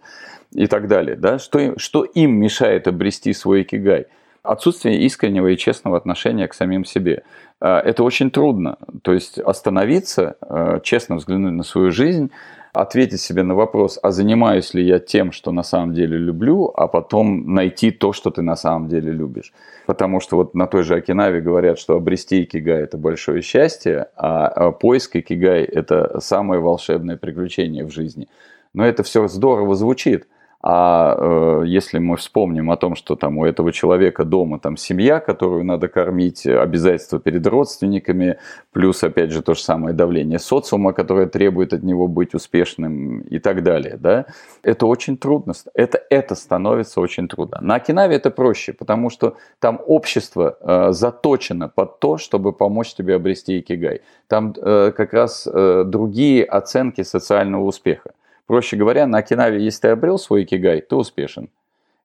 и 0.53 0.67
так 0.67 0.89
далее. 0.89 1.17
Да? 1.17 1.39
Что, 1.39 1.59
им, 1.59 1.79
что 1.79 2.05
им 2.05 2.35
мешает 2.35 2.87
обрести 2.87 3.33
свой 3.33 3.63
икигай? 3.63 4.07
Отсутствие 4.43 5.01
искреннего 5.03 5.47
и 5.47 5.57
честного 5.57 5.97
отношения 5.97 6.47
к 6.49 6.55
самим 6.55 6.85
себе. 6.85 7.23
А, 7.61 7.81
это 7.81 8.03
очень 8.03 8.31
трудно. 8.31 8.77
То 9.01 9.15
есть 9.15 9.39
остановиться, 9.39 10.37
а, 10.43 10.81
честно 10.81 11.17
взглянуть 11.17 11.55
на 11.55 11.63
свою 11.63 11.93
жизнь, 11.93 12.31
ответить 12.73 13.21
себе 13.21 13.43
на 13.43 13.55
вопрос, 13.55 13.99
а 14.03 14.11
занимаюсь 14.11 14.73
ли 14.73 14.83
я 14.85 14.99
тем, 14.99 15.31
что 15.33 15.53
на 15.53 15.63
самом 15.63 15.93
деле 15.93 16.17
люблю, 16.17 16.73
а 16.75 16.89
потом 16.89 17.55
найти 17.55 17.91
то, 17.91 18.13
что 18.13 18.31
ты 18.31 18.41
на 18.41 18.57
самом 18.57 18.89
деле 18.89 19.13
любишь. 19.13 19.53
Потому 19.87 20.21
что 20.21 20.37
вот 20.37 20.55
на 20.55 20.67
той 20.67 20.83
же 20.83 20.95
Окинаве 20.95 21.41
говорят, 21.41 21.79
что 21.79 21.97
обрести 21.97 22.45
икигай– 22.45 22.83
это 22.85 22.97
большое 22.97 23.43
счастье, 23.43 24.09
а, 24.17 24.47
а 24.49 24.73
поиск 24.73 25.17
икигай– 25.17 25.63
это 25.65 26.19
самое 26.21 26.61
волшебное 26.61 27.17
приключение 27.17 27.85
в 27.85 27.91
жизни. 27.91 28.29
Но 28.73 28.87
это 28.87 29.03
все 29.03 29.29
здорово 29.29 29.75
звучит, 29.75 30.27
а 30.63 31.17
э, 31.19 31.67
если 31.67 31.99
мы 31.99 32.17
вспомним 32.17 32.71
о 32.71 32.77
том, 32.77 32.95
что 32.95 33.17
там 33.17 33.39
у 33.39 33.45
этого 33.45 33.73
человека 33.73 34.25
дома 34.25 34.61
там 34.61 34.77
семья, 34.77 35.19
которую 35.19 35.65
надо 35.65 35.89
кормить, 35.89 36.47
обязательства 36.47 37.19
перед 37.19 37.45
родственниками, 37.47 38.39
плюс 38.73 39.03
опять 39.03 39.33
же 39.33 39.43
то 39.43 39.55
же 39.55 39.61
самое 39.61 39.95
давление 39.95 40.39
социума, 40.39 40.93
которое 40.93 41.27
требует 41.27 41.73
от 41.73 41.83
него 41.83 42.07
быть 42.07 42.35
успешным 42.35 43.23
и 43.23 43.41
так 43.41 43.65
далее, 43.65 43.97
да, 43.99 44.27
это 44.63 44.87
очень 44.87 45.17
трудно. 45.17 45.53
Это, 45.75 46.01
это 46.11 46.37
становится 46.37 47.01
очень 47.01 47.27
трудно. 47.27 47.59
На 47.61 47.75
Окинаве 47.75 48.17
это 48.17 48.31
проще, 48.31 48.73
потому 48.73 49.11
что 49.11 49.37
там 49.59 49.81
общество 49.85 50.57
э, 50.61 50.93
заточено 50.93 51.69
под 51.69 51.99
то, 51.99 52.19
чтобы 52.19 52.53
помочь 52.53 52.95
тебе 52.95 53.17
обрести 53.17 53.59
икигай. 53.59 54.03
Там 54.29 54.55
э, 54.57 54.93
как 54.97 55.13
раз 55.13 55.49
э, 55.53 55.85
другие 55.85 56.45
оценки 56.45 57.03
социального 57.03 57.65
успеха. 57.65 58.13
Проще 58.53 58.77
говоря, 58.77 59.07
на 59.07 59.17
Окинаве, 59.17 59.65
если 59.65 59.81
ты 59.81 59.89
обрел 59.89 60.19
свой 60.19 60.43
икигай, 60.43 60.83
ты 60.83 60.95
успешен. 60.95 61.49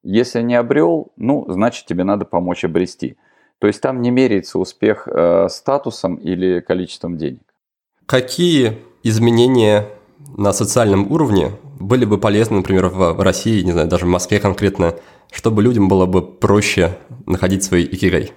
Если 0.01 0.41
не 0.41 0.55
обрел, 0.55 1.11
ну, 1.17 1.45
значит, 1.49 1.85
тебе 1.87 2.05
надо 2.05 2.23
помочь 2.23 2.63
обрести. 2.63 3.17
То 3.59 3.67
есть 3.67 3.81
там 3.81 4.01
не 4.01 4.11
меряется 4.11 4.57
успех 4.57 5.09
э, 5.09 5.49
статусом 5.49 6.15
или 6.15 6.61
количеством 6.61 7.17
денег. 7.17 7.41
Какие 8.05 8.77
изменения 9.03 9.89
на 10.37 10.53
социальном 10.53 11.11
уровне 11.11 11.51
были 11.81 12.05
бы 12.05 12.17
полезны, 12.17 12.59
например, 12.59 12.87
в 12.87 13.21
России, 13.21 13.61
не 13.61 13.73
знаю, 13.73 13.89
даже 13.89 14.05
в 14.05 14.09
Москве 14.09 14.39
конкретно, 14.39 14.95
чтобы 15.33 15.61
людям 15.61 15.89
было 15.89 16.05
бы 16.05 16.21
проще 16.21 16.97
находить 17.25 17.65
свой 17.65 17.83
икигай? 17.83 18.31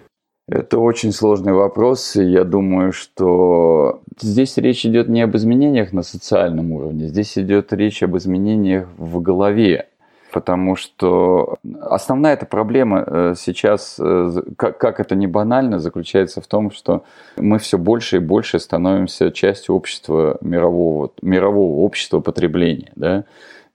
Это 0.51 0.81
очень 0.81 1.13
сложный 1.13 1.53
вопрос. 1.53 2.17
Я 2.17 2.43
думаю, 2.43 2.93
что 2.93 4.03
здесь 4.21 4.57
речь 4.57 4.85
идет 4.85 5.09
не 5.09 5.23
об 5.23 5.37
изменениях 5.37 5.93
на 5.93 6.03
социальном 6.03 6.73
уровне, 6.73 7.07
здесь 7.07 7.39
идет 7.39 7.73
речь 7.73 8.03
об 8.03 8.17
изменениях 8.17 8.89
в 8.99 9.21
голове. 9.21 9.87
Потому 10.33 10.75
что 10.75 11.57
основная 11.81 12.35
эта 12.35 12.47
проблема 12.47 13.05
э, 13.07 13.35
сейчас, 13.37 13.97
э, 14.01 14.31
как 14.57 14.99
это 14.99 15.15
не 15.15 15.29
банально, 15.29 15.79
заключается 15.79 16.41
в 16.41 16.47
том, 16.47 16.73
что 16.73 17.05
мы 17.37 17.59
все 17.59 17.79
больше 17.79 18.17
и 18.17 18.21
больше 18.21 18.59
становимся 18.59 19.31
частью 19.31 19.77
общества 19.77 20.39
мирового, 20.41 21.13
мирового 21.23 21.85
общества 21.85 22.21
потребления. 22.21 22.93
Да? 22.97 23.25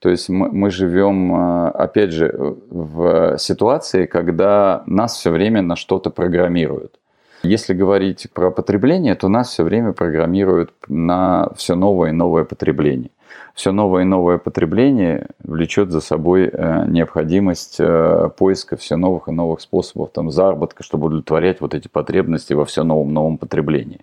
То 0.05 0.11
есть 0.11 0.29
мы, 0.29 0.51
мы 0.51 0.69
живем, 0.69 1.33
э, 1.33 1.69
опять 1.69 2.11
же, 2.11 2.31
в 2.69 3.37
ситуации, 3.39 4.05
когда 4.05 4.83
нас 4.85 5.15
все 5.15 5.31
время 5.31 5.63
на 5.63 5.75
что-то 5.75 6.11
программируют. 6.11 6.99
Если 7.41 7.73
говорить 7.73 8.27
про 8.31 8.51
потребление, 8.51 9.15
то 9.15 9.29
нас 9.29 9.49
все 9.49 9.63
время 9.63 9.93
программируют 9.93 10.69
на 10.87 11.49
все 11.55 11.73
новое 11.73 12.09
и 12.09 12.11
новое 12.11 12.43
потребление 12.43 13.09
все 13.53 13.71
новое 13.71 14.01
и 14.01 14.05
новое 14.05 14.37
потребление 14.37 15.27
влечет 15.43 15.91
за 15.91 16.01
собой 16.01 16.49
э, 16.51 16.85
необходимость 16.87 17.77
э, 17.79 18.29
поиска 18.37 18.75
все 18.75 18.97
новых 18.97 19.27
и 19.29 19.31
новых 19.31 19.61
способов 19.61 20.11
там, 20.11 20.29
заработка, 20.29 20.83
чтобы 20.83 21.07
удовлетворять 21.07 21.61
вот 21.61 21.73
эти 21.73 21.87
потребности 21.87 22.53
во 22.53 22.65
все 22.65 22.83
новом 22.83 23.13
новом 23.13 23.37
потреблении. 23.37 24.01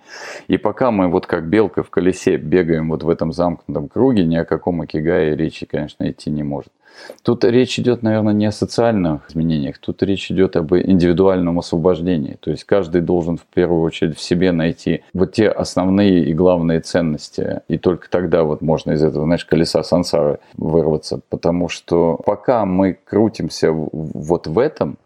И 0.49 0.57
пока 0.57 0.91
мы 0.91 1.09
вот 1.09 1.27
как 1.27 1.49
белка 1.49 1.83
в 1.83 1.91
колесе 1.91 2.37
бегаем 2.37 2.89
вот 2.89 3.03
в 3.03 3.09
этом 3.09 3.33
замкнутом 3.33 3.89
круге, 3.89 4.25
ни 4.25 4.37
о 4.37 4.45
каком 4.45 4.85
икигае 4.85 5.37
речи, 5.37 5.67
конечно, 5.67 6.11
идти 6.11 6.31
не 6.31 6.43
может. 6.43 6.73
Тут 7.23 7.45
речь 7.45 7.79
идет, 7.79 8.03
наверное, 8.03 8.33
не 8.33 8.47
о 8.47 8.53
социальных 8.53 9.31
изменениях, 9.31 9.79
тут 9.79 10.03
речь 10.03 10.31
идет 10.31 10.57
об 10.57 10.75
индивидуальном 10.75 11.59
освобождении. 11.59 12.37
То 12.41 12.51
есть 12.51 12.65
каждый 12.65 13.01
должен 13.01 13.37
в 13.37 13.45
первую 13.47 13.83
очередь 13.83 14.17
в 14.17 14.21
себе 14.21 14.53
найти 14.53 15.03
вот 15.15 15.33
те 15.33 15.49
основные 15.49 16.25
и 16.25 16.35
главные 16.35 16.81
ценности. 16.81 17.61
И 17.69 17.79
только 17.79 18.09
тогда 18.11 18.45
вот 18.45 18.63
можно 18.63 18.93
из 18.93 19.03
этого, 19.03 19.25
знаешь, 19.25 19.45
колеса 19.45 19.83
сансары 19.83 20.39
вырваться. 20.57 21.21
Потому 21.29 21.69
что 21.69 22.19
пока 22.25 22.65
мы 22.65 22.99
крутимся 23.05 23.73
вот 23.73 24.47
в 24.47 24.59
этом, 24.59 24.99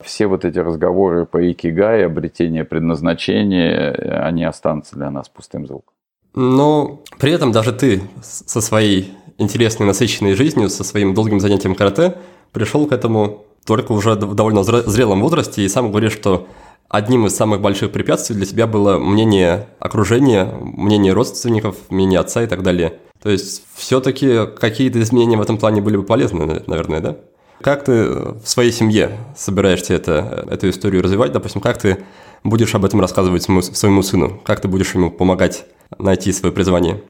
все 0.00 0.26
вот 0.26 0.44
эти 0.44 0.58
разговоры 0.58 1.26
по 1.26 1.50
икигай, 1.50 2.04
обретение 2.04 2.64
предназначения, 2.64 3.92
они 4.24 4.44
останутся 4.44 4.96
для 4.96 5.10
нас 5.10 5.28
пустым 5.28 5.66
звуком. 5.66 5.92
Но 6.34 7.02
при 7.18 7.32
этом 7.32 7.52
даже 7.52 7.72
ты 7.72 8.02
со 8.22 8.60
своей 8.60 9.12
интересной, 9.38 9.86
насыщенной 9.86 10.34
жизнью, 10.34 10.70
со 10.70 10.84
своим 10.84 11.14
долгим 11.14 11.40
занятием 11.40 11.74
карате, 11.74 12.16
пришел 12.52 12.86
к 12.86 12.92
этому 12.92 13.44
только 13.64 13.92
уже 13.92 14.14
в 14.14 14.34
довольно 14.34 14.62
зрелом 14.64 15.20
возрасте 15.20 15.62
и 15.62 15.68
сам 15.68 15.90
говоришь, 15.90 16.12
что 16.12 16.48
одним 16.88 17.26
из 17.26 17.34
самых 17.34 17.60
больших 17.60 17.90
препятствий 17.92 18.36
для 18.36 18.46
тебя 18.46 18.66
было 18.66 18.98
мнение 18.98 19.68
окружения, 19.78 20.44
мнение 20.44 21.12
родственников, 21.12 21.76
мнение 21.88 22.20
отца 22.20 22.42
и 22.42 22.46
так 22.46 22.62
далее. 22.62 22.98
То 23.22 23.30
есть 23.30 23.62
все-таки 23.74 24.46
какие-то 24.58 25.00
изменения 25.00 25.36
в 25.36 25.42
этом 25.42 25.56
плане 25.56 25.80
были 25.80 25.96
бы 25.96 26.02
полезны, 26.02 26.62
наверное, 26.66 27.00
да? 27.00 27.16
Как 27.60 27.84
ты 27.84 28.08
в 28.08 28.42
своей 28.44 28.72
семье 28.72 29.16
собираешься 29.36 29.94
это, 29.94 30.46
эту 30.50 30.68
историю 30.68 31.02
развивать? 31.02 31.30
Допустим, 31.30 31.60
как 31.60 31.78
ты 31.78 32.04
будешь 32.42 32.74
об 32.74 32.84
этом 32.84 33.00
рассказывать 33.00 33.44
своему, 33.44 33.62
своему 33.62 34.02
сыну? 34.02 34.40
Как 34.44 34.60
ты 34.60 34.66
будешь 34.66 34.94
ему 34.94 35.12
помогать 35.12 35.64
найти 35.98 36.32
свое 36.32 36.52
призвание? 36.52 37.00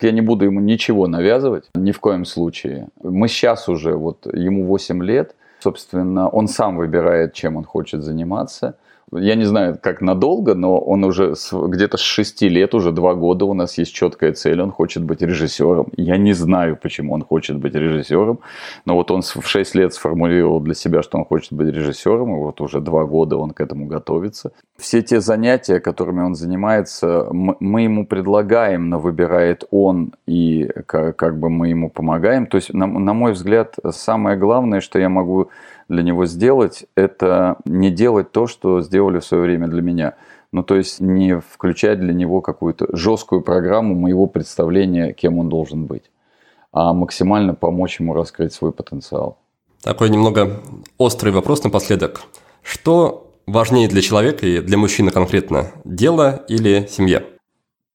Я 0.00 0.12
не 0.12 0.20
буду 0.20 0.44
ему 0.44 0.60
ничего 0.60 1.06
навязывать, 1.06 1.64
ни 1.74 1.92
в 1.92 2.00
коем 2.00 2.24
случае. 2.24 2.88
Мы 3.02 3.28
сейчас 3.28 3.68
уже, 3.68 3.94
вот 3.94 4.26
ему 4.32 4.64
8 4.64 5.02
лет, 5.02 5.34
собственно, 5.58 6.28
он 6.28 6.48
сам 6.48 6.76
выбирает, 6.76 7.32
чем 7.34 7.56
он 7.56 7.64
хочет 7.64 8.02
заниматься– 8.02 8.76
я 9.12 9.34
не 9.34 9.44
знаю, 9.44 9.78
как 9.82 10.00
надолго, 10.00 10.54
но 10.54 10.78
он 10.78 11.04
уже 11.04 11.34
где-то 11.52 11.96
с 11.96 12.00
6 12.00 12.42
лет, 12.42 12.74
уже 12.74 12.92
2 12.92 13.14
года 13.14 13.44
у 13.44 13.54
нас 13.54 13.78
есть 13.78 13.94
четкая 13.94 14.32
цель, 14.32 14.60
он 14.60 14.70
хочет 14.70 15.04
быть 15.04 15.22
режиссером. 15.22 15.88
Я 15.96 16.16
не 16.16 16.32
знаю, 16.32 16.76
почему 16.76 17.14
он 17.14 17.22
хочет 17.22 17.56
быть 17.56 17.74
режиссером, 17.74 18.40
но 18.84 18.94
вот 18.94 19.10
он 19.10 19.22
в 19.22 19.46
6 19.46 19.74
лет 19.74 19.94
сформулировал 19.94 20.60
для 20.60 20.74
себя, 20.74 21.02
что 21.02 21.18
он 21.18 21.24
хочет 21.24 21.52
быть 21.52 21.68
режиссером, 21.68 22.36
и 22.36 22.38
вот 22.38 22.60
уже 22.60 22.80
2 22.80 23.04
года 23.04 23.36
он 23.36 23.50
к 23.50 23.60
этому 23.60 23.86
готовится. 23.86 24.52
Все 24.76 25.02
те 25.02 25.20
занятия, 25.20 25.80
которыми 25.80 26.22
он 26.22 26.34
занимается, 26.34 27.26
мы 27.32 27.82
ему 27.82 28.06
предлагаем, 28.06 28.88
но 28.88 28.98
выбирает 28.98 29.64
он, 29.70 30.12
и 30.26 30.68
как 30.86 31.38
бы 31.38 31.50
мы 31.50 31.68
ему 31.68 31.90
помогаем. 31.90 32.46
То 32.46 32.56
есть, 32.56 32.72
на, 32.72 32.86
мой 32.86 33.32
взгляд, 33.32 33.76
самое 33.90 34.36
главное, 34.36 34.80
что 34.80 34.98
я 34.98 35.08
могу 35.08 35.50
для 35.88 36.02
него 36.02 36.26
сделать, 36.26 36.86
это 36.94 37.56
не 37.64 37.90
делать 37.90 38.32
то, 38.32 38.46
что 38.46 38.80
сделали 38.82 39.20
в 39.20 39.24
свое 39.24 39.42
время 39.42 39.68
для 39.68 39.82
меня. 39.82 40.14
Ну, 40.52 40.62
то 40.62 40.76
есть 40.76 41.00
не 41.00 41.40
включать 41.40 42.00
для 42.00 42.12
него 42.12 42.40
какую-то 42.40 42.86
жесткую 42.96 43.42
программу 43.42 43.94
моего 43.94 44.26
представления, 44.26 45.12
кем 45.12 45.38
он 45.38 45.48
должен 45.48 45.86
быть, 45.86 46.10
а 46.72 46.92
максимально 46.92 47.54
помочь 47.54 48.00
ему 48.00 48.14
раскрыть 48.14 48.52
свой 48.52 48.72
потенциал. 48.72 49.38
Такой 49.82 50.10
немного 50.10 50.60
острый 50.96 51.32
вопрос 51.32 51.64
напоследок. 51.64 52.22
Что 52.62 53.30
важнее 53.46 53.88
для 53.88 54.02
человека 54.02 54.46
и 54.46 54.60
для 54.60 54.76
мужчины 54.78 55.10
конкретно, 55.10 55.72
дело 55.84 56.44
или 56.48 56.86
семья? 56.88 57.22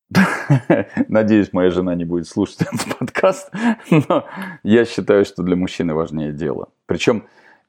Надеюсь, 1.08 1.54
моя 1.54 1.72
жена 1.72 1.96
не 1.96 2.06
будет 2.06 2.28
слушать 2.28 2.62
этот 2.62 2.98
подкаст, 3.00 3.52
но 3.90 4.26
я 4.64 4.86
считаю, 4.86 5.26
что 5.26 5.44
для 5.44 5.56
мужчины 5.56 5.94
важнее 5.94 6.32
дело. 6.32 6.70
Причем 6.86 7.24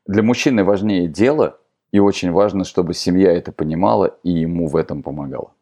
для 0.06 0.22
мужчины 0.22 0.64
важнее 0.64 1.09
дело, 1.09 1.59
и 1.93 1.98
очень 1.98 2.32
важно, 2.32 2.64
чтобы 2.64 2.94
семья 2.94 3.32
это 3.32 3.52
понимала 3.52 4.16
и 4.22 4.31
ему 4.31 4.66
в 4.66 4.76
этом 4.76 5.02
помогала. 5.02 5.52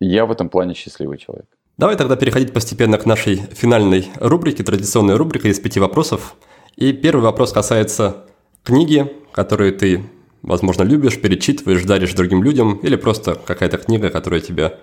Я 0.00 0.26
в 0.26 0.30
этом 0.30 0.48
плане 0.48 0.74
счастливый 0.74 1.18
человек. 1.18 1.46
Давай 1.76 1.96
тогда 1.96 2.16
переходить 2.16 2.52
постепенно 2.52 2.98
к 2.98 3.06
нашей 3.06 3.36
финальной 3.36 4.06
рубрике, 4.16 4.64
традиционной 4.64 5.16
рубрике 5.16 5.48
из 5.48 5.60
пяти 5.60 5.80
вопросов. 5.80 6.34
И 6.76 6.92
первый 6.92 7.22
вопрос 7.22 7.52
касается 7.52 8.26
книги, 8.64 9.12
которую 9.32 9.76
ты, 9.76 10.02
возможно, 10.42 10.82
любишь, 10.82 11.20
перечитываешь, 11.20 11.84
даришь 11.84 12.14
другим 12.14 12.42
людям, 12.42 12.76
или 12.78 12.96
просто 12.96 13.34
какая-то 13.34 13.78
книга, 13.78 14.10
которая 14.10 14.40
тебя 14.40 14.74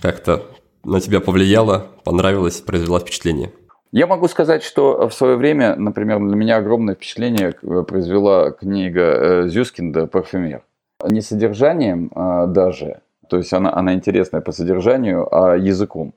как-то 0.00 0.46
на 0.84 1.00
тебя 1.00 1.20
повлияла, 1.20 1.88
понравилась, 2.04 2.60
произвела 2.60 3.00
впечатление. 3.00 3.50
Я 3.96 4.06
могу 4.06 4.28
сказать, 4.28 4.62
что 4.62 5.08
в 5.08 5.14
свое 5.14 5.36
время, 5.36 5.74
например, 5.74 6.18
для 6.18 6.36
меня 6.36 6.58
огромное 6.58 6.94
впечатление 6.94 7.52
произвела 7.52 8.50
книга 8.50 9.00
э, 9.00 9.48
Зюскинда 9.48 10.06
«Парфюмер». 10.06 10.60
Не 11.02 11.22
содержанием 11.22 12.10
а, 12.14 12.44
даже, 12.44 13.00
то 13.30 13.38
есть 13.38 13.54
она, 13.54 13.72
она 13.74 13.94
интересная 13.94 14.42
по 14.42 14.52
содержанию, 14.52 15.26
а 15.34 15.56
языком. 15.56 16.12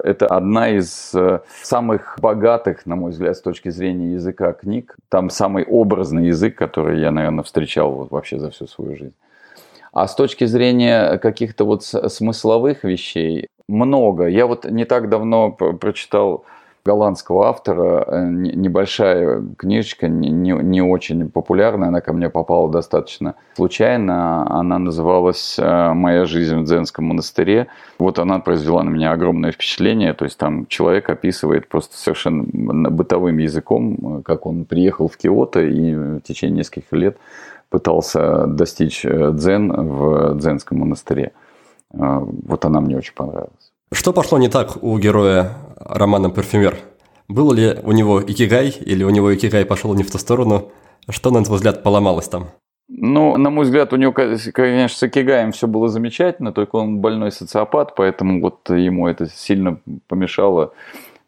Это 0.00 0.28
одна 0.28 0.70
из 0.70 1.12
э, 1.12 1.40
самых 1.60 2.20
богатых, 2.22 2.86
на 2.86 2.94
мой 2.94 3.10
взгляд, 3.10 3.36
с 3.36 3.40
точки 3.40 3.70
зрения 3.70 4.12
языка 4.12 4.52
книг. 4.52 4.94
Там 5.08 5.28
самый 5.28 5.64
образный 5.64 6.28
язык, 6.28 6.54
который 6.54 7.00
я, 7.00 7.10
наверное, 7.10 7.42
встречал 7.42 7.90
вот 7.90 8.12
вообще 8.12 8.38
за 8.38 8.52
всю 8.52 8.68
свою 8.68 8.94
жизнь. 8.94 9.14
А 9.92 10.06
с 10.06 10.14
точки 10.14 10.44
зрения 10.44 11.18
каких-то 11.18 11.64
вот 11.64 11.82
смысловых 11.82 12.84
вещей 12.84 13.48
много. 13.68 14.28
Я 14.28 14.46
вот 14.46 14.66
не 14.66 14.84
так 14.84 15.08
давно 15.08 15.50
прочитал 15.50 16.44
голландского 16.88 17.48
автора, 17.48 18.04
э, 18.06 18.28
небольшая 18.30 19.44
книжечка, 19.58 20.08
не, 20.08 20.30
не, 20.30 20.82
очень 20.82 21.28
популярная, 21.28 21.88
она 21.88 22.00
ко 22.00 22.14
мне 22.14 22.30
попала 22.30 22.70
достаточно 22.70 23.34
случайно. 23.56 24.50
Она 24.50 24.78
называлась 24.78 25.58
э, 25.58 25.92
«Моя 25.92 26.24
жизнь 26.24 26.56
в 26.56 26.64
Дзенском 26.64 27.04
монастыре». 27.04 27.66
Вот 27.98 28.18
она 28.18 28.38
произвела 28.38 28.82
на 28.82 28.88
меня 28.88 29.12
огромное 29.12 29.52
впечатление. 29.52 30.14
То 30.14 30.24
есть 30.24 30.38
там 30.38 30.66
человек 30.66 31.10
описывает 31.10 31.68
просто 31.68 31.98
совершенно 31.98 32.90
бытовым 32.90 33.36
языком, 33.36 34.22
как 34.24 34.46
он 34.46 34.64
приехал 34.64 35.08
в 35.08 35.16
Киото 35.18 35.60
и 35.60 35.94
в 35.94 36.20
течение 36.20 36.58
нескольких 36.58 36.92
лет 36.92 37.18
пытался 37.68 38.46
достичь 38.46 39.04
э, 39.04 39.32
дзен 39.32 39.70
в 39.72 40.38
дзенском 40.38 40.78
монастыре. 40.78 41.32
Вот 41.90 42.64
она 42.64 42.80
мне 42.80 42.96
очень 42.96 43.14
понравилась. 43.14 43.67
Что 43.92 44.12
пошло 44.12 44.38
не 44.38 44.48
так 44.48 44.82
у 44.82 44.98
героя 44.98 45.56
романа 45.76 46.28
«Парфюмер»? 46.30 46.78
Был 47.28 47.52
ли 47.52 47.78
у 47.82 47.92
него 47.92 48.22
икигай, 48.22 48.68
или 48.68 49.02
у 49.04 49.10
него 49.10 49.34
икигай 49.34 49.64
пошел 49.64 49.94
не 49.94 50.02
в 50.02 50.10
ту 50.10 50.18
сторону? 50.18 50.70
Что, 51.08 51.30
на 51.30 51.42
твой 51.42 51.56
взгляд, 51.56 51.82
поломалось 51.82 52.28
там? 52.28 52.48
Ну, 52.88 53.36
на 53.36 53.50
мой 53.50 53.64
взгляд, 53.64 53.92
у 53.92 53.96
него, 53.96 54.12
конечно, 54.12 54.88
с 54.88 55.02
Икигаем 55.02 55.52
все 55.52 55.66
было 55.66 55.88
замечательно, 55.88 56.52
только 56.52 56.76
он 56.76 56.98
больной 56.98 57.30
социопат, 57.30 57.94
поэтому 57.94 58.40
вот 58.40 58.70
ему 58.70 59.06
это 59.06 59.28
сильно 59.28 59.78
помешало, 60.06 60.72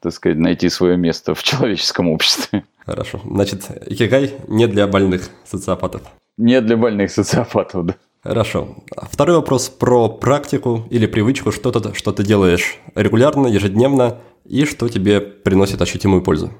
так 0.00 0.12
сказать, 0.12 0.38
найти 0.38 0.70
свое 0.70 0.96
место 0.96 1.34
в 1.34 1.42
человеческом 1.42 2.08
обществе. 2.08 2.64
Хорошо. 2.86 3.20
Значит, 3.24 3.66
Икигай 3.86 4.32
не 4.48 4.66
для 4.66 4.86
больных 4.86 5.28
социопатов. 5.44 6.02
Не 6.38 6.62
для 6.62 6.78
больных 6.78 7.10
социопатов, 7.10 7.86
да. 7.86 7.94
Хорошо. 8.22 8.76
Второй 9.10 9.36
вопрос 9.36 9.70
про 9.70 10.08
практику 10.08 10.84
или 10.90 11.06
привычку, 11.06 11.52
что-то, 11.52 11.94
что 11.94 12.12
ты 12.12 12.22
делаешь 12.22 12.78
регулярно, 12.94 13.46
ежедневно, 13.46 14.18
и 14.44 14.64
что 14.64 14.88
тебе 14.88 15.20
приносит 15.20 15.80
ощутимую 15.80 16.22
пользу. 16.22 16.50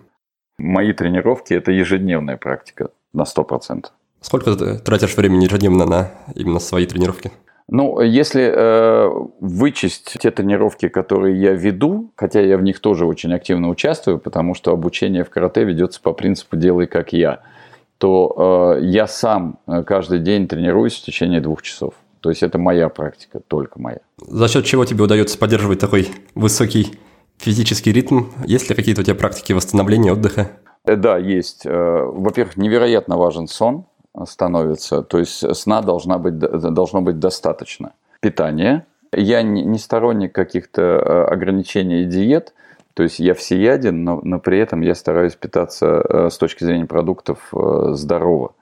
Мои 0.59 0.93
тренировки– 0.93 1.53
это 1.55 1.73
ежедневная 1.73 2.37
практика 2.37 2.91
на 3.13 3.23
100%. 3.23 3.87
Сколько 4.21 4.55
ты 4.55 4.79
тратишь 4.79 5.17
времени 5.17 5.45
ежедневно 5.45 5.87
на 5.87 6.11
именно 6.35 6.61
свои 6.61 6.87
тренировки? 6.87 7.31
Ну, 7.69 8.01
если 8.01 8.53
э, 8.53 9.11
вычесть 9.41 10.17
те 10.21 10.31
тренировки, 10.31 10.89
которые 10.89 11.41
я 11.41 11.53
веду, 11.53 12.13
хотя 12.17 12.41
я 12.41 12.59
в 12.59 12.63
них 12.63 12.81
тоже 12.81 13.07
очень 13.07 13.33
активно 13.33 13.69
участвую, 13.69 14.19
потому 14.19 14.55
что 14.55 14.73
обучение 14.73 15.25
в 15.25 15.31
карате 15.31 15.65
ведется 15.65 16.01
по 16.03 16.13
принципу 16.13 16.57
«делай 16.57 16.87
как 16.87 17.13
я», 17.13 17.43
то 18.01 18.77
э, 18.79 18.85
я 18.87 19.07
сам 19.07 19.59
э, 19.67 19.83
каждый 19.83 20.21
день 20.21 20.49
тренируюсь 20.49 20.99
в 20.99 21.05
течение 21.05 21.43
двух 21.43 21.61
часов. 21.61 21.93
То 22.21 22.31
есть 22.31 22.43
это 22.43 22.57
моя 22.57 22.89
практика, 22.89 23.41
только 23.47 23.79
моя. 23.79 23.99
За 24.27 24.49
счет 24.49 24.65
чего 24.65 24.87
тебе 24.87 25.05
удается 25.05 25.37
поддерживать 25.37 25.81
такой 25.81 26.09
высокий 26.35 26.99
физический 27.37 27.93
ритм? 27.93 28.25
Есть 28.47 28.71
ли 28.71 28.75
какие-то 28.75 29.03
у 29.03 29.05
тебя 29.05 29.17
практики 29.17 29.53
восстановления, 29.53 30.15
отдыха? 30.15 30.51
Э, 30.87 30.97
да, 30.97 31.19
есть. 31.19 31.67
Э, 31.67 32.05
во-первых, 32.07 32.57
невероятно 32.57 33.19
важен 33.19 33.47
сон 33.47 33.85
становится. 34.27 35.03
То 35.03 35.19
есть 35.19 35.55
сна 35.55 35.83
должна 35.83 36.17
быть, 36.17 36.39
должно 36.39 37.03
быть 37.03 37.19
достаточно. 37.19 37.93
Питание. 38.21 38.87
Я 39.13 39.43
не 39.43 39.79
сторонник 39.79 40.35
каких-то 40.35 41.27
ограничений 41.27 42.03
и 42.03 42.07
диет– 42.07 42.55
то 43.01 43.05
есть 43.05 43.19
я 43.19 43.33
всеяден, 43.33 44.05
но, 44.05 44.21
но 44.23 44.39
при 44.39 44.59
этом 44.59 44.83
я 44.83 44.95
стараюсь 44.95 45.35
питаться 45.35 46.05
э, 46.07 46.29
с 46.31 46.37
точки 46.37 46.65
зрения 46.65 46.85
продуктов 46.85 47.39
э, 47.51 47.93
здорово. 47.95 48.53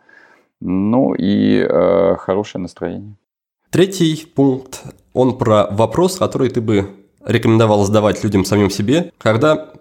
Ну 0.61 1.13
и 1.15 1.59
э, 1.69 2.15
хорошее 2.21 2.63
настроение. 2.63 3.17
Третий 3.71 4.31
пункт, 4.33 4.85
он 5.13 5.37
про 5.39 5.67
вопрос, 5.73 6.19
который 6.19 6.51
ты 6.51 6.61
бы 6.61 6.89
рекомендовал 7.27 7.85
задавать 7.85 8.23
людям 8.23 8.45
самим 8.45 8.71
себе, 8.71 9.11
когда 9.19 9.73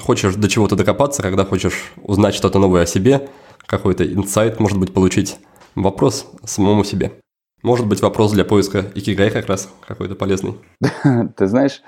хочешь 0.00 0.36
до 0.36 0.48
чего-то 0.48 0.76
докопаться, 0.76 1.20
когда 1.20 1.44
хочешь 1.44 1.92
узнать 2.00 2.36
что-то 2.36 2.60
новое 2.60 2.82
о 2.82 2.86
себе, 2.86 3.28
какой-то 3.66 4.04
инсайт, 4.04 4.60
может 4.60 4.78
быть, 4.78 4.94
получить 4.94 5.40
вопрос 5.74 6.30
самому 6.44 6.84
себе. 6.84 7.14
Может 7.64 7.88
быть, 7.88 8.00
вопрос 8.00 8.30
для 8.30 8.44
поиска 8.44 8.84
икигай 8.94 9.32
как 9.32 9.46
раз 9.46 9.68
какой-то 9.84 10.14
полезный. 10.14 10.54
Ты 11.36 11.48
знаешь, 11.48 11.82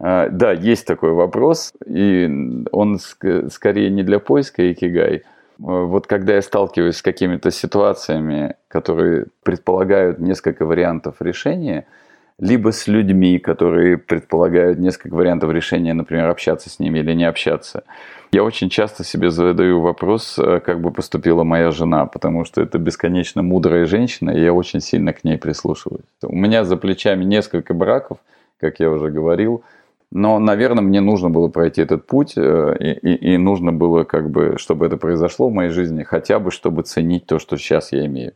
да, 0.00 0.52
есть 0.52 0.86
такой 0.86 1.12
вопрос, 1.12 1.74
и 1.86 2.64
он 2.72 2.98
скорее 2.98 3.90
не 3.90 4.02
для 4.02 4.18
поиска 4.18 4.72
икигай. 4.72 5.24
А, 5.62 5.84
вот 5.84 6.06
когда 6.06 6.34
я 6.34 6.42
сталкиваюсь 6.42 6.96
с 6.96 7.02
какими-то 7.02 7.50
ситуациями, 7.50 8.54
которые 8.68 9.26
предполагают 9.42 10.18
несколько 10.18 10.64
вариантов 10.64 11.16
решения, 11.20 11.86
либо 12.38 12.72
с 12.72 12.86
людьми, 12.86 13.38
которые 13.38 13.98
предполагают 13.98 14.78
несколько 14.78 15.14
вариантов 15.14 15.52
решения, 15.52 15.92
например, 15.92 16.30
общаться 16.30 16.70
с 16.70 16.78
ними 16.78 17.00
или 17.00 17.12
не 17.12 17.24
общаться. 17.24 17.84
Я 18.32 18.44
очень 18.44 18.70
часто 18.70 19.04
себе 19.04 19.30
задаю 19.30 19.80
вопрос, 19.80 20.38
а, 20.38 20.60
как 20.60 20.80
бы 20.80 20.90
поступила 20.90 21.44
моя 21.44 21.70
жена, 21.70 22.06
потому 22.06 22.44
что 22.44 22.62
это 22.62 22.78
бесконечно 22.78 23.42
мудрая 23.42 23.84
женщина, 23.84 24.30
и 24.30 24.42
я 24.42 24.54
очень 24.54 24.80
сильно 24.80 25.12
к 25.12 25.24
ней 25.24 25.36
прислушиваюсь. 25.36 26.04
У 26.22 26.34
меня 26.34 26.64
за 26.64 26.76
плечами 26.76 27.24
несколько 27.24 27.74
браков, 27.74 28.18
как 28.58 28.80
я 28.80 28.90
уже 28.90 29.10
говорил, 29.10 29.62
но, 30.12 30.38
наверное, 30.38 30.82
мне 30.82 31.00
нужно 31.00 31.30
было 31.30 31.48
пройти 31.48 31.82
этот 31.82 32.06
путь, 32.06 32.34
э, 32.36 32.76
и, 32.80 32.90
и, 32.90 33.34
и 33.34 33.36
нужно 33.36 33.72
было, 33.72 34.02
как 34.04 34.30
бы, 34.30 34.56
чтобы 34.58 34.86
это 34.86 34.96
произошло 34.96 35.48
в 35.48 35.52
моей 35.52 35.70
жизни, 35.70 36.02
хотя 36.02 36.40
бы, 36.40 36.50
чтобы 36.50 36.82
ценить 36.82 37.26
то, 37.26 37.38
что 37.38 37.56
сейчас 37.56 37.92
я 37.92 38.04
имею. 38.06 38.32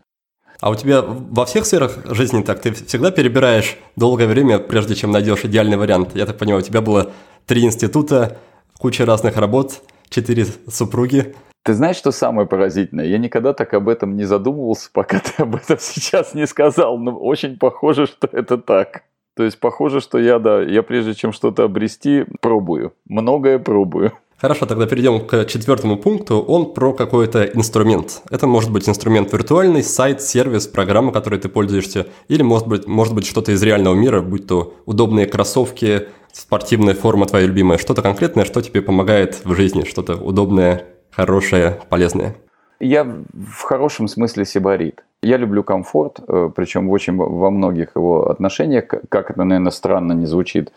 А 0.60 0.70
у 0.70 0.76
тебя 0.76 1.02
во 1.02 1.44
всех 1.46 1.66
сферах 1.66 1.98
жизни 2.06 2.42
так? 2.42 2.60
Ты 2.60 2.72
всегда 2.72 3.10
перебираешь 3.10 3.76
долгое 3.96 4.28
время, 4.28 4.60
прежде 4.60 4.94
чем 4.94 5.10
найдешь 5.10 5.44
идеальный 5.44 5.76
вариант? 5.76 6.10
Я 6.14 6.26
так 6.26 6.38
понимаю, 6.38 6.62
у 6.62 6.64
тебя 6.64 6.80
было 6.80 7.10
три 7.46 7.64
института, 7.64 8.38
куча 8.78 9.04
разных 9.04 9.36
работ, 9.36 9.82
четыре 10.08 10.46
супруги. 10.68 11.34
Ты 11.64 11.74
знаешь, 11.74 11.96
что 11.96 12.12
самое 12.12 12.46
поразительное? 12.46 13.06
Я 13.06 13.18
никогда 13.18 13.52
так 13.52 13.74
об 13.74 13.88
этом 13.88 14.16
не 14.16 14.24
задумывался, 14.24 14.90
пока 14.92 15.18
ты 15.18 15.42
об 15.42 15.56
этом 15.56 15.78
сейчас 15.80 16.34
не 16.34 16.46
сказал, 16.46 16.98
но 16.98 17.16
очень 17.18 17.58
похоже, 17.58 18.06
что 18.06 18.28
это 18.30 18.58
так. 18.58 19.02
То 19.36 19.42
есть 19.42 19.58
похоже, 19.58 20.00
что 20.00 20.18
я, 20.18 20.38
да, 20.38 20.62
я 20.62 20.82
прежде 20.82 21.14
чем 21.14 21.32
что-то 21.32 21.64
обрести, 21.64 22.24
пробую. 22.40 22.92
Многое 23.06 23.58
пробую. 23.58 24.12
Хорошо, 24.36 24.66
тогда 24.66 24.86
перейдем 24.86 25.26
к 25.26 25.46
четвертому 25.46 25.96
пункту. 25.96 26.40
Он 26.40 26.74
про 26.74 26.92
какой-то 26.92 27.44
инструмент. 27.44 28.22
Это 28.30 28.46
может 28.46 28.70
быть 28.70 28.88
инструмент 28.88 29.32
виртуальный, 29.32 29.82
сайт, 29.82 30.20
сервис, 30.22 30.66
программа, 30.66 31.12
которой 31.12 31.40
ты 31.40 31.48
пользуешься, 31.48 32.08
или 32.28 32.42
может 32.42 32.68
быть, 32.68 32.86
может 32.86 33.14
быть 33.14 33.26
что-то 33.26 33.52
из 33.52 33.62
реального 33.62 33.94
мира, 33.94 34.20
будь 34.20 34.46
то 34.46 34.74
удобные 34.86 35.26
кроссовки, 35.26 36.08
спортивная 36.32 36.94
форма 36.94 37.26
твоя 37.26 37.46
любимая, 37.46 37.78
что-то 37.78 38.02
конкретное, 38.02 38.44
что 38.44 38.60
тебе 38.60 38.82
помогает 38.82 39.40
в 39.44 39.54
жизни, 39.54 39.84
что-то 39.84 40.16
удобное, 40.16 40.84
хорошее, 41.10 41.80
полезное. 41.88 42.36
Я 42.80 43.04
в 43.04 43.62
хорошем 43.62 44.08
смысле 44.08 44.44
сибарит. 44.44 45.04
Я 45.24 45.38
люблю 45.38 45.62
комфорт, 45.62 46.20
э, 46.28 46.50
причем 46.54 46.90
очень 46.90 47.16
во 47.16 47.50
многих 47.50 47.96
его 47.96 48.30
отношениях, 48.30 48.84
как 49.08 49.30
это, 49.30 49.42
наверное, 49.42 49.70
странно 49.70 50.12
не 50.12 50.26
звучит, 50.26 50.70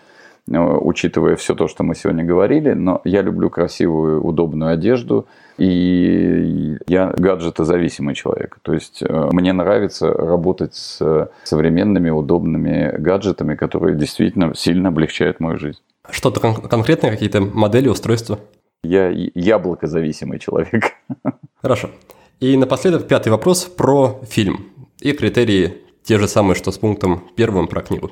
э, 0.50 0.58
учитывая 0.58 1.36
все 1.36 1.54
то, 1.54 1.68
что 1.68 1.84
мы 1.84 1.96
сегодня 1.96 2.24
говорили, 2.24 2.72
но 2.72 3.02
я 3.04 3.22
люблю 3.22 3.50
красивую, 3.50 4.24
удобную 4.24 4.72
одежду, 4.72 5.26
и 5.58 6.78
я 6.88 7.14
гаджетозависимый 7.18 8.16
человек. 8.16 8.58
То 8.62 8.74
есть 8.74 9.04
э, 9.04 9.30
мне 9.34 9.52
нравится 9.52 10.14
работать 10.14 10.76
с 10.76 11.30
современными, 11.44 12.10
удобными 12.10 12.96
гаджетами, 12.98 13.56
которые 13.56 13.96
действительно 13.96 14.56
сильно 14.56 14.90
облегчают 14.90 15.42
мою 15.42 15.58
жизнь. 15.58 15.80
Что-то 16.10 16.40
кон- 16.40 16.70
конкретные 16.70 17.12
какие-то 17.12 17.42
модели, 17.42 17.90
устройства? 17.90 18.40
Я 18.82 19.10
яблокозависимый 19.10 20.40
человек. 20.40 20.94
Хорошо. 21.62 21.90
И 22.40 22.56
напоследок 22.56 23.08
пятый 23.08 23.30
вопрос 23.30 23.66
про 23.66 24.22
фильм. 24.30 24.68
И 25.00 25.12
критерии 25.14 25.78
те 26.04 26.20
же 26.20 26.28
самые, 26.28 26.56
что 26.56 26.72
с 26.72 26.78
пунктом 26.78 27.24
первым 27.36 27.68
про 27.68 27.82
книгу. 27.82 28.12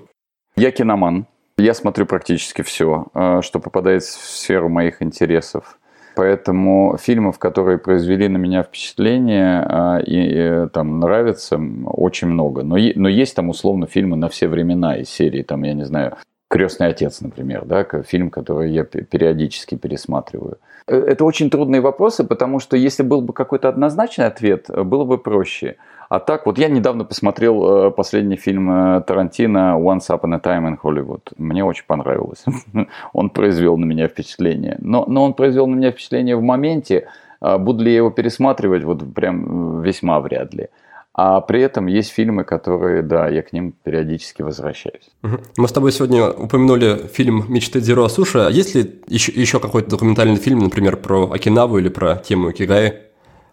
Я 0.56 0.72
киноман. 0.72 1.28
Я 1.60 1.76
смотрю 1.76 2.08
практически 2.08 2.64
все, 2.64 3.06
э, 3.14 3.42
что 3.44 3.60
попадает 3.60 4.02
в 4.02 4.08
сферу 4.08 4.68
моих 4.68 5.04
интересов. 5.04 5.78
Поэтому 6.16 6.98
фильмов, 7.00 7.38
которые 7.38 7.78
произвели 7.78 8.28
на 8.28 8.38
меня 8.38 8.64
впечатление 8.64 9.64
э, 9.64 10.04
и, 10.06 10.66
и 10.66 10.70
там 10.70 11.00
нравятся, 11.00 11.62
очень 11.86 12.28
много. 12.28 12.64
Но, 12.64 12.78
но 12.96 13.08
есть 13.08 13.36
там 13.36 13.50
условно 13.50 13.86
фильмы 13.86 14.18
на 14.18 14.28
все 14.28 14.48
времена 14.48 14.98
из 14.98 15.10
серии, 15.10 15.44
там, 15.44 15.64
я 15.64 15.74
не 15.74 15.86
знаю, 15.86 16.18
Крестный 16.48 16.88
отец, 16.88 17.22
например, 17.22 17.66
да, 17.66 17.84
фильм, 18.04 18.30
который 18.30 18.72
я 18.72 18.84
периодически 18.84 19.76
пересматриваю. 19.76 20.60
Э, 20.88 20.96
это 20.96 21.26
очень 21.26 21.50
трудные 21.50 21.82
вопросы, 21.82 22.24
потому 22.24 22.60
что 22.60 22.78
если 22.78 23.04
был 23.04 23.22
бы 23.22 23.34
какой-то 23.34 23.68
однозначный 23.68 24.28
ответ, 24.28 24.70
было 24.70 25.06
бы 25.06 25.18
проще. 25.18 25.78
А 26.08 26.20
так, 26.20 26.46
вот 26.46 26.58
я 26.60 26.68
недавно 26.68 27.04
посмотрел 27.04 27.88
э, 27.88 27.92
последний 27.92 28.36
фильм 28.36 28.70
э, 28.70 29.02
Тарантино 29.02 29.78
«Once 29.80 30.10
Upon 30.10 30.36
a 30.36 30.40
Time 30.40 30.70
in 30.70 30.78
Hollywood». 30.82 31.34
Мне 31.38 31.64
очень 31.64 31.86
понравилось. 31.88 32.46
Он 33.14 33.30
произвел 33.30 33.78
на 33.78 33.86
меня 33.86 34.08
впечатление. 34.08 34.78
Но, 34.80 35.06
но 35.08 35.24
он 35.24 35.34
произвел 35.34 35.68
на 35.68 35.76
меня 35.76 35.92
впечатление 35.92 36.36
в 36.36 36.44
моменте. 36.44 37.08
А 37.42 37.58
буду 37.58 37.84
ли 37.84 37.92
я 37.92 37.98
его 37.98 38.12
пересматривать? 38.12 38.84
Вот 38.84 39.14
прям 39.14 39.82
весьма 39.82 40.20
вряд 40.20 40.54
ли. 40.54 40.70
А 41.18 41.40
при 41.40 41.62
этом 41.62 41.88
есть 41.88 42.12
фильмы, 42.12 42.44
которые, 42.44 43.02
да, 43.02 43.30
я 43.30 43.42
к 43.42 43.54
ним 43.54 43.74
периодически 43.84 44.42
возвращаюсь. 44.42 45.10
Мы 45.22 45.68
с 45.68 45.72
тобой 45.72 45.94
сегодня 45.94 46.30
упомянули 46.30 47.08
фильм 47.08 47.46
«Мечты 47.48 47.80
Дзиро 47.80 48.10
Суши». 48.10 48.40
А 48.40 48.50
есть 48.50 48.76
ли 48.76 49.02
еще, 49.08 49.32
еще 49.32 49.62
какой-то 49.62 49.90
документальный 49.92 50.36
фильм, 50.36 50.60
например, 50.60 50.98
про 50.98 51.32
Окинаву 51.32 51.78
или 51.78 51.88
про 51.88 52.18
тему 52.18 52.52
Кигай? 52.52 53.04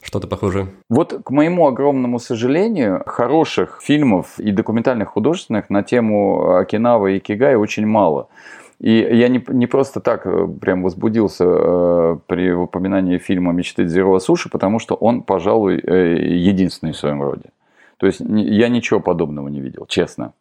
Что-то 0.03 0.27
похожее? 0.27 0.67
Вот, 0.91 1.21
к 1.25 1.31
моему 1.31 1.69
огромному 1.69 2.19
сожалению, 2.19 3.05
хороших 3.07 3.79
фильмов 3.81 4.41
и 4.41 4.51
документальных 4.51 5.11
художественных 5.11 5.71
на 5.71 5.85
тему 5.85 6.57
Окинавы 6.57 7.17
и 7.17 7.21
Кигай 7.21 7.55
очень 7.55 7.87
мало. 7.87 8.27
И 8.83 8.91
я 8.95 9.29
не, 9.29 9.43
не 9.49 9.69
просто 9.69 10.01
так 10.01 10.27
э, 10.27 10.49
прям 10.61 10.83
возбудился 10.83 11.45
э, 11.47 12.19
при 12.27 12.51
упоминании 12.51 13.19
фильма 13.19 13.53
«Мечты 13.53 13.85
Дзиро 13.85 14.19
Суши», 14.19 14.49
потому 14.49 14.81
что 14.81 14.97
он, 14.97 15.23
пожалуй, 15.23 15.79
э, 15.79 16.17
единственный 16.19 16.93
в 16.93 16.97
своем 16.97 17.23
роде. 17.23 17.51
То 17.99 18.07
есть 18.07 18.19
я 18.19 18.69
ничего 18.69 18.99
подобного 18.99 19.47
не 19.47 19.61
видел, 19.61 19.87
честно. 19.87 20.33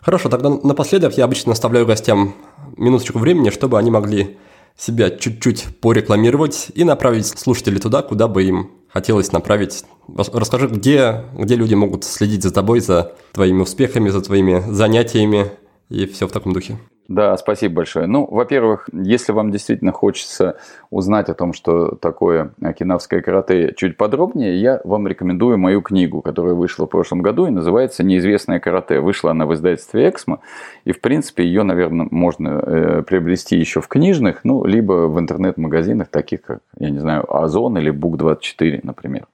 Хорошо, 0.00 0.28
тогда 0.28 0.50
напоследок 0.50 1.18
я 1.18 1.24
обычно 1.24 1.50
оставляю 1.50 1.84
гостям 1.84 2.34
минуточку 2.76 3.18
времени, 3.18 3.50
чтобы 3.50 3.76
они 3.76 3.90
могли 3.90 4.38
себя 4.76 5.10
чуть-чуть 5.10 5.80
порекламировать 5.80 6.70
и 6.72 6.84
направить 6.84 7.26
слушателей 7.26 7.80
туда, 7.80 8.02
куда 8.02 8.28
бы 8.28 8.44
им 8.44 8.70
хотелось 8.86 9.32
направить. 9.32 9.84
Расскажи, 10.16 10.68
где, 10.68 11.24
где 11.36 11.56
люди 11.56 11.74
могут 11.74 12.04
следить 12.04 12.44
за 12.44 12.52
тобой, 12.54 12.78
за 12.78 13.16
твоими 13.32 13.62
успехами, 13.62 14.10
за 14.10 14.20
твоими 14.20 14.62
занятиями 14.68 15.46
и 15.88 16.06
все 16.06 16.28
в 16.28 16.30
таком 16.30 16.52
духе. 16.52 16.78
Да, 17.10 17.36
спасибо 17.36 17.74
большое. 17.74 18.06
Ну, 18.06 18.24
во-первых, 18.24 18.88
если 18.92 19.32
вам 19.32 19.50
действительно 19.50 19.90
хочется 19.90 20.58
узнать 20.90 21.28
о 21.28 21.34
том, 21.34 21.52
что 21.52 21.96
такое 21.96 22.52
окинавское 22.62 23.20
карате 23.20 23.74
чуть 23.76 23.96
подробнее, 23.96 24.60
я 24.60 24.80
вам 24.84 25.08
рекомендую 25.08 25.58
мою 25.58 25.82
книгу, 25.82 26.22
которая 26.22 26.54
вышла 26.54 26.86
в 26.86 26.88
прошлом 26.88 27.20
году 27.20 27.48
и 27.48 27.50
называется 27.50 28.04
«Неизвестное 28.04 28.60
карате». 28.60 29.00
Вышла 29.00 29.32
она 29.32 29.46
в 29.46 29.54
издательстве 29.54 30.08
«Эксмо», 30.08 30.38
и, 30.84 30.92
в 30.92 31.00
принципе, 31.00 31.42
ее, 31.42 31.64
наверное, 31.64 32.06
можно 32.12 32.62
э, 32.64 33.02
приобрести 33.02 33.58
еще 33.58 33.80
в 33.80 33.88
книжных, 33.88 34.44
ну, 34.44 34.64
либо 34.64 35.08
в 35.08 35.18
интернет-магазинах, 35.18 36.10
таких 36.10 36.42
как, 36.42 36.60
я 36.78 36.90
не 36.90 37.00
знаю, 37.00 37.24
Озон 37.28 37.76
или 37.76 37.92
Бук24, 37.92 38.82
например. 38.84 39.26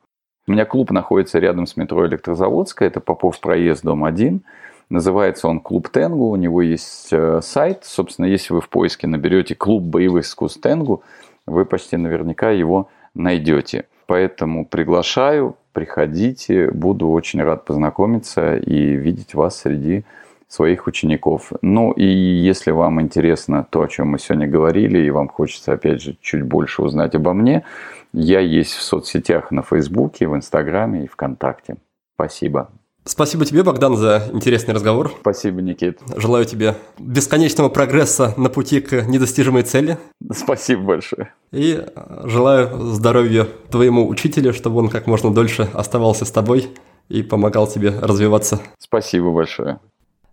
У 0.48 0.52
меня 0.52 0.64
клуб 0.64 0.92
находится 0.92 1.40
рядом 1.40 1.66
с 1.66 1.76
метро 1.76 2.06
Электрозаводская, 2.06 2.88
это 2.88 3.00
Попов 3.00 3.38
проезд, 3.38 3.82
дом 3.82 4.02
1. 4.02 4.40
Называется 4.88 5.48
он 5.48 5.60
«Клуб 5.60 5.88
Тенгу», 5.88 6.28
у 6.28 6.36
него 6.36 6.62
есть 6.62 7.08
э, 7.10 7.40
сайт. 7.42 7.84
Собственно, 7.84 8.26
если 8.26 8.54
вы 8.54 8.60
в 8.60 8.68
поиске 8.68 9.06
наберете 9.06 9.54
«Клуб 9.54 9.82
боевых 9.82 10.24
искусств 10.24 10.60
Тенгу», 10.60 11.02
вы 11.46 11.64
почти 11.64 11.96
наверняка 11.96 12.50
его 12.50 12.88
найдете. 13.14 13.86
Поэтому 14.06 14.64
приглашаю, 14.64 15.56
приходите, 15.72 16.70
буду 16.70 17.08
очень 17.08 17.42
рад 17.42 17.64
познакомиться 17.64 18.56
и 18.56 18.92
видеть 18.92 19.34
вас 19.34 19.60
среди 19.60 20.04
своих 20.48 20.86
учеников. 20.86 21.50
Ну 21.62 21.90
и 21.90 22.04
если 22.04 22.70
вам 22.70 23.00
интересно 23.00 23.66
то, 23.68 23.82
о 23.82 23.88
чем 23.88 24.08
мы 24.08 24.20
сегодня 24.20 24.46
говорили, 24.46 24.98
и 24.98 25.10
вам 25.10 25.28
хочется, 25.28 25.72
опять 25.72 26.00
же, 26.00 26.16
чуть 26.20 26.42
больше 26.42 26.82
узнать 26.82 27.16
обо 27.16 27.32
мне, 27.32 27.64
я 28.12 28.38
есть 28.38 28.72
в 28.72 28.82
соцсетях 28.82 29.50
на 29.50 29.62
Фейсбуке, 29.62 30.28
в 30.28 30.36
Инстаграме 30.36 31.04
и 31.04 31.08
ВКонтакте. 31.08 31.76
Спасибо. 32.14 32.70
Спасибо 33.06 33.44
тебе, 33.44 33.62
Богдан, 33.62 33.96
за 33.96 34.28
интересный 34.32 34.74
разговор. 34.74 35.14
Спасибо, 35.20 35.62
Никит. 35.62 36.00
Желаю 36.16 36.44
тебе 36.44 36.76
бесконечного 36.98 37.68
прогресса 37.68 38.34
на 38.36 38.48
пути 38.48 38.80
к 38.80 39.06
недостижимой 39.06 39.62
цели. 39.62 39.96
Спасибо 40.32 40.82
большое. 40.82 41.32
И 41.52 41.86
желаю 42.24 42.92
здоровья 42.92 43.46
твоему 43.70 44.08
учителю, 44.08 44.52
чтобы 44.52 44.80
он 44.80 44.88
как 44.88 45.06
можно 45.06 45.32
дольше 45.32 45.68
оставался 45.72 46.24
с 46.24 46.32
тобой 46.32 46.68
и 47.08 47.22
помогал 47.22 47.68
тебе 47.68 47.90
развиваться. 47.90 48.60
Спасибо 48.78 49.30
большое. 49.30 49.78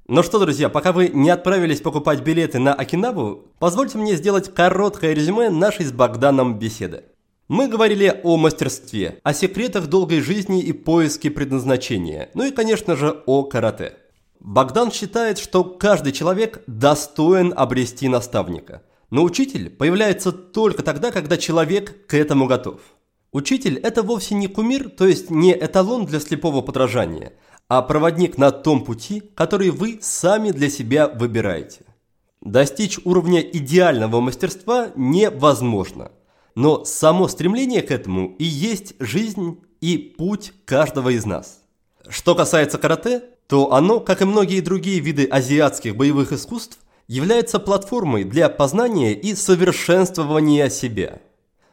Ну 0.07 0.23
что, 0.23 0.39
друзья, 0.39 0.67
пока 0.67 0.91
вы 0.93 1.09
не 1.09 1.29
отправились 1.29 1.79
покупать 1.79 2.21
билеты 2.21 2.57
на 2.57 2.73
Окинаву, 2.73 3.45
позвольте 3.59 3.99
мне 3.99 4.15
сделать 4.15 4.53
короткое 4.53 5.13
резюме 5.13 5.49
нашей 5.49 5.85
с 5.85 5.91
Богданом 5.91 6.57
беседы. 6.57 7.03
Мы 7.49 7.67
говорили 7.67 8.21
о 8.23 8.37
мастерстве, 8.37 9.19
о 9.21 9.33
секретах 9.33 9.87
долгой 9.87 10.21
жизни 10.21 10.61
и 10.61 10.71
поиске 10.71 11.29
предназначения, 11.29 12.29
ну 12.35 12.45
и, 12.45 12.51
конечно 12.51 12.95
же, 12.95 13.21
о 13.25 13.43
карате. 13.43 13.97
Богдан 14.39 14.93
считает, 14.93 15.39
что 15.39 15.65
каждый 15.65 16.13
человек 16.13 16.63
достоин 16.67 17.53
обрести 17.53 18.07
наставника. 18.07 18.81
Но 19.09 19.23
учитель 19.23 19.69
появляется 19.69 20.31
только 20.31 20.83
тогда, 20.83 21.11
когда 21.11 21.35
человек 21.35 22.07
к 22.07 22.13
этому 22.13 22.47
готов. 22.47 22.79
Учитель– 23.33 23.77
это 23.83 24.03
вовсе 24.03 24.35
не 24.35 24.47
кумир, 24.47 24.89
то 24.89 25.05
есть 25.05 25.29
не 25.29 25.51
эталон 25.51 26.05
для 26.05 26.21
слепого 26.21 26.61
подражания, 26.61 27.33
а 27.67 27.81
проводник 27.81 28.37
на 28.37 28.51
том 28.51 28.85
пути, 28.85 29.21
который 29.35 29.69
вы 29.69 29.99
сами 30.01 30.51
для 30.51 30.69
себя 30.69 31.09
выбираете. 31.09 31.81
Достичь 32.39 32.99
уровня 33.03 33.41
идеального 33.41 34.21
мастерства 34.21 34.91
невозможно– 34.95 36.13
но 36.55 36.85
само 36.85 37.27
стремление 37.27 37.81
к 37.81 37.91
этому 37.91 38.35
и 38.38 38.43
есть 38.43 38.93
жизнь 38.99 39.59
и 39.81 39.97
путь 39.97 40.53
каждого 40.65 41.09
из 41.09 41.25
нас. 41.25 41.61
Что 42.07 42.35
касается 42.35 42.77
карате, 42.77 43.23
то 43.47 43.73
оно, 43.73 43.99
как 43.99 44.21
и 44.21 44.25
многие 44.25 44.61
другие 44.61 44.99
виды 44.99 45.25
азиатских 45.25 45.95
боевых 45.95 46.31
искусств, 46.31 46.80
является 47.07 47.59
платформой 47.59 48.23
для 48.23 48.49
познания 48.49 49.13
и 49.13 49.35
совершенствования 49.35 50.69
себя. 50.69 51.21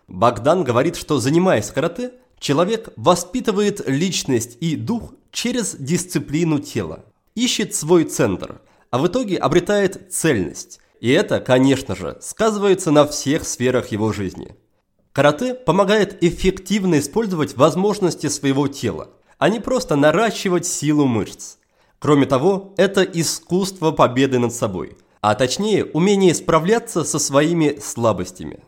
Богдан 0.08 0.64
говорит, 0.64 0.96
что 0.96 1.20
занимаясь 1.20 1.70
карате, 1.70 2.12
человек 2.38 2.88
воспитывает 2.96 3.86
личность 3.88 4.56
и 4.60 4.74
дух 4.74 5.14
через 5.30 5.76
дисциплину 5.76 6.58
тела, 6.58 7.04
ищет 7.36 7.74
свой 7.74 8.04
центр, 8.04 8.60
а 8.90 8.98
в 8.98 9.06
итоге 9.06 9.36
обретает 9.36 10.12
цельность. 10.12 10.80
И 11.00 11.10
это, 11.10 11.40
конечно 11.40 11.94
же, 11.94 12.18
сказывается 12.20 12.90
на 12.90 13.06
всех 13.06 13.46
сферах 13.46 13.88
его 13.88 14.12
жизни– 14.12 14.56
Карате 15.12 15.54
помогает 15.54 16.22
эффективно 16.22 17.00
использовать 17.00 17.56
возможности 17.56 18.28
своего 18.28 18.68
тела, 18.68 19.10
а 19.38 19.48
не 19.48 19.58
просто 19.58 19.96
наращивать 19.96 20.66
силу 20.66 21.06
мышц. 21.06 21.56
Кроме 21.98 22.26
того, 22.26 22.74
это 22.76 23.02
искусство 23.02 23.90
победы 23.90 24.38
над 24.38 24.54
собой, 24.54 24.96
а 25.20 25.34
точнее 25.34 25.84
умение 25.84 26.32
справляться 26.34 27.02
со 27.02 27.18
своими 27.18 27.78
слабостями. 27.82 28.60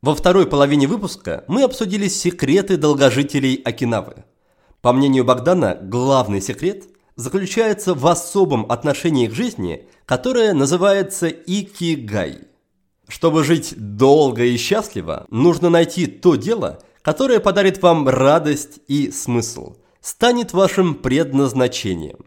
Во 0.00 0.14
второй 0.14 0.46
половине 0.46 0.86
выпуска 0.86 1.44
мы 1.48 1.64
обсудили 1.64 2.06
секреты 2.06 2.76
долгожителей 2.76 3.56
Окинавы. 3.56 4.24
По 4.82 4.92
мнению 4.92 5.24
Богдана, 5.24 5.76
главный 5.82 6.40
секрет 6.40 6.84
заключается 7.16 7.94
в 7.94 8.06
особом 8.06 8.70
отношении 8.70 9.26
к 9.26 9.34
жизни, 9.34 9.88
которое 10.06 10.54
называется 10.54 11.28
икигай– 11.28 12.42
чтобы 13.10 13.42
жить 13.44 13.74
долго 13.76 14.44
и 14.44 14.56
счастливо, 14.56 15.26
нужно 15.30 15.68
найти 15.68 16.06
то 16.06 16.36
дело, 16.36 16.80
которое 17.02 17.40
подарит 17.40 17.82
вам 17.82 18.08
радость 18.08 18.78
и 18.88 19.10
смысл. 19.10 19.74
станет 20.00 20.54
вашим 20.54 20.94
предназначением. 20.94 22.24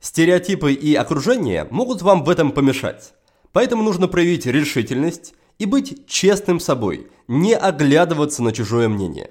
Стереотипы 0.00 0.72
и 0.72 0.92
окружение 0.94 1.68
могут 1.70 2.02
вам 2.02 2.24
в 2.24 2.30
этом 2.30 2.50
помешать, 2.50 3.12
поэтому 3.52 3.84
нужно 3.84 4.08
проявить 4.08 4.44
решительность 4.44 5.34
и 5.60 5.66
быть 5.66 6.08
честным 6.08 6.58
собой, 6.58 7.06
не 7.28 7.54
оглядываться 7.54 8.42
на 8.42 8.52
чужое 8.52 8.88
мнение. 8.88 9.30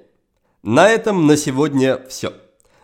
На 0.64 0.88
этом 0.88 1.28
на 1.28 1.36
сегодня 1.36 1.99
все. 2.07 2.32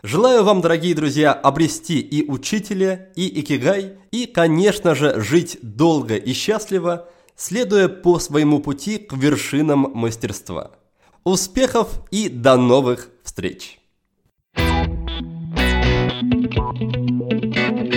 Желаю 0.02 0.44
вам, 0.44 0.60
дорогие 0.60 0.94
друзья, 0.94 1.32
обрести 1.32 2.00
и 2.00 2.28
учителя, 2.28 3.08
и 3.16 3.40
икигай, 3.40 3.94
и, 4.10 4.26
конечно 4.26 4.94
же, 4.94 5.20
жить 5.22 5.58
долго 5.62 6.16
и 6.16 6.34
счастливо, 6.34 7.08
следуя 7.36 7.88
по 7.88 8.18
своему 8.18 8.60
пути 8.60 8.98
к 8.98 9.12
вершинам 9.14 9.90
мастерства. 9.94 10.72
Успехов 11.24 12.00
и 12.10 12.28
до 12.28 12.56
новых 12.56 13.08
встреч! 13.22 13.78
Thank 16.74 17.86
you. 17.86 17.91